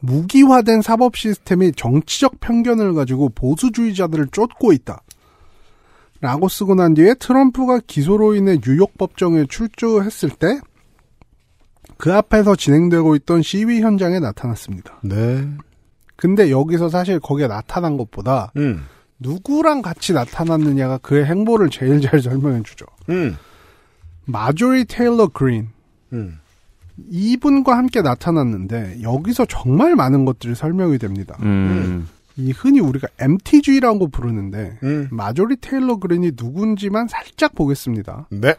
무기화된 0.00 0.82
사법 0.82 1.16
시스템이 1.16 1.72
정치적 1.72 2.40
편견을 2.40 2.94
가지고 2.94 3.28
보수주의자들을 3.30 4.28
쫓고 4.32 4.72
있다. 4.72 5.02
라고 6.22 6.48
쓰고 6.48 6.74
난 6.74 6.94
뒤에 6.94 7.14
트럼프가 7.14 7.80
기소로 7.86 8.34
인해 8.34 8.58
뉴욕 8.60 8.96
법정에 8.98 9.46
출두했을 9.46 10.30
때 10.30 10.60
그 12.00 12.14
앞에서 12.14 12.56
진행되고 12.56 13.14
있던 13.16 13.42
시위 13.42 13.82
현장에 13.82 14.18
나타났습니다. 14.20 15.00
네. 15.02 15.46
근데 16.16 16.50
여기서 16.50 16.88
사실 16.88 17.20
거기에 17.20 17.46
나타난 17.46 17.98
것보다 17.98 18.52
음. 18.56 18.86
누구랑 19.18 19.82
같이 19.82 20.14
나타났느냐가 20.14 20.96
그의 20.98 21.26
행보를 21.26 21.68
제일 21.68 22.00
잘 22.00 22.20
설명해 22.22 22.62
주죠. 22.62 22.86
음. 23.10 23.36
마조리 24.24 24.86
테일러 24.86 25.28
그린. 25.28 25.68
음. 26.12 26.38
이분과 27.10 27.76
함께 27.76 28.02
나타났는데 28.02 28.98
여기서 29.02 29.46
정말 29.46 29.96
많은 29.96 30.24
것들이 30.24 30.54
설명이 30.54 30.98
됩니다. 30.98 31.36
음. 31.42 32.08
이 32.36 32.52
흔히 32.52 32.80
우리가 32.80 33.08
MTG라고 33.18 34.08
부르는데 34.08 34.78
음. 34.82 35.08
마조리 35.10 35.56
테일러 35.60 35.96
그린이 35.96 36.32
누군지만 36.36 37.08
살짝 37.08 37.54
보겠습니다. 37.54 38.26
네. 38.30 38.54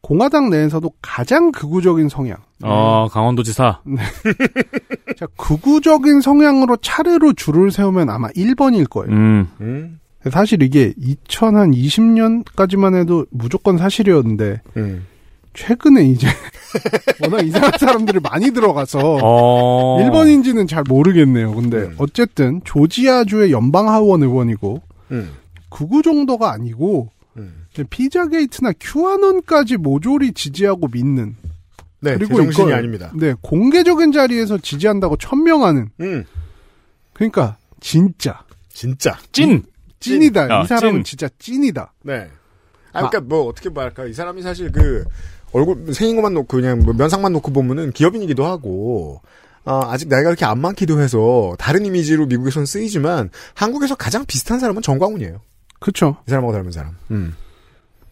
공화당 0.00 0.50
내에서도 0.50 0.90
가장 1.00 1.52
극우적인 1.52 2.08
성향. 2.08 2.38
어, 2.62 3.06
강원도지사. 3.08 3.80
자, 5.16 5.26
극우적인 5.36 6.20
성향으로 6.20 6.76
차례로 6.78 7.34
줄을 7.34 7.70
세우면 7.70 8.10
아마 8.10 8.28
1번일 8.30 8.90
거예요. 8.90 9.14
음. 9.14 9.46
음. 9.60 10.00
사실 10.30 10.62
이게 10.62 10.92
2020년까지만 10.94 12.96
해도 12.96 13.26
무조건 13.30 13.78
사실이었는데 13.78 14.60
음. 14.76 15.06
최근에 15.54 16.04
이제 16.04 16.26
워낙 17.22 17.42
이상한 17.46 17.72
사람들이 17.78 18.20
많이 18.20 18.50
들어가서 18.52 18.98
어. 19.22 19.98
1번인지는 20.00 20.68
잘 20.68 20.82
모르겠네요. 20.88 21.54
근데 21.54 21.78
음. 21.78 21.94
어쨌든 21.98 22.60
조지아주의 22.64 23.52
연방 23.52 23.88
하원 23.88 24.22
의원이고 24.22 24.80
음. 25.10 25.32
극우 25.70 26.02
정도가 26.02 26.52
아니고 26.52 27.10
음. 27.36 27.66
피자 27.90 28.26
게이트나 28.28 28.72
큐아논까지 28.80 29.76
모조리 29.76 30.32
지지하고 30.32 30.88
믿는 30.92 31.36
네. 32.00 32.16
그리고 32.16 32.40
이걸- 32.42 32.72
아닙니다. 32.72 33.12
네 33.14 33.34
공개적인 33.42 34.12
자리에서 34.12 34.58
지지한다고 34.58 35.16
천명하는 35.16 35.90
음. 36.00 36.24
그러니까 37.12 37.56
진짜 37.80 38.40
진짜. 38.70 39.18
찐! 39.32 39.62
찐이다. 40.00 40.48
아, 40.50 40.62
이 40.62 40.66
사람은 40.66 41.04
찐. 41.04 41.04
진짜 41.04 41.28
찐이다. 41.38 41.92
네. 42.02 42.28
아, 42.92 43.08
그러니까 43.08 43.20
뭐 43.20 43.46
어떻게 43.46 43.70
말할까? 43.70 44.06
이 44.06 44.12
사람이 44.12 44.42
사실 44.42 44.72
그 44.72 45.04
얼굴 45.52 45.92
생긴 45.94 46.16
것만 46.16 46.34
놓고 46.34 46.56
그냥 46.56 46.80
뭐 46.80 46.94
면상만 46.94 47.32
놓고 47.32 47.52
보면은 47.52 47.92
기업인이기도 47.92 48.44
하고 48.44 49.20
아, 49.64 49.88
아직 49.90 50.08
나이가 50.08 50.30
그렇게 50.30 50.44
안 50.44 50.60
많기도 50.60 51.00
해서 51.00 51.54
다른 51.58 51.86
이미지로 51.86 52.26
미국에선 52.26 52.66
쓰이지만 52.66 53.30
한국에서 53.54 53.94
가장 53.94 54.24
비슷한 54.26 54.58
사람은 54.58 54.82
정광훈이에요. 54.82 55.40
그렇죠. 55.78 56.16
이 56.26 56.30
사람하고 56.30 56.52
닮은 56.52 56.72
사람. 56.72 56.96
음. 57.10 57.34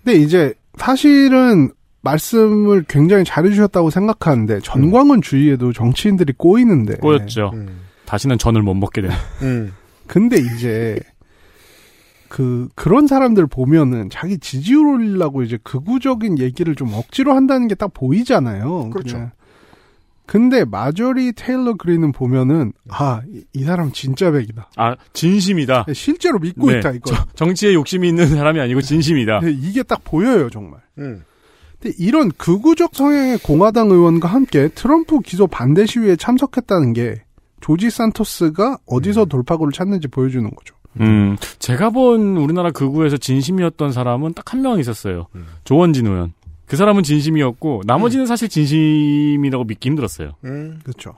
근데 0.05 0.19
이제 0.19 0.55
사실은 0.77 1.73
말씀을 2.03 2.85
굉장히 2.89 3.25
잘해주셨다고 3.25 3.91
생각하는데 3.91 4.61
전광훈 4.61 5.21
주위에도 5.23 5.73
정치인들이 5.73 6.35
꼬이는데 6.37 6.97
꼬였죠. 6.97 7.51
음. 7.55 7.81
다시는 8.07 8.39
전을 8.39 8.63
못 8.63 8.75
먹게 8.75 9.03
되는. 9.03 9.17
음. 9.43 9.73
근데 10.07 10.39
이제 10.39 10.99
그 12.31 12.69
그런 12.77 13.07
사람들 13.09 13.49
보면은 13.49 14.09
자기 14.09 14.39
지지율 14.39 14.87
올리려고 14.87 15.43
이제 15.43 15.59
극우적인 15.63 16.39
얘기를 16.39 16.75
좀 16.77 16.95
억지로 16.95 17.35
한다는 17.35 17.67
게 17.69 17.75
딱 17.75 17.93
보이잖아요. 17.93 18.91
그렇죠. 18.91 19.15
그냥. 19.17 19.31
근데 20.27 20.65
마조리 20.65 21.33
테일러 21.33 21.75
그린은 21.75 22.13
보면은 22.13 22.73
아이 22.89 23.65
사람 23.65 23.91
진짜 23.91 24.31
백이다. 24.31 24.71
아, 24.77 24.95
진심이다. 25.13 25.87
실제로 25.93 26.39
믿고 26.39 26.71
네. 26.71 26.79
있다 26.79 26.93
이거. 26.93 27.11
정치에 27.35 27.75
욕심이 27.75 28.09
있는 28.09 28.29
사람이 28.29 28.61
아니고 28.61 28.81
진심이다. 28.81 29.41
네, 29.41 29.51
이게 29.51 29.83
딱 29.83 30.05
보여요 30.05 30.49
정말. 30.51 30.79
음. 30.99 31.25
근데 31.81 31.97
이런 31.99 32.31
극우적 32.31 32.95
성향의 32.95 33.39
공화당 33.39 33.91
의원과 33.91 34.29
함께 34.29 34.69
트럼프 34.69 35.19
기소 35.21 35.49
반대 35.49 35.85
시위에 35.85 36.15
참석했다는 36.15 36.93
게 36.93 37.23
조지 37.61 37.91
산토스가 37.91 38.79
어디서 38.87 39.25
돌파구를 39.25 39.73
찾는지 39.73 40.07
보여주는 40.07 40.49
거죠. 40.49 40.77
음, 40.99 41.37
제가 41.59 41.91
본 41.91 42.37
우리나라 42.37 42.71
극우에서 42.71 43.17
진심이었던 43.17 43.93
사람은 43.93 44.35
딱 44.35 44.53
한 44.55 44.63
명 44.63 44.79
있었어요. 44.81 45.27
음. 45.37 45.47
조원진 45.65 46.07
의원. 46.07 46.33
그 46.67 46.77
사람은 46.77 47.03
진심이었고 47.03 47.83
나머지는 47.87 48.27
사실 48.27 48.49
진심이라고 48.49 49.65
믿기 49.65 49.89
힘들었어요. 49.89 50.33
음. 50.45 50.81
그렇죠. 50.83 51.15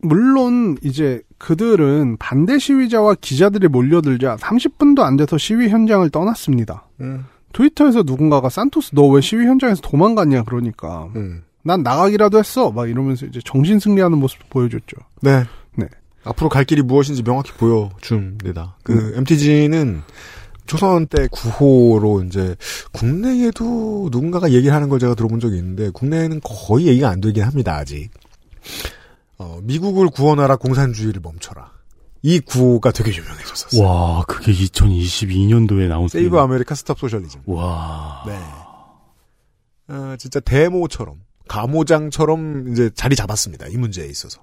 물론 0.00 0.76
이제 0.82 1.20
그들은 1.38 2.16
반대 2.18 2.58
시위자와 2.58 3.16
기자들이 3.20 3.68
몰려들자 3.68 4.36
30분도 4.36 5.00
안 5.00 5.16
돼서 5.16 5.38
시위 5.38 5.68
현장을 5.68 6.08
떠났습니다. 6.10 6.86
음. 7.00 7.24
트위터에서 7.52 8.02
누군가가 8.04 8.48
산토스 8.48 8.94
너 8.94 9.08
왜 9.10 9.20
시위 9.20 9.44
현장에서 9.46 9.80
도망갔냐 9.82 10.42
그러니까 10.44 11.08
음. 11.16 11.42
난 11.62 11.82
나가기라도 11.82 12.38
했어 12.38 12.72
막 12.72 12.88
이러면서 12.88 13.26
이제 13.26 13.40
정신 13.44 13.78
승리하는 13.78 14.18
모습 14.18 14.38
보여줬죠. 14.50 14.96
네. 15.20 15.44
네. 15.76 15.86
앞으로 16.24 16.48
갈 16.48 16.64
길이 16.64 16.82
무엇인지 16.82 17.22
명확히 17.22 17.52
보여줍니다. 17.52 18.76
그 18.82 19.14
MTG는 19.16 20.02
조선 20.66 21.06
때 21.06 21.26
9호로 21.28 22.26
이제 22.26 22.54
국내에도 22.92 24.08
누군가가 24.10 24.52
얘기를 24.52 24.74
하는 24.74 24.88
걸 24.88 24.98
제가 24.98 25.14
들어본 25.14 25.40
적이 25.40 25.58
있는데 25.58 25.90
국내에는 25.90 26.40
거의 26.42 26.86
얘기가 26.86 27.08
안 27.08 27.20
되긴 27.20 27.42
합니다 27.44 27.76
아직. 27.76 28.10
어, 29.38 29.58
미국을 29.62 30.08
구원하라 30.08 30.56
공산주의를 30.56 31.20
멈춰라. 31.20 31.72
이 32.22 32.38
구호가 32.38 32.92
되게 32.92 33.10
유명해졌었어요. 33.10 33.84
와, 33.84 34.24
그게 34.28 34.52
2022년도에 34.52 35.88
나온 35.88 36.06
Save. 36.06 36.38
America 36.38 36.76
Stop 36.76 36.98
Socialism. 37.00 37.42
와. 37.46 38.22
네. 38.26 38.38
어, 39.88 40.14
진짜 40.16 40.38
데모처럼 40.38 41.16
가모장처럼 41.48 42.70
이제 42.72 42.90
자리 42.94 43.16
잡았습니다. 43.16 43.66
이 43.66 43.76
문제에 43.76 44.06
있어서. 44.06 44.40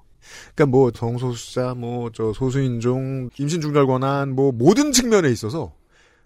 그러니까 0.55 0.65
뭐 0.77 0.91
성소수자, 0.93 1.75
뭐 1.75 2.09
저 2.13 2.34
소수인종, 2.34 3.30
임신 3.38 3.61
중절 3.61 3.88
권한, 3.88 4.36
뭐 4.36 4.51
모든 4.51 4.91
측면에 4.91 5.30
있어서 5.30 5.73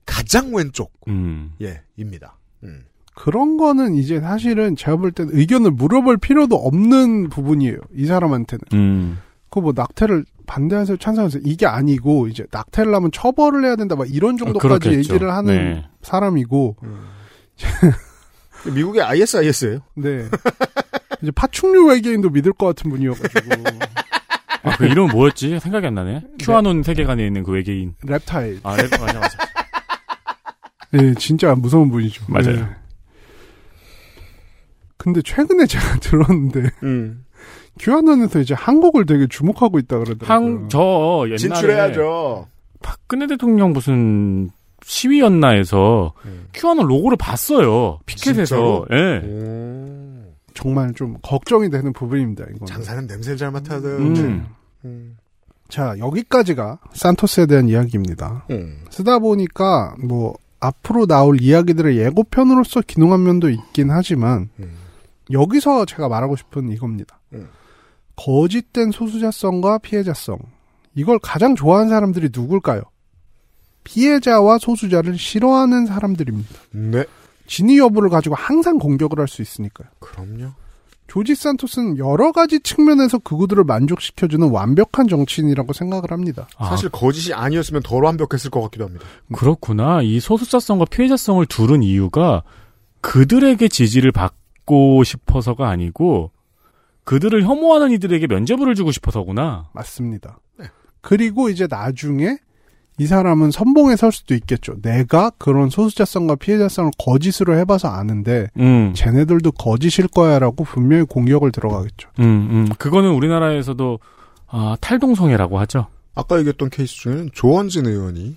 가장 0.06 0.54
왼쪽 0.56 0.92
음. 1.08 1.54
예 1.62 1.82
입니다. 1.98 2.38
음. 2.64 2.84
그런 3.16 3.58
거는 3.58 3.96
이제 3.96 4.20
사실은 4.20 4.76
제가 4.76 4.98
볼 4.98 5.12
때는 5.12 5.38
의견을 5.38 5.72
물어볼 5.72 6.18
필요도 6.18 6.56
없는 6.56 7.30
부분이에요. 7.30 7.78
이 7.96 8.06
사람한테는. 8.08 8.62
음. 8.74 9.20
그뭐 9.50 9.74
낙태를 9.76 10.26
반대하세요, 10.48 10.98
찬성하세요. 10.98 11.44
이게 11.46 11.68
아니고 11.68 12.28
이제 12.28 12.46
낙태를 12.52 12.94
하면 12.96 13.12
처벌을 13.12 13.64
해야 13.66 13.76
된다. 13.76 13.96
막 13.96 14.12
이런 14.12 14.36
정도까지 14.38 14.80
그렇겠죠. 14.90 15.14
얘기를 15.14 15.32
하는 15.32 15.56
네. 15.56 15.86
사람이고, 16.02 16.76
미국의 18.74 19.04
ISIS예요. 19.04 19.80
네. 19.96 20.26
이제 21.24 21.32
파충류 21.32 21.88
외계인도 21.88 22.30
믿을 22.30 22.52
것 22.54 22.68
같은 22.68 22.92
분이어가지고 22.92 23.64
아, 24.64 24.76
그 24.78 24.86
이름 24.86 25.08
뭐였지? 25.08 25.60
생각이 25.60 25.88
안 25.88 25.96
나네. 25.96 26.22
큐아논 26.40 26.84
세계관에 26.84 27.26
있는 27.26 27.44
그 27.44 27.52
외계인. 27.52 27.96
랩타일. 28.06 28.60
아, 28.64 28.76
네, 28.76 28.84
맞아, 28.92 29.20
맞아. 29.20 29.38
네, 30.92 31.14
진짜 31.16 31.56
무서운 31.56 31.90
분이죠. 31.90 32.26
맞아요. 32.28 32.56
네. 32.56 32.66
근데 34.98 35.22
최근에 35.22 35.66
제가 35.66 35.96
들었는데 36.00 36.70
음. 36.84 37.26
큐아논에서 37.80 38.40
이제 38.40 38.54
한국을 38.54 39.06
되게 39.06 39.26
주목하고 39.28 39.80
있다 39.80 40.00
그러더라고요. 40.00 40.28
한, 40.28 40.70
저 40.70 41.24
옛날에 41.26 41.38
진출해야죠. 41.38 42.48
박근혜 42.82 43.28
대통령 43.28 43.72
무슨 43.74 44.50
시위였나에서 44.86 46.14
큐아논 46.54 46.86
로고를 46.88 47.18
봤어요. 47.18 48.00
피켓에서. 48.06 48.46
진짜로? 48.46 48.86
예. 48.92 49.22
오. 49.26 50.13
정말 50.54 50.94
좀 50.94 51.18
걱정이 51.22 51.70
되는 51.70 51.94
부분입니다. 51.94 52.46
이건. 52.56 52.66
장사는 52.66 53.08
냄새를 53.08 53.38
잘 53.38 53.52
맡아도. 53.52 53.88
음. 53.88 54.48
음. 54.86 55.18
자 55.70 55.96
여기까지가 55.98 56.80
산토스에 56.94 57.46
대한 57.46 57.68
이야기입니다. 57.68 58.46
음. 58.52 58.84
쓰다 58.90 59.20
보니까 59.20 59.96
뭐 60.00 60.36
앞으로 60.60 61.06
나올 61.06 61.42
이야기들의 61.42 61.98
예고편으로서 61.98 62.82
기능한 62.82 63.24
면도 63.24 63.50
있긴 63.50 63.90
하지만 63.92 64.50
음. 64.60 64.78
여기서 65.32 65.86
제가 65.86 66.08
말하고 66.10 66.36
싶은 66.36 66.70
이겁니다. 66.70 67.20
음. 67.34 67.50
거짓된 68.16 68.92
소수자성과 68.92 69.80
피해자성 69.80 70.38
이걸 70.96 71.18
가장 71.20 71.56
좋아하는 71.56 71.90
사람들이 71.90 72.30
누굴까요? 72.32 72.82
피해자와 73.84 74.60
소수자를 74.60 75.18
싫어하는 75.18 75.86
사람들입니다. 75.88 76.50
네. 76.72 77.06
진위 77.46 77.78
여부를 77.80 78.10
가지고 78.10 78.36
항상 78.36 78.78
공격을 78.80 79.20
할 79.20 79.28
수 79.28 79.42
있으니까요. 79.42 79.88
그럼요. 80.00 80.52
조지 81.08 81.36
산토스는 81.36 81.98
여러 81.98 82.32
가지 82.32 82.60
측면에서 82.62 83.20
그구들을 83.20 83.64
만족시켜주는 83.66 84.50
완벽한 84.50 85.08
정치인이라고 85.08 85.74
생각을 85.74 86.12
합니다. 86.12 86.48
아, 86.58 86.70
사실 86.70 86.90
거짓이 86.90 87.34
아니었으면 87.34 87.84
덜 87.84 88.04
완벽했을 88.04 88.50
것 88.50 88.62
같기도 88.62 88.86
합니다. 88.86 89.06
그렇구나. 89.36 90.02
이 90.02 90.20
소수자성과 90.20 90.86
피해자성을 90.86 91.46
두른 91.48 91.84
이유가 91.84 92.42
그들에게 93.02 93.68
지지를 93.68 94.12
받고 94.12 95.04
싶어서가 95.04 95.68
아니고 95.70 96.32
그들을 97.04 97.44
혐오하는 97.44 97.92
이들에게 97.92 98.26
면죄부를 98.28 98.74
주고 98.76 98.92
싶어서구나. 98.92 99.70
맞습니다. 99.74 100.40
네. 100.58 100.66
그리고 101.02 101.50
이제 101.50 101.68
나중에 101.70 102.38
이 103.00 103.08
사람은 103.08 103.52
선봉에 103.52 103.96
설 103.96 104.12
수도 104.12 104.36
있겠죠. 104.36 104.76
내가 104.82 105.32
그런 105.38 105.70
소수자성과 105.70 106.36
피해자성을 106.36 106.92
거짓으로 107.00 107.58
해봐서 107.58 107.88
아는데 107.88 108.48
음, 108.60 108.94
쟤네들도 108.96 109.54
거짓일 109.54 110.08
거야라고 110.08 110.64
분명히 110.64 111.04
공격을 111.04 111.52
들어가겠죠. 111.52 112.10
음, 112.20 112.26
음. 112.52 112.70
그거는 112.78 113.12
우리나라에서도 113.12 114.00
아, 114.48 114.78
탈동성애라고 114.80 115.60
하죠. 115.62 115.88
아까 116.14 116.38
얘기했던 116.38 116.70
케이스 116.70 116.94
중에는 116.96 117.30
조원진 117.34 117.88
의원이 117.88 118.36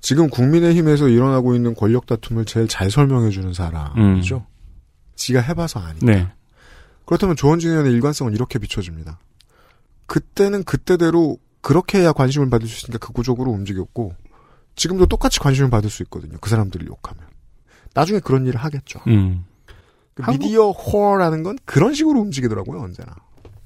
지금 0.00 0.28
국민의힘에서 0.28 1.08
일어나고 1.08 1.54
있는 1.54 1.74
권력 1.74 2.06
다툼을 2.06 2.44
제일 2.44 2.68
잘 2.68 2.90
설명해주는 2.90 3.54
사람이죠. 3.54 4.44
지가 5.16 5.40
해봐서 5.40 5.80
아니까. 5.80 6.06
네. 6.06 6.28
그렇다면 7.06 7.36
조원진 7.36 7.70
의원의 7.70 7.92
일관성은 7.94 8.34
이렇게 8.34 8.58
비춰집니다. 8.58 9.18
그때는 10.06 10.64
그때대로 10.64 11.38
그렇게 11.68 11.98
해야 11.98 12.12
관심을 12.14 12.48
받을 12.48 12.66
수 12.66 12.78
있으니까 12.78 12.96
극구적으로 13.04 13.50
움직였고 13.50 14.14
지금도 14.74 15.04
똑같이 15.04 15.38
관심을 15.38 15.68
받을 15.68 15.90
수 15.90 16.02
있거든요. 16.04 16.38
그 16.40 16.48
사람들을 16.48 16.86
욕하면. 16.86 17.22
나중에 17.92 18.20
그런 18.20 18.46
일을 18.46 18.58
하겠죠. 18.58 19.00
음. 19.06 19.44
그 20.14 20.22
한국- 20.22 20.44
미디어 20.46 20.70
호어라는 20.70 21.42
건 21.42 21.58
그런 21.66 21.92
식으로 21.92 22.20
움직이더라고요, 22.20 22.80
언제나. 22.80 23.14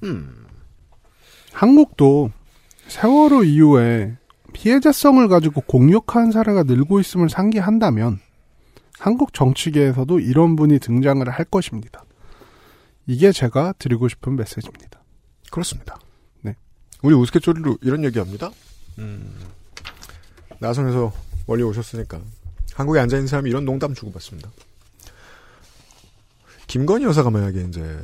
음. 0.03 0.45
한국도 1.53 2.31
세월호 2.89 3.45
이후에 3.45 4.17
피해자성을 4.51 5.25
가지고 5.29 5.61
공격한 5.61 6.33
사례가 6.33 6.63
늘고 6.63 6.99
있음을 6.99 7.29
상기한다면 7.29 8.19
한국 8.99 9.33
정치계에서도 9.33 10.19
이런 10.19 10.57
분이 10.57 10.79
등장을 10.79 11.27
할 11.29 11.45
것입니다. 11.45 12.03
이게 13.07 13.31
제가 13.31 13.73
드리고 13.79 14.09
싶은 14.09 14.35
메시지입니다. 14.35 15.01
그렇습니다. 15.51 15.97
네. 17.03 17.07
우리 17.07 17.15
우스갯소리로 17.15 17.77
이런 17.81 18.03
얘기합니다. 18.05 18.49
음. 18.99 19.35
나성에서 20.59 21.11
멀리 21.45 21.61
오셨으니까 21.63 22.21
한국에 22.73 22.99
앉아 22.99 23.17
있는 23.17 23.27
사람이 23.27 23.49
이런 23.49 23.65
농담 23.65 23.93
주고받습니다. 23.93 24.49
김건희 26.67 27.03
여사가 27.05 27.29
만약에 27.29 27.61
이제 27.67 28.01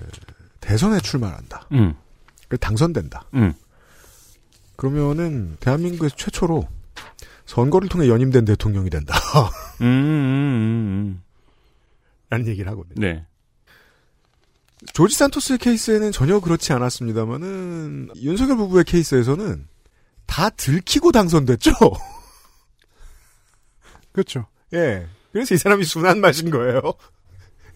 대선에 0.60 1.00
출마한다. 1.00 1.68
음. 1.72 1.96
그 2.50 2.58
당선된다. 2.58 3.26
음. 3.36 3.54
그러면은 4.76 5.58
대한민국에서 5.60 6.16
최초로 6.16 6.68
선거를 7.46 7.90
통해 7.90 8.08
연임된 8.08 8.46
대통령이 8.46 8.90
된다. 8.90 9.16
음, 9.82 9.86
음, 9.86 9.88
음, 9.88 11.24
라는 12.30 12.48
얘기를 12.48 12.70
하거든요. 12.72 12.96
음. 12.98 13.02
네. 13.02 13.26
조지 14.94 15.16
산토스의 15.16 15.60
케이스에는 15.60 16.12
전혀 16.12 16.40
그렇지 16.40 16.74
않았습니다만은 16.74 18.12
윤석열 18.18 18.58
부부의 18.58 18.86
케이스에서는 18.86 19.68
다 20.26 20.50
들키고 20.50 21.12
당선됐죠. 21.12 21.72
그렇죠. 24.12 24.46
예. 24.74 25.08
그래서 25.32 25.56
이 25.56 25.58
사람이 25.58 25.84
순한 25.84 26.22
맛인 26.22 26.50
거예요. 26.50 26.82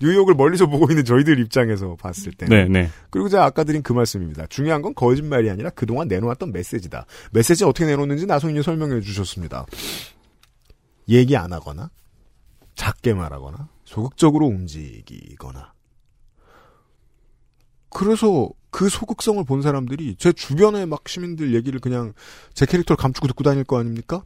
뉴욕을 0.01 0.35
멀리서 0.35 0.67
보고 0.67 0.87
있는 0.89 1.05
저희들 1.05 1.39
입장에서 1.39 1.95
봤을 1.95 2.33
때. 2.33 2.45
네, 2.47 2.67
네. 2.67 2.89
그리고 3.09 3.29
제가 3.29 3.45
아까 3.45 3.63
드린 3.63 3.83
그 3.83 3.93
말씀입니다. 3.93 4.47
중요한 4.47 4.81
건 4.81 4.93
거짓말이 4.93 5.49
아니라 5.49 5.69
그동안 5.69 6.07
내놓았던 6.07 6.51
메시지다. 6.51 7.05
메시지 7.31 7.63
어떻게 7.63 7.85
내놓는지 7.85 8.25
나성인이 8.25 8.63
설명해 8.63 9.01
주셨습니다. 9.01 9.65
얘기 11.09 11.37
안 11.37 11.53
하거나, 11.53 11.89
작게 12.75 13.13
말하거나, 13.13 13.69
소극적으로 13.85 14.47
움직이거나. 14.47 15.72
그래서 17.93 18.49
그 18.71 18.89
소극성을 18.89 19.43
본 19.45 19.61
사람들이 19.61 20.15
제 20.17 20.31
주변의 20.31 20.87
막 20.87 21.07
시민들 21.07 21.53
얘기를 21.53 21.79
그냥 21.79 22.13
제 22.53 22.65
캐릭터를 22.65 22.97
감추고 22.97 23.27
듣고 23.27 23.43
다닐 23.43 23.63
거 23.63 23.77
아닙니까? 23.79 24.23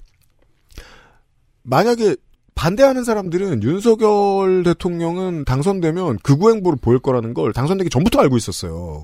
만약에 1.63 2.15
반대하는 2.55 3.03
사람들은 3.03 3.61
윤석열 3.61 4.63
대통령은 4.63 5.45
당선되면 5.45 6.19
극우 6.19 6.49
행보를 6.51 6.79
보일 6.81 6.99
거라는 6.99 7.33
걸 7.33 7.53
당선되기 7.53 7.89
전부터 7.89 8.19
알고 8.21 8.37
있었어요. 8.37 9.03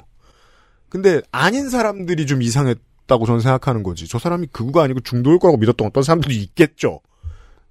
근데 0.90 1.22
아닌 1.32 1.70
사람들이 1.70 2.26
좀 2.26 2.42
이상했다고 2.42 3.26
저는 3.26 3.42
생각하는 3.42 3.84
거지. 3.84 4.08
저 4.08 4.18
사람이 4.18 4.48
극우가 4.48 4.82
아니고 4.84 5.02
중도일 5.02 5.40
거라고 5.40 5.58
믿었던 5.58 5.88
어떤 5.88 6.04
사람들이 6.04 6.36
있겠죠. 6.42 7.02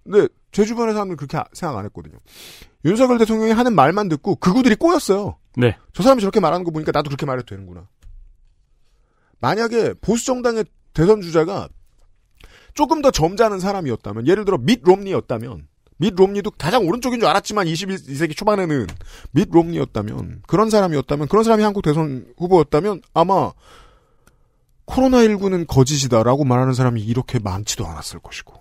근데 0.05 0.29
제 0.53 0.65
주변의 0.65 0.93
사람들은 0.93 1.17
그렇게 1.17 1.39
아- 1.39 1.45
생각 1.53 1.79
안 1.79 1.85
했거든요. 1.87 2.19
윤석열 2.85 3.19
대통령이 3.19 3.53
하는 3.53 3.75
말만 3.75 4.09
듣고 4.09 4.37
극우들이 4.37 4.75
꼬였어요. 4.77 5.37
네. 5.57 5.77
저 5.93 6.03
사람이 6.03 6.21
저렇게 6.21 6.41
말하는 6.41 6.65
거 6.65 6.71
보니까 6.71 6.93
나도 6.93 7.09
그렇게 7.09 7.27
말해도 7.27 7.47
되는구나. 7.47 7.89
만약에 9.41 9.95
보수 10.01 10.25
정당의 10.25 10.65
대선 10.95 11.21
주자가 11.21 11.69
조금 12.75 13.03
더 13.03 13.11
점잖은 13.11 13.61
사람이었다면, 13.61 14.27
예를 14.27 14.45
들어 14.45 14.57
밋 14.59 14.81
롬니였다면, 14.83 15.69
밋 15.99 16.15
롬니도 16.17 16.53
가장 16.53 16.87
오른쪽인 16.87 17.21
줄 17.21 17.29
알았지만 17.29 17.67
21세기 17.67 18.37
초반에는 18.37 18.87
밋 19.33 19.49
롬니였다면, 19.51 20.43
그런 20.47 20.71
사람이었다면, 20.71 21.29
그런 21.29 21.45
사람이 21.45 21.63
한국 21.63 21.83
대선 21.83 22.33
후보였다면 22.39 23.03
아마 23.15 23.53
코로나19는 24.87 25.67
거짓이다라고 25.67 26.45
말하는 26.45 26.73
사람이 26.73 27.03
이렇게 27.03 27.39
많지도 27.39 27.87
않았을 27.87 28.21
것이고, 28.21 28.55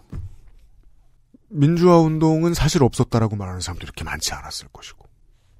민주화 1.49 1.99
운동은 1.99 2.53
사실 2.53 2.83
없었다라고 2.83 3.35
말하는 3.35 3.61
사람도 3.61 3.83
이렇게 3.83 4.03
많지 4.03 4.33
않았을 4.33 4.67
것이고, 4.73 5.00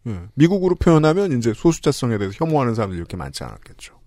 예. 0.07 0.21
미국으로 0.33 0.75
표현하면 0.75 1.37
이제 1.37 1.53
소수자성에 1.53 2.17
대해서 2.17 2.35
혐오하는 2.43 2.73
사람들이 2.75 2.97
이렇게 2.97 3.17
많지 3.17 3.43
않았겠죠. 3.43 3.99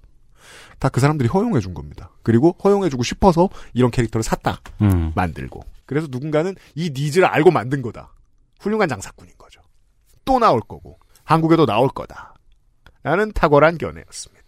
다 0.78 0.88
그 0.88 1.00
사람들이 1.00 1.28
허용해 1.28 1.60
준 1.60 1.72
겁니다. 1.72 2.10
그리고 2.22 2.56
허용해 2.62 2.90
주고 2.90 3.02
싶어서 3.02 3.48
이런 3.72 3.90
캐릭터를 3.90 4.22
샀다. 4.22 4.60
음. 4.82 5.12
만들고. 5.14 5.60
그래서 5.86 6.08
누군가는 6.10 6.54
이 6.74 6.90
needs를 6.94 7.26
알고 7.26 7.50
만든 7.50 7.80
거다. 7.80 8.12
훌륭한 8.60 8.88
장사꾼인 8.88 9.32
거죠. 9.38 9.60
또 10.24 10.38
나올 10.38 10.60
거고 10.60 10.98
한국에도 11.22 11.64
나올 11.66 11.88
거다. 11.88 12.34
라는 13.02 13.32
탁월한 13.32 13.78
견해였습니다. 13.78 14.44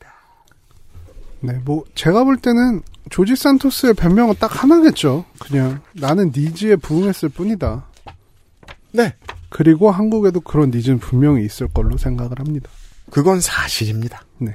네, 1.41 1.53
뭐 1.65 1.85
제가 1.95 2.25
볼 2.25 2.39
때는 2.39 2.83
조지 3.11 3.37
산토스의 3.37 3.95
변명은 3.95 4.35
딱 4.41 4.63
하나겠죠. 4.63 5.25
그냥 5.39 5.81
나는 5.93 6.33
needs에 6.35 6.77
부응했을 6.77 7.29
뿐이다. 7.29 7.87
네. 8.93 9.15
그리고 9.57 9.91
한국에도 9.91 10.41
그런 10.41 10.71
needs는 10.71 10.99
분명히 10.99 11.43
있을 11.47 11.67
걸로 11.69 11.97
생각을 11.97 12.39
합니다. 12.39 12.69
그건 13.11 13.41
사실입니다. 13.41 14.23
네. 14.37 14.55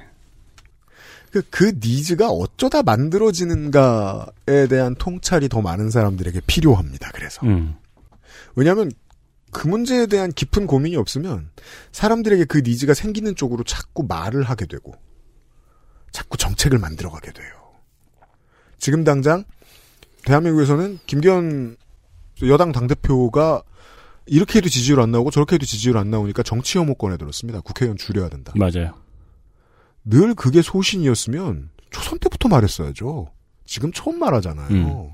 그, 1.32 1.42
그 1.50 1.74
니즈가 1.84 2.30
어쩌다 2.30 2.84
만들어지는가에 2.84 4.68
대한 4.70 4.94
통찰이 4.94 5.50
더 5.50 5.60
많은 5.60 5.90
사람들에게 5.90 6.42
필요합니다. 6.46 7.10
그래서. 7.16 7.44
음. 7.48 7.74
왜냐하면 8.56 8.92
그 9.50 9.68
문제에 9.68 10.06
대한 10.06 10.32
깊은 10.32 10.68
고민이 10.68 10.98
없으면 10.98 11.50
사람들에게 11.92 12.46
그 12.46 12.60
니즈가 12.60 12.94
생기는 12.94 13.36
쪽으로 13.36 13.64
자꾸 13.64 14.06
말을 14.08 14.44
하게 14.44 14.68
되고 14.68 14.94
자꾸 16.12 16.38
정책을 16.38 16.78
만들어가게 16.78 17.32
돼요. 17.32 17.50
지금 18.78 19.04
당장 19.04 19.46
대한민국에서는 20.26 21.00
김기현 21.08 21.76
여당 22.44 22.72
당대표가 22.72 23.64
이렇게 24.26 24.60
해도 24.60 24.70
지지율 24.70 25.02
안 25.02 25.12
나오고 25.12 25.32
저렇게 25.32 25.56
해도 25.56 25.66
지지율 25.66 25.98
안 25.98 26.10
나오니까 26.10 26.44
정치 26.44 26.78
혐오 26.78 26.96
꺼내 26.96 27.18
들었습니다. 27.18 27.62
국회의원 27.62 27.98
줄여야 27.98 28.30
된다. 28.30 28.54
맞아요. 28.56 28.94
늘 30.04 30.34
그게 30.36 30.62
소신이었으면 30.62 31.70
초선 31.90 32.20
때부터 32.20 32.48
말했어야죠. 32.50 33.28
지금 33.66 33.92
처음 33.92 34.20
말하잖아요. 34.20 34.70
음. 34.70 35.10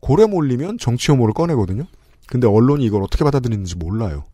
고래 0.00 0.26
몰리면 0.26 0.78
정치 0.78 1.10
혐오를 1.10 1.34
꺼내거든요. 1.34 1.84
근데 2.26 2.46
언론이 2.46 2.84
이걸 2.84 3.02
어떻게 3.02 3.24
받아들이는지 3.24 3.76
몰라요. 3.76 4.24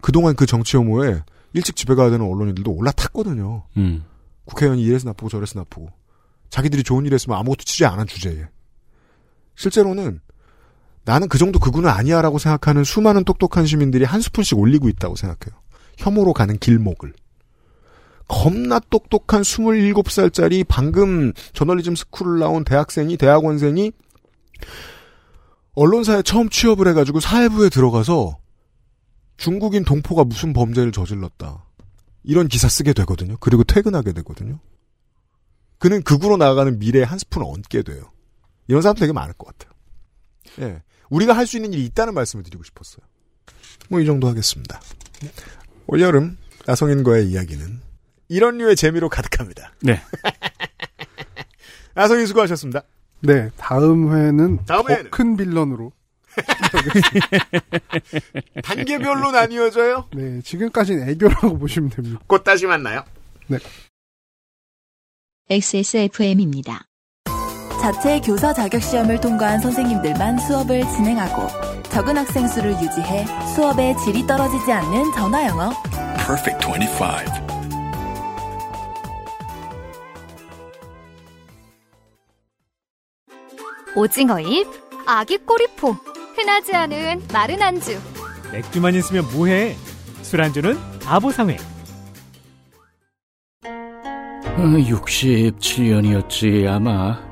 그동안 0.00 0.34
그 0.34 0.46
정치 0.46 0.76
혐오에 0.76 1.22
일찍 1.52 1.76
집에 1.76 1.94
가야 1.94 2.10
되는 2.10 2.26
언론인들도 2.26 2.70
올라탔거든요. 2.70 3.64
음. 3.76 4.04
국회의원이 4.46 4.82
이래서 4.82 5.08
나쁘고 5.08 5.28
저래서 5.28 5.58
나쁘고. 5.58 5.90
자기들이 6.50 6.82
좋은 6.82 7.06
일 7.06 7.14
했으면 7.14 7.38
아무것도 7.38 7.86
안한 7.86 8.06
주제에. 8.06 8.46
실제로는 9.54 10.20
나는 11.04 11.28
그 11.28 11.38
정도 11.38 11.58
그구는 11.58 11.90
아니야라고 11.90 12.38
생각하는 12.38 12.84
수많은 12.84 13.24
똑똑한 13.24 13.66
시민들이 13.66 14.04
한 14.04 14.20
스푼씩 14.20 14.58
올리고 14.58 14.88
있다고 14.88 15.16
생각해요. 15.16 15.60
혐오로 15.98 16.32
가는 16.32 16.56
길목을. 16.58 17.12
겁나 18.28 18.78
똑똑한 18.78 19.42
27살짜리 19.42 20.64
방금 20.66 21.32
저널리즘 21.52 21.96
스쿨을 21.96 22.38
나온 22.38 22.64
대학생이, 22.64 23.16
대학원생이 23.16 23.92
언론사에 25.74 26.22
처음 26.22 26.48
취업을 26.48 26.88
해가지고 26.88 27.20
사회부에 27.20 27.68
들어가서 27.68 28.38
중국인 29.36 29.84
동포가 29.84 30.24
무슨 30.24 30.52
범죄를 30.52 30.92
저질렀다. 30.92 31.64
이런 32.22 32.46
기사 32.46 32.68
쓰게 32.68 32.92
되거든요. 32.92 33.36
그리고 33.40 33.64
퇴근하게 33.64 34.12
되거든요. 34.12 34.60
그는 35.78 36.02
극으로 36.02 36.36
나아가는 36.36 36.78
미래에 36.78 37.02
한 37.02 37.18
스푼 37.18 37.42
얹게 37.42 37.82
돼요. 37.82 38.12
이런 38.68 38.82
사람도 38.82 39.00
되게 39.00 39.12
많을 39.12 39.34
것 39.34 39.46
같아요. 39.48 39.72
예. 40.60 40.82
우리가 41.12 41.36
할 41.36 41.46
수 41.46 41.56
있는 41.56 41.72
일이 41.72 41.84
있다는 41.84 42.14
말씀을 42.14 42.42
드리고 42.42 42.62
싶었어요. 42.64 43.04
뭐 43.88 44.00
이 44.00 44.06
정도 44.06 44.28
하겠습니다. 44.28 44.80
올여름 45.86 46.36
아성인과의 46.66 47.28
이야기는 47.28 47.80
이런 48.28 48.58
류의 48.58 48.76
재미로 48.76 49.08
가득합니다. 49.08 49.72
네. 49.82 50.00
아성인 51.94 52.26
수고하셨습니다. 52.26 52.82
네, 53.20 53.50
다음 53.56 54.12
회는 54.14 54.64
다음 54.64 54.86
더 54.86 54.94
회는? 54.94 55.10
큰 55.10 55.36
빌런으로. 55.36 55.92
단계별로 58.64 59.32
나뉘어져요? 59.32 60.08
네, 60.14 60.40
지금까지는 60.40 61.08
애교라고 61.10 61.58
보시면 61.58 61.90
됩니다. 61.90 62.20
곧 62.26 62.42
다시 62.42 62.66
만나요. 62.66 63.04
XSFM입니다. 65.50 66.86
자체 67.82 68.18
교사 68.20 68.52
자격 68.52 68.80
시험을 68.80 69.20
통과한 69.20 69.58
선생님들만 69.58 70.38
수업을 70.38 70.88
진행하고 70.88 71.48
적은 71.90 72.16
학생 72.16 72.46
수를 72.46 72.80
유지해 72.80 73.26
수업의 73.56 73.98
질이 73.98 74.24
떨어지지 74.24 74.70
않는 74.70 75.12
전화 75.12 75.44
영어. 75.48 75.72
Perfect 76.24 76.64
25. 76.64 77.04
오징어잎, 83.96 84.68
아기 85.04 85.38
꼬리포, 85.38 85.96
흔하지 86.36 86.76
않은 86.76 87.22
마른 87.32 87.60
안주. 87.60 87.98
맥주만 88.52 88.94
있으면 88.94 89.26
뭐해? 89.34 89.74
술안주는 90.22 91.00
바보상회. 91.00 91.56
67년이었지 94.56 96.68
아마 96.68 97.31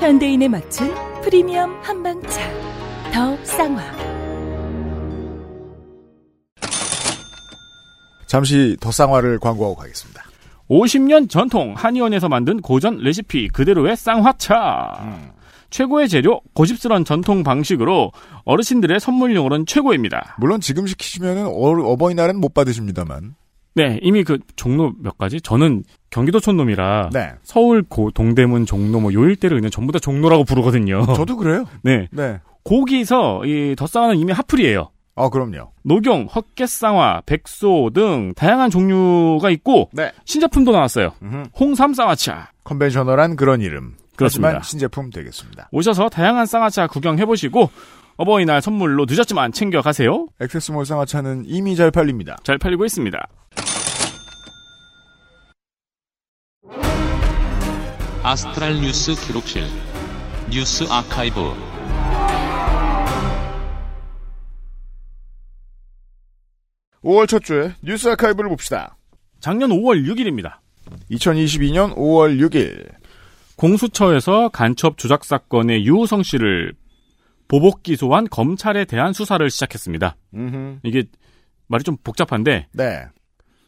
현대인에 0.00 0.48
맞춘 0.48 0.94
프리미엄 1.22 1.78
한방차. 1.82 2.40
더 3.12 3.36
쌍화. 3.44 3.82
잠시 8.26 8.78
더 8.80 8.90
쌍화를 8.90 9.38
광고하고 9.38 9.76
가겠습니다. 9.76 10.22
50년 10.70 11.28
전통 11.28 11.74
한의원에서 11.76 12.30
만든 12.30 12.62
고전 12.62 12.96
레시피 12.96 13.48
그대로의 13.48 13.94
쌍화차. 13.94 15.20
최고의 15.68 16.08
재료, 16.08 16.40
고집스러운 16.54 17.04
전통 17.04 17.42
방식으로 17.42 18.12
어르신들의 18.44 19.00
선물용으로는 19.00 19.66
최고입니다. 19.66 20.36
물론 20.38 20.62
지금 20.62 20.86
시키시면 20.86 21.46
어, 21.46 21.96
버이날은 21.96 22.40
못 22.40 22.54
받으십니다만. 22.54 23.34
네, 23.74 23.98
이미 24.02 24.24
그 24.24 24.38
종로 24.56 24.92
몇 25.00 25.16
가지? 25.18 25.40
저는 25.40 25.84
경기도촌 26.10 26.56
놈이라 26.56 27.10
네. 27.12 27.32
서울 27.42 27.82
고 27.82 28.10
동대문 28.10 28.66
종로 28.66 29.00
뭐 29.00 29.12
요 29.12 29.24
일대를 29.24 29.58
그냥 29.58 29.70
전부 29.70 29.92
다 29.92 29.98
종로라고 29.98 30.44
부르거든요. 30.44 31.06
저도 31.14 31.36
그래요. 31.36 31.64
네. 31.82 32.08
네. 32.10 32.38
거기서 32.64 33.42
이 33.46 33.74
덧쌍화는 33.76 34.16
이미 34.18 34.32
핫플이에요. 34.32 34.90
아, 35.16 35.28
그럼요. 35.28 35.72
녹용, 35.82 36.26
헛개쌍화, 36.34 37.22
백소 37.26 37.90
등 37.94 38.32
다양한 38.36 38.70
종류가 38.70 39.50
있고 39.50 39.90
네. 39.92 40.12
신제품도 40.24 40.72
나왔어요. 40.72 41.12
음흠. 41.22 41.42
홍삼 41.58 41.94
쌍화차. 41.94 42.50
컨벤셔널한 42.64 43.36
그런 43.36 43.60
이름. 43.60 43.94
그렇습니다. 44.16 44.48
하지만 44.48 44.62
신제품 44.62 45.10
되겠습니다. 45.10 45.68
오셔서 45.72 46.08
다양한 46.10 46.46
쌍화차 46.46 46.86
구경해보시고 46.88 47.70
어버이날 48.20 48.60
선물로 48.60 49.06
늦었지만 49.08 49.50
챙겨가세요. 49.50 50.26
액세스몰 50.40 50.84
쌍화차는 50.84 51.44
이미 51.46 51.74
잘 51.74 51.90
팔립니다. 51.90 52.36
잘 52.44 52.58
팔리고 52.58 52.84
있습니다. 52.84 53.18
아스트랄 58.22 58.74
뉴스 58.74 59.14
기록실 59.26 59.62
뉴스 60.50 60.84
아카이브 60.90 61.40
5월 67.02 67.26
첫 67.26 67.42
주에 67.42 67.72
뉴스 67.82 68.08
아카이브를 68.08 68.50
봅시다. 68.50 68.98
작년 69.40 69.70
5월 69.70 70.06
6일입니다. 70.06 70.58
2022년 71.10 71.96
5월 71.96 72.38
6일. 72.38 72.86
공수처에서 73.56 74.50
간첩 74.50 74.98
조작 74.98 75.24
사건의 75.24 75.86
유호성 75.86 76.22
씨를 76.22 76.74
보복 77.50 77.82
기소한 77.82 78.28
검찰에 78.30 78.84
대한 78.84 79.12
수사를 79.12 79.50
시작했습니다. 79.50 80.14
음흠. 80.34 80.78
이게 80.84 81.02
말이 81.66 81.82
좀 81.82 81.96
복잡한데 82.04 82.68
네. 82.72 83.04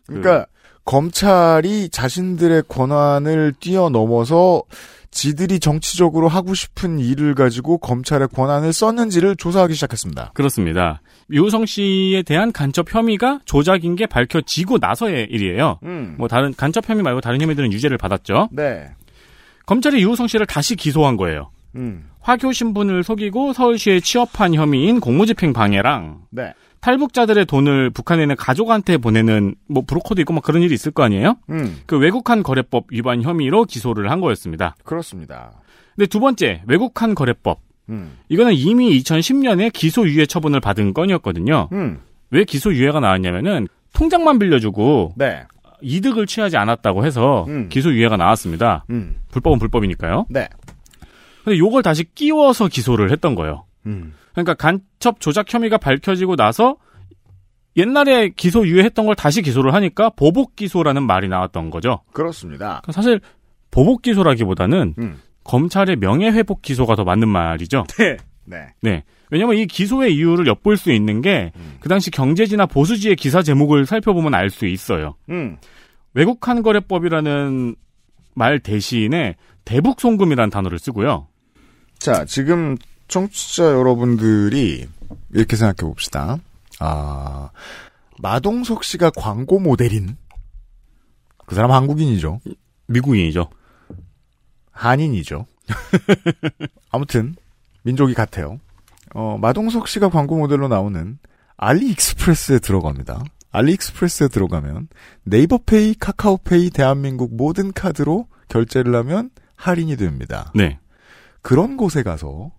그러니까 0.07 0.47
검찰이 0.85 1.89
자신들의 1.89 2.63
권한을 2.69 3.55
뛰어넘어서 3.59 4.63
지들이 5.11 5.59
정치적으로 5.59 6.29
하고 6.29 6.55
싶은 6.55 7.01
일을 7.01 7.35
가지고 7.35 7.79
검찰의 7.79 8.29
권한을 8.29 8.73
썼는지를 8.73 9.35
조사하기 9.35 9.75
시작했습니다. 9.75 10.31
그렇습니다. 10.35 11.03
유호성 11.31 11.67
씨에 11.67 12.23
대한 12.23 12.53
간첩 12.53 12.95
혐의가 12.95 13.41
조작인 13.45 13.97
게 13.97 14.07
밝혀지고 14.07 14.79
나서의 14.79 15.27
일이에요. 15.29 15.81
음. 15.83 16.15
뭐 16.19 16.29
다른 16.29 16.55
간첩 16.55 16.89
혐의 16.89 17.03
말고 17.03 17.21
다른 17.21 17.41
혐의들은 17.41 17.73
유죄를 17.73 17.99
받았죠. 17.99 18.49
네. 18.53 18.91
검찰이 19.67 20.01
유호성 20.03 20.29
씨를 20.29 20.47
다시 20.47 20.77
기소한 20.77 21.17
거예요. 21.17 21.51
음. 21.77 22.09
화교 22.21 22.53
신분을 22.53 23.03
속이고 23.03 23.53
서울시에 23.53 24.01
취업한 24.01 24.55
혐의인 24.55 25.01
공무집행 25.01 25.53
방해랑 25.53 26.23
네. 26.31 26.55
탈북자들의 26.81 27.47
돈을 27.47 27.91
북한에 27.91 28.23
있는 28.23 28.37
가족한테 28.37 28.99
보내는 28.99 29.55
뭐 29.69 29.85
브로커도 29.87 30.21
있고 30.23 30.33
막 30.35 30.43
그런 30.43 30.63
일이 30.63 30.75
있을 30.75 30.91
거 30.93 31.05
아니에요? 31.05 31.37
음. 31.51 31.81
그 31.87 31.97
외국한 31.97 32.43
거래법 32.43 32.87
위반 32.91 33.23
혐의로 33.23 33.65
기소를 33.65 34.11
한 34.11 34.21
거였습니다. 34.21 34.75
그렇습니다. 34.85 35.53
근데 35.95 36.07
두 36.07 36.19
번째 36.21 36.63
외국한 36.67 37.15
거래법 37.15 37.61
음. 37.89 38.19
이거는 38.29 38.55
이미 38.55 38.99
2010년에 38.99 39.73
기소유예 39.73 40.27
처분을 40.27 40.61
받은 40.61 40.95
건이었거든요. 40.95 41.69
음. 41.73 42.01
왜 42.31 42.45
기소유예가 42.45 43.01
나왔냐면은 43.01 43.69
통장만 43.93 44.39
빌려주고 44.39 45.15
네. 45.17 45.45
이득을 45.83 46.27
취하지 46.27 46.57
않았다고 46.57 47.05
해서 47.05 47.45
음. 47.49 47.69
기소유예가 47.69 48.17
나왔습니다. 48.17 48.85
음. 48.91 49.17
불법은 49.31 49.59
불법이니까요. 49.59 50.27
네. 50.31 50.49
근데 51.45 51.59
요걸 51.59 51.83
다시 51.83 52.05
끼워서 52.15 52.69
기소를 52.69 53.11
했던 53.11 53.35
거예요. 53.35 53.65
음. 53.87 54.15
그러니까 54.33 54.55
간첩 54.55 55.21
조작 55.21 55.53
혐의가 55.53 55.77
밝혀지고 55.77 56.37
나서 56.37 56.77
옛날에 57.77 58.31
기소 58.31 58.67
유예했던 58.67 59.07
걸 59.07 59.15
다시 59.15 59.43
기소를 59.43 59.75
하니까 59.75 60.11
보복 60.11 60.57
기소라는 60.57 61.03
말이 61.05 61.29
나왔던 61.29 61.71
거죠. 61.71 62.01
그렇습니다. 62.13 62.83
사실 62.91 63.21
보복 63.71 64.03
기소라기보다는 64.03 64.95
음. 64.99 65.21
검찰의 65.45 65.97
명예회복 65.97 66.63
기소가 66.63 66.95
더 66.95 67.05
맞는 67.05 67.29
말이죠. 67.29 67.85
네. 67.99 68.17
네. 68.45 68.67
네. 68.81 69.05
왜냐면 69.31 69.57
이 69.57 69.67
기소의 69.67 70.15
이유를 70.15 70.47
엿볼 70.47 70.77
수 70.77 70.93
있는 70.93 71.23
게그 71.23 71.59
음. 71.59 71.79
당시 71.89 72.11
경제지나 72.11 72.67
보수지의 72.67 73.17
기사 73.17 73.43
제목을 73.43 73.87
살펴보면 73.87 74.35
알 74.35 74.51
수 74.51 74.67
있어요. 74.67 75.15
음. 75.31 75.57
외국환거래법이라는 76.15 77.75
말 78.35 78.59
대신에 78.61 79.37
대북송금이라는 79.65 80.51
단어를 80.51 80.79
쓰고요. 80.79 81.29
자, 82.03 82.25
지금 82.25 82.77
청취자 83.07 83.63
여러분들이 83.63 84.89
이렇게 85.31 85.55
생각해 85.55 85.89
봅시다. 85.89 86.39
아, 86.81 87.51
마동석 88.19 88.83
씨가 88.83 89.11
광고 89.11 89.61
모델인 89.61 90.17
그 91.47 91.55
사람 91.55 91.71
한국인이죠. 91.71 92.41
미국인이죠. 92.89 93.49
한인이죠. 94.73 95.47
아무튼 96.91 97.37
민족이 97.85 98.15
같아요. 98.15 98.59
어, 99.15 99.39
마동석 99.41 99.87
씨가 99.87 100.09
광고 100.09 100.37
모델로 100.37 100.67
나오는 100.67 101.21
알리익스프레스에 101.57 102.59
들어갑니다. 102.59 103.23
알리익스프레스에 103.53 104.27
들어가면 104.27 104.89
네이버페이, 105.23 105.95
카카오페이, 106.01 106.71
대한민국 106.71 107.37
모든 107.37 107.73
카드로 107.73 108.27
결제를 108.49 108.93
하면 108.97 109.31
할인이 109.55 109.97
됩니다. 109.97 110.51
네. 110.57 110.81
그런 111.43 111.77
곳에 111.77 112.03
가서 112.03 112.51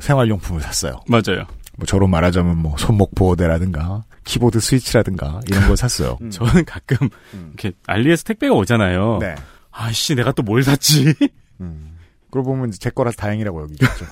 생활용품을 0.00 0.60
샀어요. 0.62 1.00
맞아요. 1.06 1.44
뭐 1.76 1.86
저로 1.86 2.06
말하자면 2.06 2.58
뭐 2.58 2.76
손목 2.78 3.14
보호대라든가 3.14 4.02
키보드 4.24 4.60
스위치라든가 4.60 5.40
이런 5.48 5.66
걸 5.68 5.76
샀어요. 5.76 6.18
저는 6.30 6.64
가끔 6.64 7.08
이렇게 7.48 7.72
알리에서 7.86 8.24
택배가 8.24 8.54
오잖아요. 8.54 9.18
네. 9.20 9.34
아씨 9.70 10.14
내가 10.14 10.32
또 10.32 10.42
뭘 10.42 10.62
샀지? 10.62 11.14
그러고 12.30 12.50
보면 12.52 12.68
이제 12.70 12.78
제 12.78 12.90
거라서 12.90 13.16
다행이라고 13.16 13.62
여기겠죠. 13.62 14.04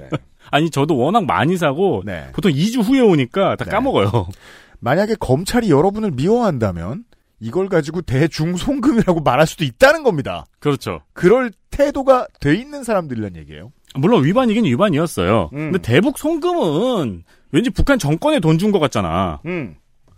아니 0.50 0.70
저도 0.70 0.96
워낙 0.96 1.26
많이 1.26 1.56
사고 1.58 2.02
네. 2.04 2.28
보통 2.32 2.50
2주 2.52 2.82
후에 2.82 3.00
오니까 3.00 3.56
다 3.56 3.64
까먹어요. 3.66 4.28
만약에 4.80 5.16
검찰이 5.16 5.70
여러분을 5.70 6.10
미워한다면 6.12 7.04
이걸 7.40 7.68
가지고 7.68 8.02
대중송금이라고 8.02 9.20
말할 9.20 9.46
수도 9.46 9.64
있다는 9.64 10.02
겁니다. 10.02 10.44
그렇죠. 10.58 11.00
그럴 11.12 11.52
태도가 11.70 12.26
돼 12.40 12.54
있는 12.54 12.82
사람들이란 12.84 13.36
얘기예요. 13.36 13.72
물론 13.94 14.24
위반이긴 14.24 14.64
위반이었어요. 14.64 15.50
음. 15.52 15.72
근데 15.72 15.78
대북 15.78 16.18
송금은 16.18 17.22
왠지 17.52 17.70
북한 17.70 17.98
정권에 17.98 18.40
돈 18.40 18.58
준 18.58 18.72
것 18.72 18.78
같잖아. 18.80 19.40
음. 19.46 19.76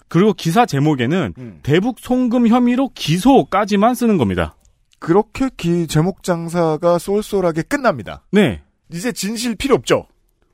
그리고 0.09 0.33
기사 0.33 0.67
제목에는 0.67 1.61
대북 1.63 2.01
송금 2.01 2.49
혐의로 2.49 2.91
기소까지만 2.95 3.95
쓰는 3.95 4.17
겁니다. 4.19 4.57
그렇게 4.99 5.49
기 5.57 5.87
제목 5.87 6.23
장사가 6.25 6.99
쏠쏠하게 6.99 7.63
끝납니다. 7.63 8.25
네. 8.33 8.61
이제 8.93 9.13
진실 9.13 9.55
필요 9.55 9.77
없죠. 9.77 10.07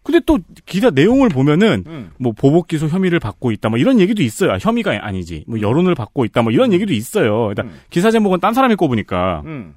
근데 0.06 0.20
또 0.24 0.38
기사 0.66 0.90
내용을 0.90 1.28
보면은 1.28 1.82
음. 1.88 2.10
뭐 2.16 2.30
보복 2.30 2.68
기소 2.68 2.86
혐의를 2.86 3.18
받고 3.18 3.50
있다 3.50 3.70
뭐 3.70 3.76
이런 3.76 3.98
얘기도 3.98 4.22
있어요. 4.22 4.52
아, 4.52 4.58
혐의가 4.60 4.96
아니지. 5.04 5.42
뭐 5.48 5.60
여론을 5.60 5.96
받고 5.96 6.24
있다 6.24 6.42
뭐 6.42 6.52
이런 6.52 6.72
얘기도 6.72 6.94
있어요. 6.94 7.48
일단 7.48 7.72
기사 7.90 8.12
제목은 8.12 8.38
딴 8.38 8.54
사람이 8.54 8.76
꼽으니까 8.76 9.42
음. 9.46 9.74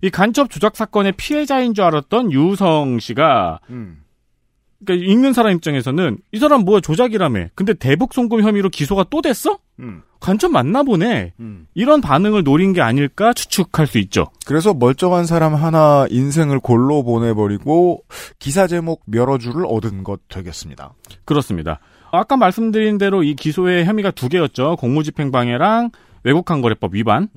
이 0.00 0.08
간첩 0.08 0.48
조작 0.48 0.76
사건의 0.76 1.12
피해자인 1.12 1.74
줄 1.74 1.84
알았던 1.84 2.32
유성 2.32 3.00
씨가 3.00 3.60
음. 3.68 3.98
그러니까 4.84 5.10
읽는 5.10 5.32
사람 5.32 5.52
입장에서는 5.54 6.18
이 6.32 6.38
사람 6.38 6.62
뭐야 6.64 6.80
조작이라며. 6.80 7.46
근데 7.54 7.74
대북 7.74 8.12
송금 8.14 8.42
혐의로 8.42 8.68
기소가 8.68 9.06
또 9.10 9.22
됐어? 9.22 9.58
음. 9.80 10.02
간첩 10.20 10.50
맞나 10.50 10.82
보네. 10.82 11.34
이런 11.74 12.00
반응을 12.00 12.42
노린 12.42 12.72
게 12.72 12.80
아닐까 12.80 13.32
추측할 13.32 13.86
수 13.86 13.98
있죠. 13.98 14.26
그래서 14.46 14.72
멀쩡한 14.74 15.26
사람 15.26 15.54
하나 15.54 16.06
인생을 16.10 16.58
골로 16.60 17.04
보내버리고 17.04 18.02
기사 18.38 18.66
제목 18.66 19.02
여러 19.14 19.38
줄을 19.38 19.64
얻은 19.68 20.04
것 20.04 20.20
되겠습니다. 20.28 20.94
그렇습니다. 21.24 21.78
아까 22.12 22.36
말씀드린 22.36 22.98
대로 22.98 23.22
이 23.22 23.34
기소의 23.34 23.84
혐의가 23.84 24.10
두 24.10 24.28
개였죠. 24.28 24.76
공무집행방해랑 24.76 25.90
외국환거래법 26.24 26.94
위반. 26.94 27.28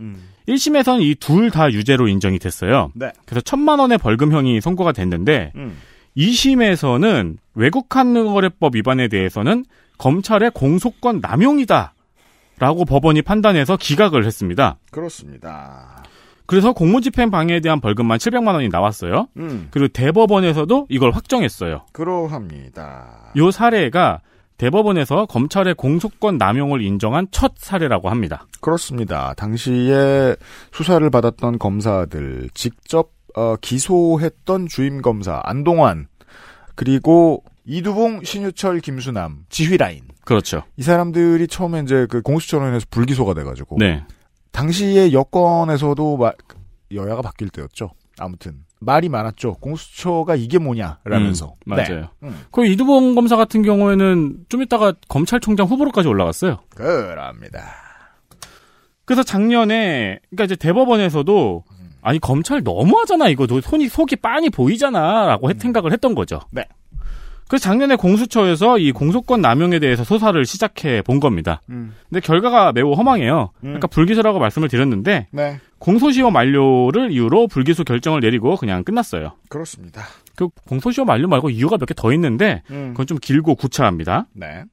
1심에서는 0.48 1.02
이 1.02 1.16
둘 1.16 1.52
다 1.52 1.72
유죄로 1.72 2.08
인정이 2.08 2.40
됐어요. 2.40 2.92
네. 2.96 3.12
그래서 3.26 3.42
천만 3.42 3.78
원의 3.80 3.98
벌금형이 4.00 4.62
선고가 4.62 4.94
됐는데 4.94 5.52
음. 5.56 5.78
2심에서는 6.18 7.38
외국환거래법 7.56 8.76
위반에 8.76 9.08
대해서는 9.08 9.66
검찰의 9.98 10.52
공소권 10.52 11.20
남용이다. 11.22 11.94
라고 12.60 12.84
법원이 12.86 13.22
판단해서 13.22 13.78
기각을 13.78 14.26
했습니다. 14.26 14.78
그렇습니다. 14.92 16.04
그래서 16.46 16.74
공무집행 16.74 17.30
방해에 17.30 17.60
대한 17.60 17.80
벌금만 17.80 18.18
700만 18.18 18.54
원이 18.54 18.70
나왔어요. 18.70 19.28
음. 19.38 19.68
그리고 19.72 19.88
대법원에서도 19.90 20.88
이걸 20.90 21.12
확정했어요. 21.12 21.86
그러합니다. 21.94 23.32
요 23.38 23.52
사례가 23.52 24.22
대법원에서 24.58 25.28
검찰의 25.28 25.76
공소권 25.76 26.38
남용을 26.38 26.82
인정한 26.82 27.28
첫 27.32 27.54
사례라고 27.56 28.10
합니다. 28.10 28.46
그렇습니다. 28.62 29.34
당시에 29.36 30.36
수사를 30.72 31.08
받았던 31.10 31.60
검사들 31.60 32.50
직접 32.54 33.12
어, 33.36 33.56
기소했던 33.62 34.68
주임 34.68 35.02
검사 35.02 35.42
안동환 35.44 36.08
그리고 36.76 37.44
이두봉, 37.66 38.24
신유철, 38.24 38.80
김수남 38.80 39.46
지휘 39.50 39.78
라인 39.78 40.02
그렇죠. 40.26 40.64
이 40.78 40.84
사람들이 40.84 41.48
처음에 41.48 41.82
이제 41.82 42.08
그 42.10 42.22
공수처로 42.22 42.68
인해서 42.68 42.86
불기소가 42.90 43.34
돼가지고 43.34 43.78
네. 43.80 44.04
당시에 44.52 45.12
여권에서도 45.12 46.18
마- 46.18 46.32
여야가 46.94 47.22
바뀔 47.22 47.50
때였죠. 47.50 47.92
아무튼 48.18 48.64
말이 48.80 49.10
많았죠. 49.10 49.56
공수처가 49.56 50.36
이게 50.36 50.58
뭐냐라면서 50.58 51.48
음, 51.48 51.52
맞아요. 51.66 52.00
네. 52.22 52.30
음. 52.30 52.44
그 52.52 52.66
이두봉 52.66 53.14
검사 53.16 53.36
같은 53.36 53.62
경우에는 53.62 54.46
좀 54.50 54.62
이따가 54.62 54.94
검찰총장 55.10 55.68
후보로까지 55.68 56.08
올라갔어요. 56.08 56.60
그럽니다. 56.76 57.74
그래서 59.06 59.24
작년에 59.24 60.20
그러니까 60.30 60.44
이제 60.46 60.56
대법원에서도 60.56 61.64
아니 62.02 62.20
검찰 62.20 62.62
너무하잖아 62.64 63.30
이거 63.30 63.46
너 63.48 63.60
손이 63.62 63.88
속이 63.90 64.18
빤히 64.18 64.50
보이잖아라고 64.50 65.50
했- 65.50 65.60
생각을 65.60 65.92
했던 65.92 66.16
거죠. 66.16 66.40
네. 66.52 66.66
그래서 67.48 67.64
작년에 67.64 67.96
공수처에서 67.96 68.78
이 68.78 68.92
공소권 68.92 69.42
남용에 69.42 69.80
대해서 69.80 70.04
수사를 70.04 70.46
시작해 70.46 71.02
본 71.02 71.20
겁니다. 71.20 71.62
음. 71.72 71.96
근데 72.08 72.20
결과가 72.20 72.74
매우 72.74 72.94
허망해요. 72.94 73.50
그러니까 73.60 73.88
불기소라고 73.88 74.38
말씀을 74.38 74.68
드렸는데 74.70 75.26
네. 75.32 75.60
공소시효 75.80 76.30
만료를 76.30 77.12
이유로 77.12 77.48
불기소 77.48 77.86
결정을 77.86 78.20
내리고 78.20 78.56
그냥 78.56 78.84
끝났어요. 78.84 79.32
그렇습니다. 79.50 80.04
그 80.36 80.48
공소시효 80.68 81.06
만료 81.06 81.28
말고 81.28 81.50
이유가 81.50 81.78
몇 81.78 81.88
개 81.88 81.96
더 81.96 82.14
있는데 82.14 82.62
음. 82.70 82.90
그건 82.92 83.08
좀 83.08 83.18
길고 83.18 83.56
구차합니다. 83.56 84.28
네. 84.34 84.64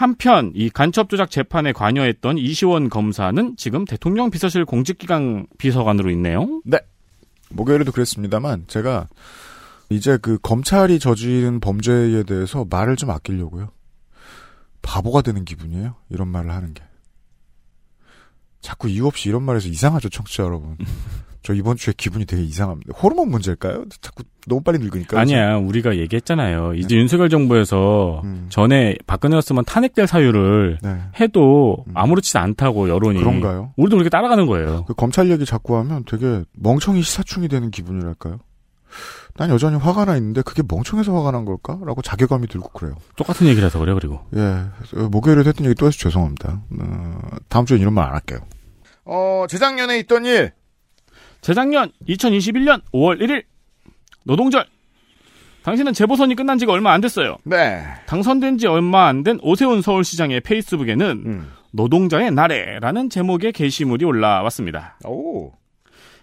한편 0.00 0.50
이 0.54 0.70
간첩 0.70 1.10
조작 1.10 1.30
재판에 1.30 1.72
관여했던 1.72 2.38
이시원 2.38 2.88
검사는 2.88 3.54
지금 3.58 3.84
대통령 3.84 4.30
비서실 4.30 4.64
공직기강 4.64 5.46
비서관으로 5.58 6.10
있네요. 6.12 6.62
네. 6.64 6.78
목요일에도 7.50 7.92
그랬습니다만 7.92 8.64
제가 8.66 9.08
이제 9.90 10.16
그 10.16 10.38
검찰이 10.38 11.00
저지른 11.00 11.60
범죄에 11.60 12.22
대해서 12.22 12.66
말을 12.70 12.96
좀 12.96 13.10
아끼려고요. 13.10 13.72
바보가 14.80 15.20
되는 15.20 15.44
기분이에요. 15.44 15.96
이런 16.08 16.28
말을 16.28 16.50
하는 16.50 16.72
게. 16.72 16.82
자꾸 18.62 18.88
이유 18.88 19.06
없이 19.06 19.28
이런 19.28 19.42
말해서 19.42 19.68
이상하죠, 19.68 20.08
청취자 20.08 20.44
여러분. 20.44 20.78
저 21.42 21.54
이번 21.54 21.76
주에 21.76 21.94
기분이 21.96 22.26
되게 22.26 22.42
이상합니다. 22.42 22.92
호르몬 22.98 23.30
문제일까요? 23.30 23.84
자꾸 24.02 24.24
너무 24.46 24.60
빨리 24.62 24.78
늙으니까. 24.78 25.18
아니야, 25.18 25.56
우리가 25.56 25.96
얘기했잖아요. 25.96 26.74
이제 26.74 26.96
윤석열 26.96 27.28
정부에서 27.30 28.22
전에 28.50 28.96
박근혜였으면 29.06 29.64
탄핵될 29.64 30.06
사유를 30.06 30.78
네. 30.82 30.98
해도 31.18 31.84
아무렇지 31.94 32.36
않다고 32.36 32.88
여론이. 32.90 33.18
그런가요? 33.20 33.72
우리도 33.76 33.96
그렇게 33.96 34.10
따라가는 34.10 34.46
거예요. 34.46 34.84
그 34.86 34.92
검찰 34.94 35.30
얘기 35.30 35.44
자꾸 35.46 35.76
하면 35.78 36.04
되게 36.06 36.42
멍청이 36.58 37.02
시사충이 37.02 37.48
되는 37.48 37.70
기분이랄까요? 37.70 38.38
난 39.36 39.48
여전히 39.50 39.76
화가 39.76 40.04
나 40.06 40.16
있는데 40.16 40.42
그게 40.42 40.62
멍청해서 40.68 41.14
화가 41.16 41.30
난 41.30 41.44
걸까? 41.46 41.78
라고 41.86 42.02
자괴감이 42.02 42.48
들고 42.48 42.68
그래요. 42.70 42.96
똑같은 43.16 43.46
얘기라서 43.46 43.78
그래요, 43.78 43.94
그리고. 43.94 44.20
예, 44.36 44.40
어, 44.40 45.08
목요일에 45.10 45.42
했던 45.46 45.64
얘기 45.64 45.74
또 45.76 45.86
해서 45.86 45.96
죄송합니다. 45.96 46.60
어, 46.82 47.18
다음 47.48 47.64
주엔 47.64 47.80
이런 47.80 47.94
말 47.94 48.08
안 48.08 48.14
할게요. 48.14 48.40
어, 49.04 49.46
재작년에 49.48 49.98
있던 50.00 50.24
일. 50.26 50.52
재작년 51.40 51.90
2021년 52.08 52.82
5월 52.92 53.20
1일 53.20 53.44
노동절 54.24 54.66
당신은 55.62 55.92
재보선이 55.92 56.34
끝난 56.36 56.58
지가 56.58 56.72
얼마 56.72 56.92
안 56.92 57.00
됐어요. 57.02 57.36
네. 57.44 57.82
당선된 58.06 58.56
지 58.58 58.66
얼마 58.66 59.06
안 59.08 59.22
된 59.22 59.38
오세훈 59.42 59.82
서울시장의 59.82 60.40
페이스북에는 60.40 61.22
음. 61.26 61.50
노동자의 61.72 62.30
나래라는 62.30 63.10
제목의 63.10 63.52
게시물이 63.52 64.04
올라왔습니다. 64.04 64.98
오. 65.04 65.52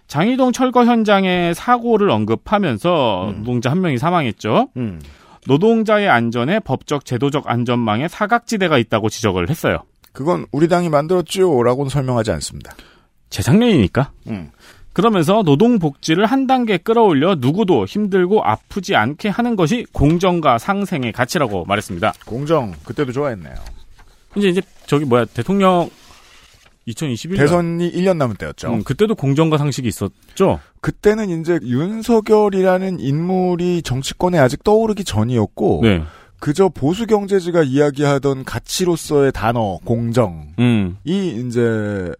장이동 0.08 0.52
철거 0.52 0.84
현장의 0.84 1.54
사고를 1.54 2.10
언급하면서 2.10 3.34
노동자 3.38 3.70
한 3.70 3.80
명이 3.80 3.98
사망했죠. 3.98 4.70
음. 4.76 5.00
노동자의 5.46 6.08
안전에 6.08 6.58
법적 6.60 7.04
제도적 7.04 7.48
안전망에 7.48 8.08
사각지대가 8.08 8.76
있다고 8.78 9.08
지적을 9.08 9.48
했어요. 9.50 9.84
그건 10.12 10.46
우리 10.50 10.66
당이 10.66 10.88
만들었지요라고는 10.88 11.90
설명하지 11.90 12.32
않습니다. 12.32 12.74
재작년이니까. 13.30 14.10
음. 14.28 14.50
그러면서 14.98 15.42
노동복지를 15.44 16.26
한 16.26 16.48
단계 16.48 16.76
끌어올려 16.76 17.36
누구도 17.36 17.84
힘들고 17.84 18.42
아프지 18.42 18.96
않게 18.96 19.28
하는 19.28 19.54
것이 19.54 19.86
공정과 19.92 20.58
상생의 20.58 21.12
가치라고 21.12 21.64
말했습니다. 21.66 22.14
공정 22.26 22.74
그때도 22.82 23.12
좋아했네요. 23.12 23.54
이제 24.34 24.48
이제 24.48 24.60
저기 24.86 25.04
뭐야 25.04 25.24
대통령 25.26 25.88
2021년 26.88 27.36
대선이 27.36 27.92
1년 27.92 28.16
남은 28.16 28.34
때였죠. 28.38 28.72
음, 28.72 28.82
그때도 28.82 29.14
공정과 29.14 29.56
상식이 29.56 29.86
있었죠. 29.86 30.58
그때는 30.80 31.40
이제 31.40 31.60
윤석열이라는 31.62 32.98
인물이 32.98 33.82
정치권에 33.82 34.36
아직 34.40 34.64
떠오르기 34.64 35.04
전이었고 35.04 35.78
네. 35.84 36.02
그저 36.40 36.68
보수 36.68 37.06
경제지가 37.06 37.62
이야기하던 37.62 38.44
가치로서의 38.44 39.30
단어 39.30 39.78
공정이 39.84 40.54
음. 40.58 40.96
이제 41.04 42.10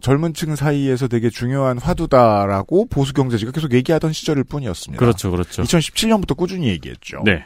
젊은 0.00 0.32
층 0.32 0.54
사이에서 0.54 1.08
되게 1.08 1.28
중요한 1.28 1.78
화두다라고 1.78 2.86
보수 2.86 3.12
경제지가 3.14 3.50
계속 3.52 3.72
얘기하던 3.72 4.12
시절일 4.12 4.44
뿐이었습니다. 4.44 4.98
그렇죠, 4.98 5.30
그렇죠. 5.30 5.62
2017년부터 5.62 6.36
꾸준히 6.36 6.68
얘기했죠. 6.68 7.22
네. 7.24 7.44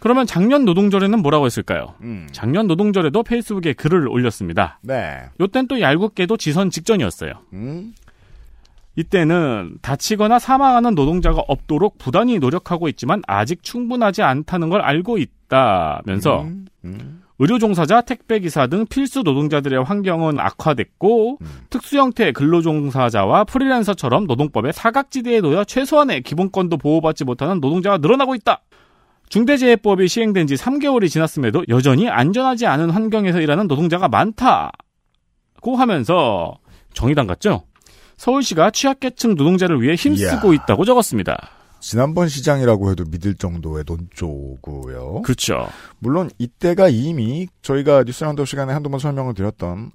그러면 0.00 0.26
작년 0.26 0.66
노동절에는 0.66 1.20
뭐라고 1.20 1.46
했을까요? 1.46 1.94
음. 2.02 2.28
작년 2.30 2.66
노동절에도 2.66 3.22
페이스북에 3.22 3.72
글을 3.72 4.06
올렸습니다. 4.06 4.78
네. 4.82 5.22
요땐 5.40 5.66
또 5.66 5.80
얄궂게도 5.80 6.36
지선 6.36 6.68
직전이었어요. 6.68 7.32
음. 7.54 7.94
이때는 8.96 9.78
다치거나 9.80 10.38
사망하는 10.38 10.94
노동자가 10.94 11.42
없도록 11.48 11.96
부단히 11.96 12.38
노력하고 12.38 12.88
있지만 12.88 13.22
아직 13.26 13.62
충분하지 13.62 14.22
않다는 14.22 14.68
걸 14.68 14.82
알고 14.82 15.16
있다면서 15.16 16.42
음. 16.84 17.23
음. 17.36 17.42
의료 17.42 17.58
종사자, 17.58 18.00
택배 18.00 18.38
기사 18.38 18.66
등 18.66 18.86
필수 18.86 19.22
노동자들의 19.22 19.82
환경은 19.82 20.38
악화됐고 20.38 21.38
음. 21.40 21.46
특수 21.70 21.98
형태의 21.98 22.32
근로 22.32 22.62
종사자와 22.62 23.44
프리랜서처럼 23.44 24.26
노동법의 24.26 24.72
사각지대에 24.72 25.40
놓여 25.40 25.64
최소한의 25.64 26.22
기본권도 26.22 26.76
보호받지 26.78 27.24
못하는 27.24 27.60
노동자가 27.60 27.98
늘어나고 27.98 28.34
있다. 28.34 28.62
중대재해법이 29.28 30.06
시행된 30.06 30.46
지 30.46 30.54
3개월이 30.54 31.08
지났음에도 31.08 31.64
여전히 31.68 32.08
안전하지 32.08 32.66
않은 32.66 32.90
환경에서 32.90 33.40
일하는 33.40 33.66
노동자가 33.66 34.06
많다고 34.08 34.70
하면서 35.76 36.54
정의당 36.92 37.26
같죠? 37.26 37.64
서울시가 38.16 38.70
취약계층 38.70 39.34
노동자를 39.34 39.82
위해 39.82 39.94
힘쓰고 39.94 40.52
이야. 40.52 40.62
있다고 40.62 40.84
적었습니다. 40.84 41.48
지난번 41.84 42.28
시장이라고 42.28 42.90
해도 42.90 43.04
믿을 43.04 43.34
정도의 43.34 43.84
논조고요. 43.86 45.20
그렇죠. 45.22 45.68
물론 45.98 46.30
이때가 46.38 46.88
이미 46.88 47.46
저희가 47.60 48.04
뉴스 48.04 48.24
라운드 48.24 48.42
시간에 48.46 48.72
한두 48.72 48.88
번 48.88 48.98
설명을 48.98 49.34
드렸던 49.34 49.90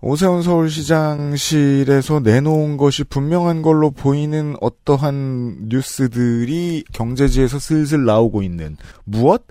오세훈 0.00 0.42
서울시장실에서 0.42 2.20
내놓은 2.20 2.76
것이 2.76 3.02
분명한 3.02 3.62
걸로 3.62 3.90
보이는 3.90 4.54
어떠한 4.60 5.66
뉴스들이 5.68 6.84
경제지에서 6.92 7.58
슬슬 7.58 8.04
나오고 8.04 8.44
있는 8.44 8.76
무엇? 9.02 9.46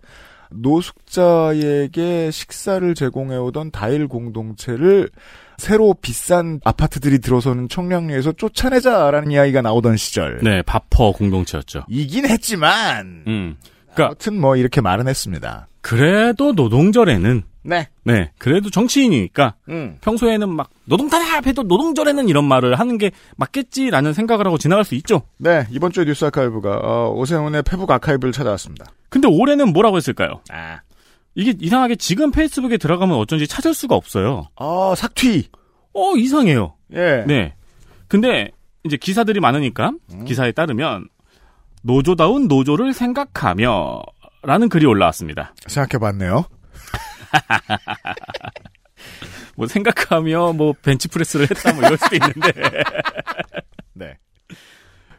노숙자에게 0.49 2.31
식사를 2.31 2.95
제공해오던 2.95 3.71
다일 3.71 4.07
공동체를 4.07 5.09
새로 5.57 5.95
비싼 5.99 6.59
아파트들이 6.63 7.19
들어서는 7.19 7.67
청량리에서 7.67 8.33
쫓아내자라는 8.33 9.31
이야기가 9.31 9.61
나오던 9.61 9.97
시절. 9.97 10.39
네, 10.43 10.61
바퍼 10.61 11.11
공동체였죠. 11.11 11.85
이긴 11.89 12.27
했지만 12.27 13.23
음. 13.27 13.55
그러니까 13.93 14.05
아무튼 14.05 14.39
뭐 14.39 14.55
이렇게 14.55 14.81
말은 14.81 15.07
했습니다. 15.07 15.67
그래도 15.81 16.51
노동절에는 16.53 17.43
네. 17.63 17.87
네, 18.03 18.31
그래도 18.37 18.69
정치인이니까 18.69 19.55
음. 19.69 19.97
평소에는 20.01 20.47
막 20.47 20.69
노동탄압 20.85 21.47
해도 21.47 21.63
노동절에는 21.63 22.29
이런 22.29 22.45
말을 22.45 22.79
하는 22.79 22.97
게 22.97 23.11
맞겠지라는 23.35 24.13
생각을 24.13 24.45
하고 24.45 24.57
지나갈 24.57 24.85
수 24.85 24.95
있죠. 24.95 25.23
네, 25.37 25.67
이번 25.71 25.91
주에 25.91 26.05
뉴스 26.05 26.23
아카이브가 26.25 26.79
어, 26.81 27.13
오세훈의 27.15 27.63
페북 27.63 27.91
아카이브를 27.91 28.31
찾아왔습니다. 28.31 28.85
근데 29.09 29.27
올해는 29.27 29.73
뭐라고 29.73 29.97
했을까요? 29.97 30.41
아, 30.49 30.79
이게 31.37 31.53
이상하게 31.59 31.95
지금 31.97 32.31
페이스북에 32.31 32.77
들어가면 32.77 33.15
어쩐지 33.15 33.47
찾을 33.47 33.75
수가 33.75 33.95
없어요. 33.95 34.47
어, 34.55 34.95
삭튀. 34.95 35.49
어, 35.93 36.15
이상해요. 36.17 36.73
예. 36.93 37.23
네. 37.27 37.53
근데 38.07 38.49
이제 38.83 38.97
기사들이 38.97 39.39
많으니까 39.39 39.91
음. 40.13 40.25
기사에 40.25 40.51
따르면 40.51 41.07
노조다운 41.83 42.47
노조를 42.47 42.91
생각하며 42.91 44.01
라는 44.41 44.67
글이 44.67 44.87
올라왔습니다. 44.87 45.53
생각해봤네요. 45.67 46.45
뭐 49.55 49.67
생각하며 49.67 50.53
뭐 50.53 50.73
벤치프레스를 50.81 51.47
했다 51.51 51.73
뭐 51.73 51.83
이럴 51.83 51.97
수도 51.97 52.15
있는데 52.15 52.51
네. 53.93 54.17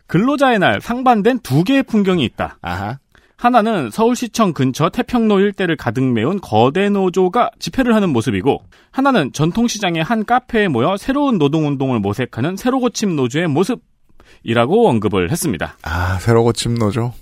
근로자의 0.08 0.58
날 0.58 0.80
상반된 0.80 1.38
두 1.40 1.62
개의 1.62 1.84
풍경이 1.84 2.24
있다. 2.24 2.58
아하. 2.60 2.98
하나는 3.38 3.90
서울시청 3.90 4.52
근처 4.52 4.88
태평로 4.88 5.38
일대를 5.38 5.76
가득 5.76 6.02
메운 6.02 6.40
거대 6.40 6.88
노조가 6.88 7.52
집회를 7.60 7.94
하는 7.94 8.10
모습이고 8.10 8.64
하나는 8.90 9.32
전통시장의 9.32 10.02
한 10.02 10.24
카페에 10.24 10.66
모여 10.66 10.96
새로운 10.96 11.38
노동운동을 11.38 12.00
모색하는 12.00 12.56
새로 12.56 12.80
고침 12.80 13.14
노조의 13.14 13.46
모습이라고 13.46 14.88
언급을 14.88 15.30
했습니다. 15.30 15.76
아, 15.82 16.18
새로 16.18 16.42
고침 16.42 16.74
노조. 16.74 17.12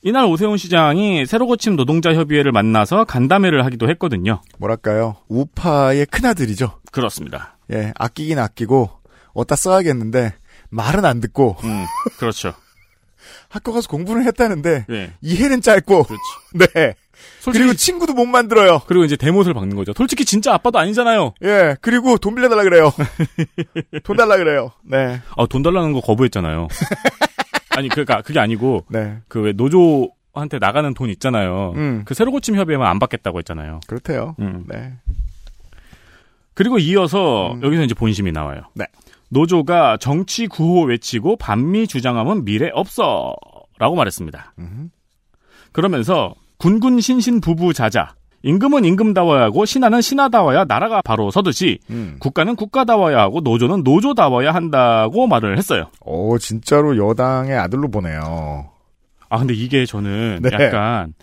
이날 0.00 0.24
오세훈 0.24 0.56
시장이 0.56 1.26
새로 1.26 1.46
고침 1.46 1.76
노동자 1.76 2.14
협의회를 2.14 2.50
만나서 2.52 3.04
간담회를 3.04 3.66
하기도 3.66 3.88
했거든요. 3.90 4.40
뭐랄까요. 4.58 5.16
우파의 5.28 6.06
큰아들이죠. 6.06 6.80
그렇습니다. 6.90 7.58
예, 7.70 7.92
아끼긴 7.98 8.38
아끼고, 8.38 8.88
어디다 9.34 9.56
써야겠는데, 9.56 10.34
말은 10.70 11.04
안 11.04 11.20
듣고, 11.20 11.56
음, 11.64 11.84
그렇죠. 12.18 12.54
학교 13.48 13.72
가서 13.72 13.88
공부는 13.88 14.24
했다는데, 14.24 14.84
네. 14.88 15.12
이해는 15.22 15.60
짧고, 15.62 16.02
그렇죠. 16.04 16.22
네. 16.74 16.94
솔직히- 17.40 17.64
그리고 17.64 17.74
친구도 17.76 18.12
못 18.14 18.26
만들어요. 18.26 18.82
그리고 18.86 19.04
이제 19.04 19.16
대못을 19.16 19.54
박는 19.54 19.74
거죠. 19.76 19.92
솔직히 19.96 20.24
진짜 20.24 20.52
아빠도 20.54 20.78
아니잖아요. 20.78 21.32
예, 21.44 21.76
그리고 21.80 22.16
돈 22.18 22.34
빌려달라 22.34 22.62
그래요. 22.62 22.92
돈 24.04 24.16
달라 24.16 24.36
그래요. 24.36 24.70
네. 24.84 25.20
아, 25.36 25.46
돈 25.46 25.62
달라는 25.62 25.92
거 25.92 26.00
거부했잖아요. 26.00 26.68
아니, 27.70 27.88
그러니까 27.88 28.22
그게 28.22 28.38
아니고 28.38 28.84
네. 28.88 29.18
그 29.28 29.40
왜 29.40 29.52
노조 29.52 30.10
한테 30.34 30.58
나가는 30.58 30.92
돈 30.94 31.10
있잖아요. 31.10 31.72
음. 31.74 32.02
그 32.04 32.14
새로 32.14 32.30
고침 32.30 32.54
협의회만 32.56 32.86
안 32.86 32.98
받겠다고 33.00 33.38
했잖아요. 33.38 33.80
그렇대요. 33.88 34.36
음. 34.38 34.64
네. 34.68 34.92
그리고 36.54 36.78
이어서 36.78 37.52
음. 37.54 37.62
여기서 37.62 37.82
이제 37.82 37.94
본심이 37.94 38.30
나와요. 38.32 38.62
네. 38.74 38.84
노조가 39.30 39.98
정치 39.98 40.46
구호 40.46 40.84
외치고 40.84 41.36
반미 41.36 41.86
주장하면 41.86 42.44
미래 42.44 42.70
없어 42.72 43.34
라고 43.78 43.94
말했습니다. 43.96 44.54
음. 44.58 44.90
그러면서 45.72 46.34
군군 46.58 47.00
신신 47.00 47.40
부부 47.40 47.72
자자. 47.72 48.14
임금은 48.42 48.84
임금다워야 48.84 49.42
하고 49.42 49.64
신하는 49.64 50.00
신하다워야 50.00 50.64
나라가 50.64 51.02
바로 51.02 51.30
서듯이 51.30 51.80
음. 51.90 52.16
국가는 52.20 52.54
국가다워야 52.54 53.18
하고 53.20 53.40
노조는 53.40 53.82
노조다워야 53.82 54.54
한다고 54.54 55.26
말을 55.26 55.58
했어요. 55.58 55.90
오, 56.00 56.38
진짜로 56.38 56.96
여당의 56.96 57.56
아들로 57.58 57.90
보네요. 57.90 58.70
아 59.28 59.38
근데 59.38 59.54
이게 59.54 59.84
저는 59.84 60.40
네. 60.42 60.50
약간 60.52 61.14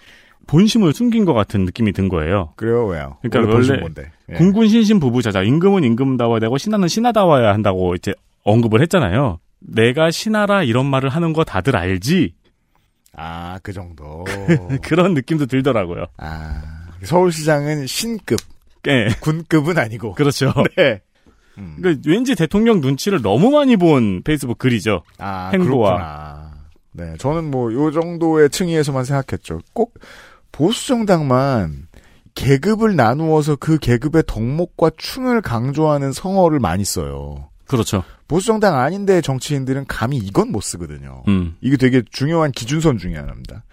본심을 0.47 0.93
숨긴 0.93 1.25
것 1.25 1.33
같은 1.33 1.65
느낌이 1.65 1.91
든 1.91 2.09
거예요. 2.09 2.53
그래요, 2.55 2.85
왜요? 2.85 3.17
그러니까 3.21 3.53
원래 3.53 3.81
원래. 3.81 4.11
예. 4.29 4.33
군군 4.33 4.67
신신 4.67 4.99
부부 4.99 5.21
자자 5.21 5.43
임금은 5.43 5.83
임금다워야 5.83 6.39
되고 6.39 6.57
신하는 6.57 6.87
신하다워야 6.87 7.53
한다고 7.53 7.95
이제 7.95 8.13
언급을 8.43 8.81
했잖아요. 8.81 9.39
내가 9.59 10.11
신하라 10.11 10.63
이런 10.63 10.85
말을 10.85 11.09
하는 11.09 11.33
거 11.33 11.43
다들 11.43 11.75
알지? 11.75 12.33
아, 13.17 13.59
그 13.63 13.73
정도. 13.73 14.25
그런 14.83 15.13
느낌도 15.13 15.45
들더라고요. 15.45 16.05
아, 16.17 16.61
서울시장은 17.03 17.87
신급, 17.87 18.39
예. 18.87 19.07
군급은 19.21 19.77
아니고. 19.77 20.13
그렇죠. 20.13 20.53
네. 20.77 21.01
음. 21.57 21.77
그러니까 21.79 22.09
왠지 22.09 22.35
대통령 22.35 22.81
눈치를 22.81 23.21
너무 23.21 23.51
많이 23.51 23.77
본 23.77 24.21
페이스북 24.23 24.57
글이죠. 24.57 25.03
아, 25.17 25.49
행보와. 25.53 25.95
그렇구나. 25.95 26.55
네, 26.91 27.17
저는 27.17 27.51
뭐, 27.51 27.73
요 27.73 27.91
정도의 27.91 28.49
층위에서만 28.49 29.03
생각했죠. 29.03 29.59
꼭, 29.73 29.95
보수 30.55 30.87
정당만, 30.87 31.87
계급을 32.33 32.95
나누어서 32.95 33.57
그 33.57 33.77
계급의 33.77 34.23
덕목과 34.25 34.91
충을 34.95 35.41
강조하는 35.41 36.13
성어를 36.13 36.59
많이 36.59 36.85
써요. 36.85 37.49
그렇죠. 37.67 38.03
보수 38.29 38.47
정당 38.47 38.77
아닌데 38.77 39.19
정치인들은 39.19 39.85
감히 39.87 40.15
이건 40.15 40.53
못 40.53 40.61
쓰거든요. 40.61 41.23
음. 41.27 41.57
이게 41.59 41.75
되게 41.75 42.01
중요한 42.09 42.51
기준선 42.53 42.99
중에 42.99 43.15
하나입니다. 43.15 43.65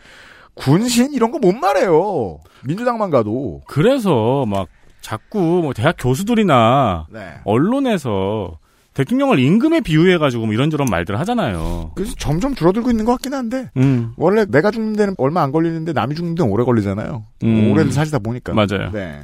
군신 0.54 1.12
이런 1.12 1.30
거 1.30 1.38
못 1.38 1.52
말해요. 1.52 2.40
민주당만 2.64 3.10
가도. 3.10 3.60
그래서 3.68 4.44
막 4.46 4.66
자꾸 5.00 5.38
뭐 5.62 5.72
대학 5.74 5.94
교수들이나 5.98 7.06
네. 7.10 7.34
언론에서 7.44 8.58
대통령을 8.94 9.38
임금에 9.38 9.80
비유해가지고 9.80 10.46
뭐 10.46 10.54
이런저런 10.54 10.86
말들 10.90 11.18
하잖아요. 11.20 11.92
그래서 11.94 12.14
점점 12.18 12.54
줄어들고 12.54 12.90
있는 12.90 13.04
것 13.04 13.12
같긴 13.12 13.32
한데 13.34 13.70
음. 13.76 14.12
원래 14.16 14.44
내가 14.44 14.70
죽는 14.70 14.94
데는 14.94 15.14
얼마 15.18 15.42
안 15.42 15.50
걸리는데 15.50 15.92
남이 15.92 16.14
죽는 16.14 16.34
데는 16.34 16.50
오래 16.50 16.64
걸리잖아요. 16.64 17.24
음. 17.44 17.70
오래를 17.72 17.92
사시다 17.92 18.18
보니까. 18.18 18.52
맞아요. 18.52 18.90
네. 18.92 19.20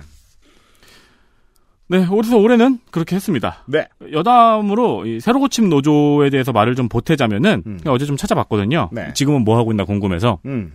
네, 1.90 2.06
그래서 2.06 2.36
올해는 2.36 2.78
그렇게 2.90 3.16
했습니다. 3.16 3.64
네. 3.66 3.88
여담으로 4.12 5.06
이 5.06 5.20
새로 5.20 5.40
고침 5.40 5.70
노조에 5.70 6.28
대해서 6.28 6.52
말을 6.52 6.74
좀 6.74 6.88
보태자면은 6.88 7.62
그냥 7.62 7.94
어제 7.94 8.04
좀 8.04 8.16
찾아봤거든요. 8.16 8.90
네. 8.92 9.12
지금은 9.14 9.42
뭐 9.42 9.56
하고 9.58 9.72
있나 9.72 9.84
궁금해서. 9.84 10.38
음. 10.44 10.72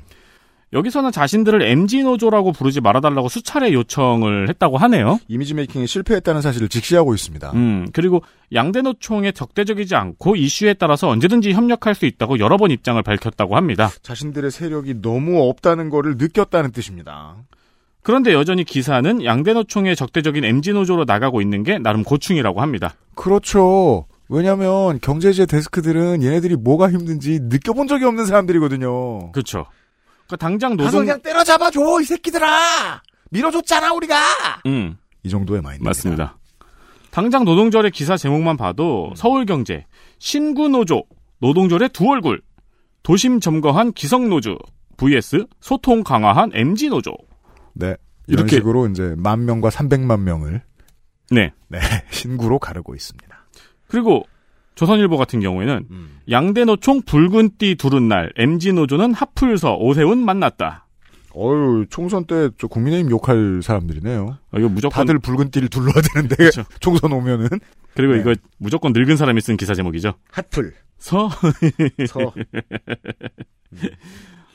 여기서는 0.73 1.11
자신들을 1.11 1.61
MG 1.61 2.03
노조라고 2.03 2.51
부르지 2.51 2.81
말아달라고 2.81 3.29
수차례 3.29 3.71
요청을 3.73 4.49
했다고 4.49 4.77
하네요. 4.77 5.19
이미지 5.27 5.53
메이킹에 5.53 5.85
실패했다는 5.85 6.41
사실을 6.41 6.67
직시하고 6.67 7.13
있습니다. 7.13 7.51
음, 7.53 7.87
그리고 7.93 8.23
양대 8.53 8.81
노총에 8.81 9.31
적대적이지 9.31 9.95
않고 9.95 10.35
이슈에 10.35 10.73
따라서 10.73 11.09
언제든지 11.09 11.53
협력할 11.53 11.93
수 11.93 12.05
있다고 12.05 12.39
여러 12.39 12.57
번 12.57 12.71
입장을 12.71 13.01
밝혔다고 13.01 13.55
합니다. 13.55 13.91
자신들의 14.01 14.49
세력이 14.49 15.01
너무 15.01 15.47
없다는 15.47 15.89
거를 15.89 16.17
느꼈다는 16.17 16.71
뜻입니다. 16.71 17.35
그런데 18.01 18.33
여전히 18.33 18.63
기사는 18.63 19.23
양대 19.23 19.53
노총의 19.53 19.95
적대적인 19.95 20.43
MG 20.43 20.73
노조로 20.73 21.05
나가고 21.05 21.41
있는 21.41 21.63
게 21.63 21.77
나름 21.77 22.03
고충이라고 22.03 22.61
합니다. 22.61 22.95
그렇죠. 23.15 24.07
왜냐하면 24.27 24.99
경제제 24.99 25.45
데스크들은 25.45 26.23
얘네들이 26.23 26.55
뭐가 26.55 26.89
힘든지 26.89 27.41
느껴본 27.43 27.87
적이 27.87 28.05
없는 28.05 28.25
사람들이거든요. 28.25 29.31
그렇죠. 29.31 29.65
그러니까 30.33 30.37
당장 30.37 30.75
노동 30.77 31.01
그냥 31.01 31.21
때려잡아 31.21 31.69
줘 31.71 31.81
이 32.01 32.03
새끼들아. 32.05 33.01
밀어줬잖아 33.29 33.93
우리가. 33.93 34.15
음. 34.65 34.97
이 35.23 35.29
정도의 35.29 35.61
마인드. 35.61 35.83
맞습니다. 35.83 36.37
당장 37.11 37.45
노동절의 37.45 37.91
기사 37.91 38.17
제목만 38.17 38.57
봐도 38.57 39.11
서울경제 39.15 39.85
신구 40.19 40.67
노조 40.69 41.03
노동절의 41.39 41.89
두 41.89 42.09
얼굴 42.09 42.41
도심 43.03 43.39
점거한 43.39 43.93
기성 43.93 44.29
노조 44.29 44.57
vs 44.97 45.45
소통 45.59 46.03
강화한 46.03 46.49
MG노조 46.53 47.11
네. 47.73 47.95
이런 48.27 48.45
이렇게- 48.47 48.55
식으로 48.57 48.87
이제 48.87 49.13
만 49.17 49.45
명과 49.45 49.69
300만 49.69 50.21
명을 50.21 50.61
네. 51.31 51.51
네, 51.67 51.79
신구로 52.11 52.59
가르고 52.59 52.95
있습니다. 52.95 53.45
그리고 53.87 54.23
조선일보 54.75 55.17
같은 55.17 55.39
경우에는 55.39 55.87
음. 55.91 56.19
양대노총 56.29 57.03
붉은 57.03 57.51
띠 57.57 57.75
두른 57.75 58.07
날 58.07 58.31
MG노조는 58.37 59.13
하풀서 59.13 59.75
오세훈 59.77 60.19
만났다. 60.23 60.87
어유 61.35 61.85
총선 61.89 62.25
때 62.25 62.49
저 62.59 62.67
국민의힘 62.67 63.09
욕할 63.11 63.61
사람들이네요. 63.63 64.37
어, 64.51 64.57
이거 64.59 64.69
무조건 64.69 64.95
다들 64.95 65.17
붉은 65.19 65.49
띠를 65.51 65.67
둘러야 65.69 65.95
되는데 66.13 66.35
총선 66.79 67.11
오면은 67.11 67.47
그리고 67.95 68.13
네. 68.13 68.19
이거 68.19 68.35
무조건 68.57 68.93
늙은 68.93 69.17
사람이 69.17 69.41
쓴 69.41 69.57
기사 69.57 69.73
제목이죠. 69.73 70.13
핫플 70.31 70.73
서서 70.99 71.29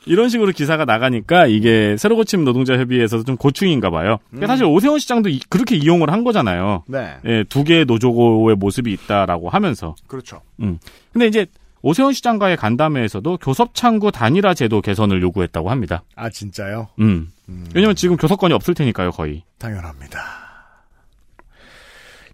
이런 0.05 0.29
식으로 0.29 0.51
기사가 0.51 0.85
나가니까 0.85 1.45
이게 1.47 1.95
새로 1.97 2.15
고침 2.15 2.43
노동자 2.43 2.77
협의회에서도 2.77 3.23
좀 3.25 3.37
고충인가 3.37 3.89
봐요. 3.89 4.17
그러니까 4.29 4.47
사실 4.47 4.65
오세훈 4.65 4.97
시장도 4.99 5.29
이- 5.29 5.39
그렇게 5.49 5.75
이용을 5.75 6.11
한 6.11 6.23
거잖아요. 6.23 6.83
네. 6.87 7.15
예, 7.25 7.43
두 7.47 7.63
개의 7.63 7.85
노조고의 7.85 8.55
모습이 8.55 8.91
있다라고 8.93 9.49
하면서. 9.49 9.95
그렇죠. 10.07 10.41
음. 10.61 10.79
근데 11.13 11.27
이제 11.27 11.45
오세훈 11.81 12.13
시장과의 12.13 12.57
간담회에서도 12.57 13.37
교섭 13.37 13.75
창구 13.75 14.11
단일화 14.11 14.53
제도 14.53 14.81
개선을 14.81 15.21
요구했다고 15.21 15.69
합니다. 15.69 16.03
아 16.15 16.29
진짜요? 16.29 16.87
음. 16.99 17.29
왜냐면 17.75 17.95
지금 17.95 18.15
교섭권이 18.17 18.53
없을 18.53 18.73
테니까요, 18.73 19.11
거의. 19.11 19.43
당연합니다. 19.59 20.19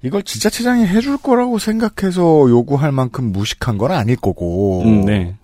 이걸 0.01 0.23
지자체장이 0.23 0.85
해줄 0.85 1.17
거라고 1.17 1.57
생각해서 1.57 2.21
요구할 2.49 2.91
만큼 2.91 3.31
무식한 3.31 3.77
건 3.77 3.91
아닐 3.91 4.15
거고. 4.15 4.83
음, 4.83 5.05
네. 5.05 5.35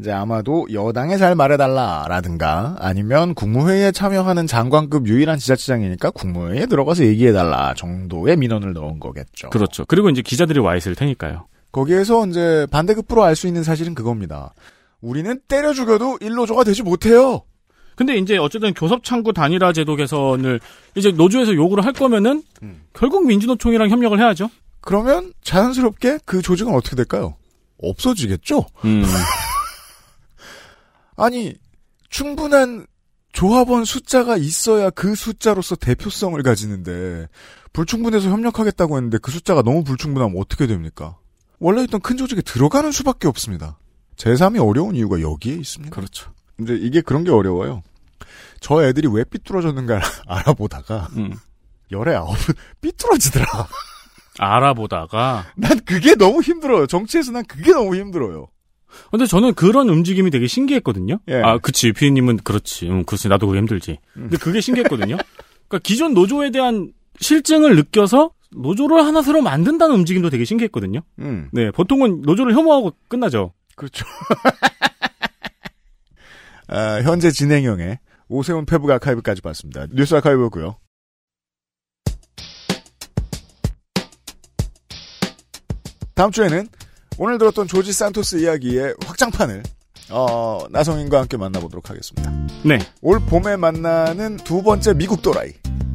이제 0.00 0.10
아마도 0.12 0.66
여당에 0.72 1.18
잘 1.18 1.34
말해달라라든가 1.34 2.76
아니면 2.80 3.34
국무회의에 3.34 3.92
참여하는 3.92 4.46
장관급 4.46 5.06
유일한 5.06 5.38
지자체장이니까 5.38 6.10
국무회의에 6.12 6.64
들어가서 6.66 7.04
얘기해달라 7.04 7.74
정도의 7.74 8.38
민원을 8.38 8.72
넣은 8.72 8.98
거겠죠. 8.98 9.50
그렇죠. 9.50 9.84
그리고 9.86 10.08
이제 10.08 10.22
기자들이 10.22 10.58
와 10.58 10.74
있을 10.76 10.94
테니까요. 10.94 11.46
거기에서 11.70 12.26
이제 12.26 12.66
반대급부로 12.70 13.22
알 13.22 13.36
수 13.36 13.46
있는 13.46 13.62
사실은 13.62 13.94
그겁니다. 13.94 14.54
우리는 15.02 15.38
때려 15.48 15.74
죽여도 15.74 16.18
일노조가 16.22 16.64
되지 16.64 16.82
못해요. 16.82 17.42
근데 17.94 18.16
이제 18.16 18.38
어쨌든 18.38 18.72
교섭창구 18.72 19.34
단일화 19.34 19.74
제도 19.74 19.96
개선을 19.96 20.60
이제 20.94 21.10
노조에서 21.12 21.54
요구를 21.54 21.84
할 21.84 21.92
거면은 21.92 22.42
결국 22.94 23.26
민주노총이랑 23.26 23.90
협력을 23.90 24.18
해야죠. 24.18 24.48
그러면 24.80 25.34
자연스럽게 25.42 26.20
그 26.24 26.40
조직은 26.40 26.72
어떻게 26.74 26.96
될까요? 26.96 27.34
없어지겠죠? 27.82 28.64
음. 28.86 29.04
아니, 31.20 31.54
충분한 32.08 32.86
조합원 33.32 33.84
숫자가 33.84 34.36
있어야 34.38 34.90
그 34.90 35.14
숫자로서 35.14 35.76
대표성을 35.76 36.42
가지는데, 36.42 37.28
불충분해서 37.72 38.30
협력하겠다고 38.30 38.96
했는데 38.96 39.18
그 39.18 39.30
숫자가 39.30 39.62
너무 39.62 39.84
불충분하면 39.84 40.40
어떻게 40.40 40.66
됩니까? 40.66 41.18
원래 41.58 41.82
있던 41.84 42.00
큰 42.00 42.16
조직에 42.16 42.40
들어가는 42.42 42.90
수밖에 42.90 43.28
없습니다. 43.28 43.78
제3이 44.16 44.66
어려운 44.66 44.96
이유가 44.96 45.20
여기에 45.20 45.54
있습니다. 45.56 45.94
그렇죠. 45.94 46.32
근데 46.56 46.74
이게 46.74 47.00
그런 47.00 47.22
게 47.22 47.30
어려워요. 47.30 47.82
저 48.60 48.82
애들이 48.82 49.06
왜 49.08 49.22
삐뚤어졌는가 49.24 50.00
알아보다가, 50.26 51.08
음. 51.16 51.34
열에 51.92 52.14
아홉은 52.14 52.54
삐뚤어지더라. 52.80 53.46
알아보다가. 54.38 55.52
난 55.56 55.80
그게 55.84 56.14
너무 56.14 56.40
힘들어요. 56.40 56.86
정치에서 56.86 57.32
난 57.32 57.44
그게 57.44 57.72
너무 57.72 57.94
힘들어요. 57.94 58.48
근데 59.10 59.26
저는 59.26 59.54
그런 59.54 59.88
움직임이 59.88 60.30
되게 60.30 60.46
신기했거든요. 60.46 61.18
예. 61.28 61.42
아, 61.42 61.58
그치. 61.58 61.92
피디님은 61.92 62.38
그렇지. 62.38 62.88
음, 62.88 63.04
그렇지. 63.04 63.28
나도 63.28 63.46
그게 63.46 63.58
힘들지. 63.58 63.98
근데 64.14 64.36
그게 64.36 64.60
신기했거든요. 64.60 65.16
그러니까 65.68 65.78
기존 65.82 66.14
노조에 66.14 66.50
대한 66.50 66.92
실증을 67.20 67.76
느껴서 67.76 68.32
노조를 68.52 69.04
하나 69.04 69.22
새로 69.22 69.42
만든다는 69.42 69.94
움직임도 69.94 70.30
되게 70.30 70.44
신기했거든요. 70.44 71.00
음. 71.20 71.48
네, 71.52 71.70
보통은 71.70 72.22
노조를 72.22 72.54
혐오하고 72.54 72.92
끝나죠. 73.08 73.52
그렇죠. 73.76 74.04
아, 76.68 77.00
현재 77.02 77.30
진행형의 77.30 77.98
오세훈 78.28 78.64
페북 78.64 78.90
아카이브까지 78.90 79.42
봤습니다. 79.42 79.86
뉴스 79.92 80.14
아카이브고요. 80.14 80.76
다음 86.14 86.30
주에는 86.30 86.68
오늘 87.22 87.36
들었던 87.36 87.68
조지 87.68 87.92
산토스 87.92 88.36
이야기의 88.36 88.94
확장판을 89.04 89.62
어, 90.08 90.60
나성인과 90.70 91.20
함께 91.20 91.36
만나보도록 91.36 91.90
하겠습니다. 91.90 92.32
네. 92.64 92.78
올 93.02 93.20
봄에 93.20 93.56
만나는 93.56 94.38
두 94.38 94.62
번째 94.62 94.94
미국 94.94 95.20
도라이. 95.20 95.50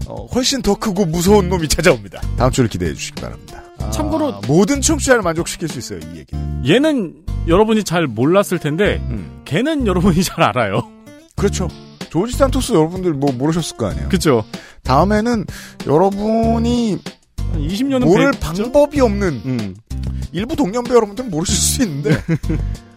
어, 0.06 0.27
훨씬 0.27 0.61
더 0.61 0.76
크고 0.76 1.06
무서운 1.06 1.49
놈이 1.49 1.68
찾아옵니다. 1.68 2.22
다음 2.38 2.52
주를 2.52 2.69
기대해 2.69 2.93
주시기 2.93 3.19
바랍니다. 3.19 3.64
참고로 3.89 4.41
모든 4.47 4.81
청취자를 4.81 5.23
만족시킬 5.23 5.68
수 5.68 5.80
있어요, 5.80 5.99
이 6.14 6.19
얘기. 6.19 6.35
얘는 6.72 7.15
여러분이 7.47 7.84
잘 7.85 8.06
몰랐을 8.06 8.60
텐데 8.60 9.03
음. 9.10 9.41
걔는 9.45 9.88
여러분이 9.88 10.23
잘 10.23 10.43
알아요. 10.43 10.88
그렇죠. 11.35 11.69
조지 12.11 12.38
산토스 12.38 12.73
여러분들 12.73 13.14
뭐 13.14 13.31
모르셨을 13.31 13.77
거 13.77 13.88
아니에요. 13.88 14.10
그렇죠. 14.10 14.45
다음에는 14.84 15.45
여러분이 15.88 16.99
20년은 17.53 18.05
모를 18.05 18.31
배- 18.31 18.39
방법이 18.39 18.99
없는 19.01 19.41
음. 19.45 19.76
일부 20.31 20.55
동년배 20.55 20.93
여러분들은 20.93 21.30
모르실 21.30 21.55
수 21.55 21.84
있는데 21.84 22.11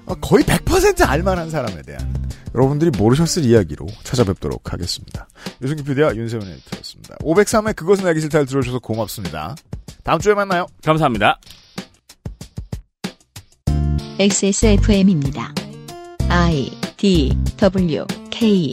아, 0.06 0.14
거의 0.20 0.42
100% 0.44 1.08
알만한 1.08 1.50
사람에 1.50 1.82
대한 1.82 2.28
여러분들이 2.54 2.90
모르셨을 2.96 3.44
이야기로 3.44 3.86
찾아뵙도록 4.04 4.72
하겠습니다. 4.72 5.28
유승기 5.62 5.82
PD와 5.84 6.16
윤세훈 6.16 6.42
에디터였습니다. 6.48 7.16
503회 7.18 7.76
그것은 7.76 8.06
알기 8.06 8.20
싫다를 8.22 8.46
들어주셔서 8.46 8.78
고맙습니다. 8.80 9.54
다음 10.02 10.18
주에 10.18 10.34
만나요. 10.34 10.66
감사합니다. 10.82 11.38
XSFM입니다. 14.18 15.52
I 16.28 16.70
D 16.96 17.36
W 17.58 18.04
K 18.30 18.72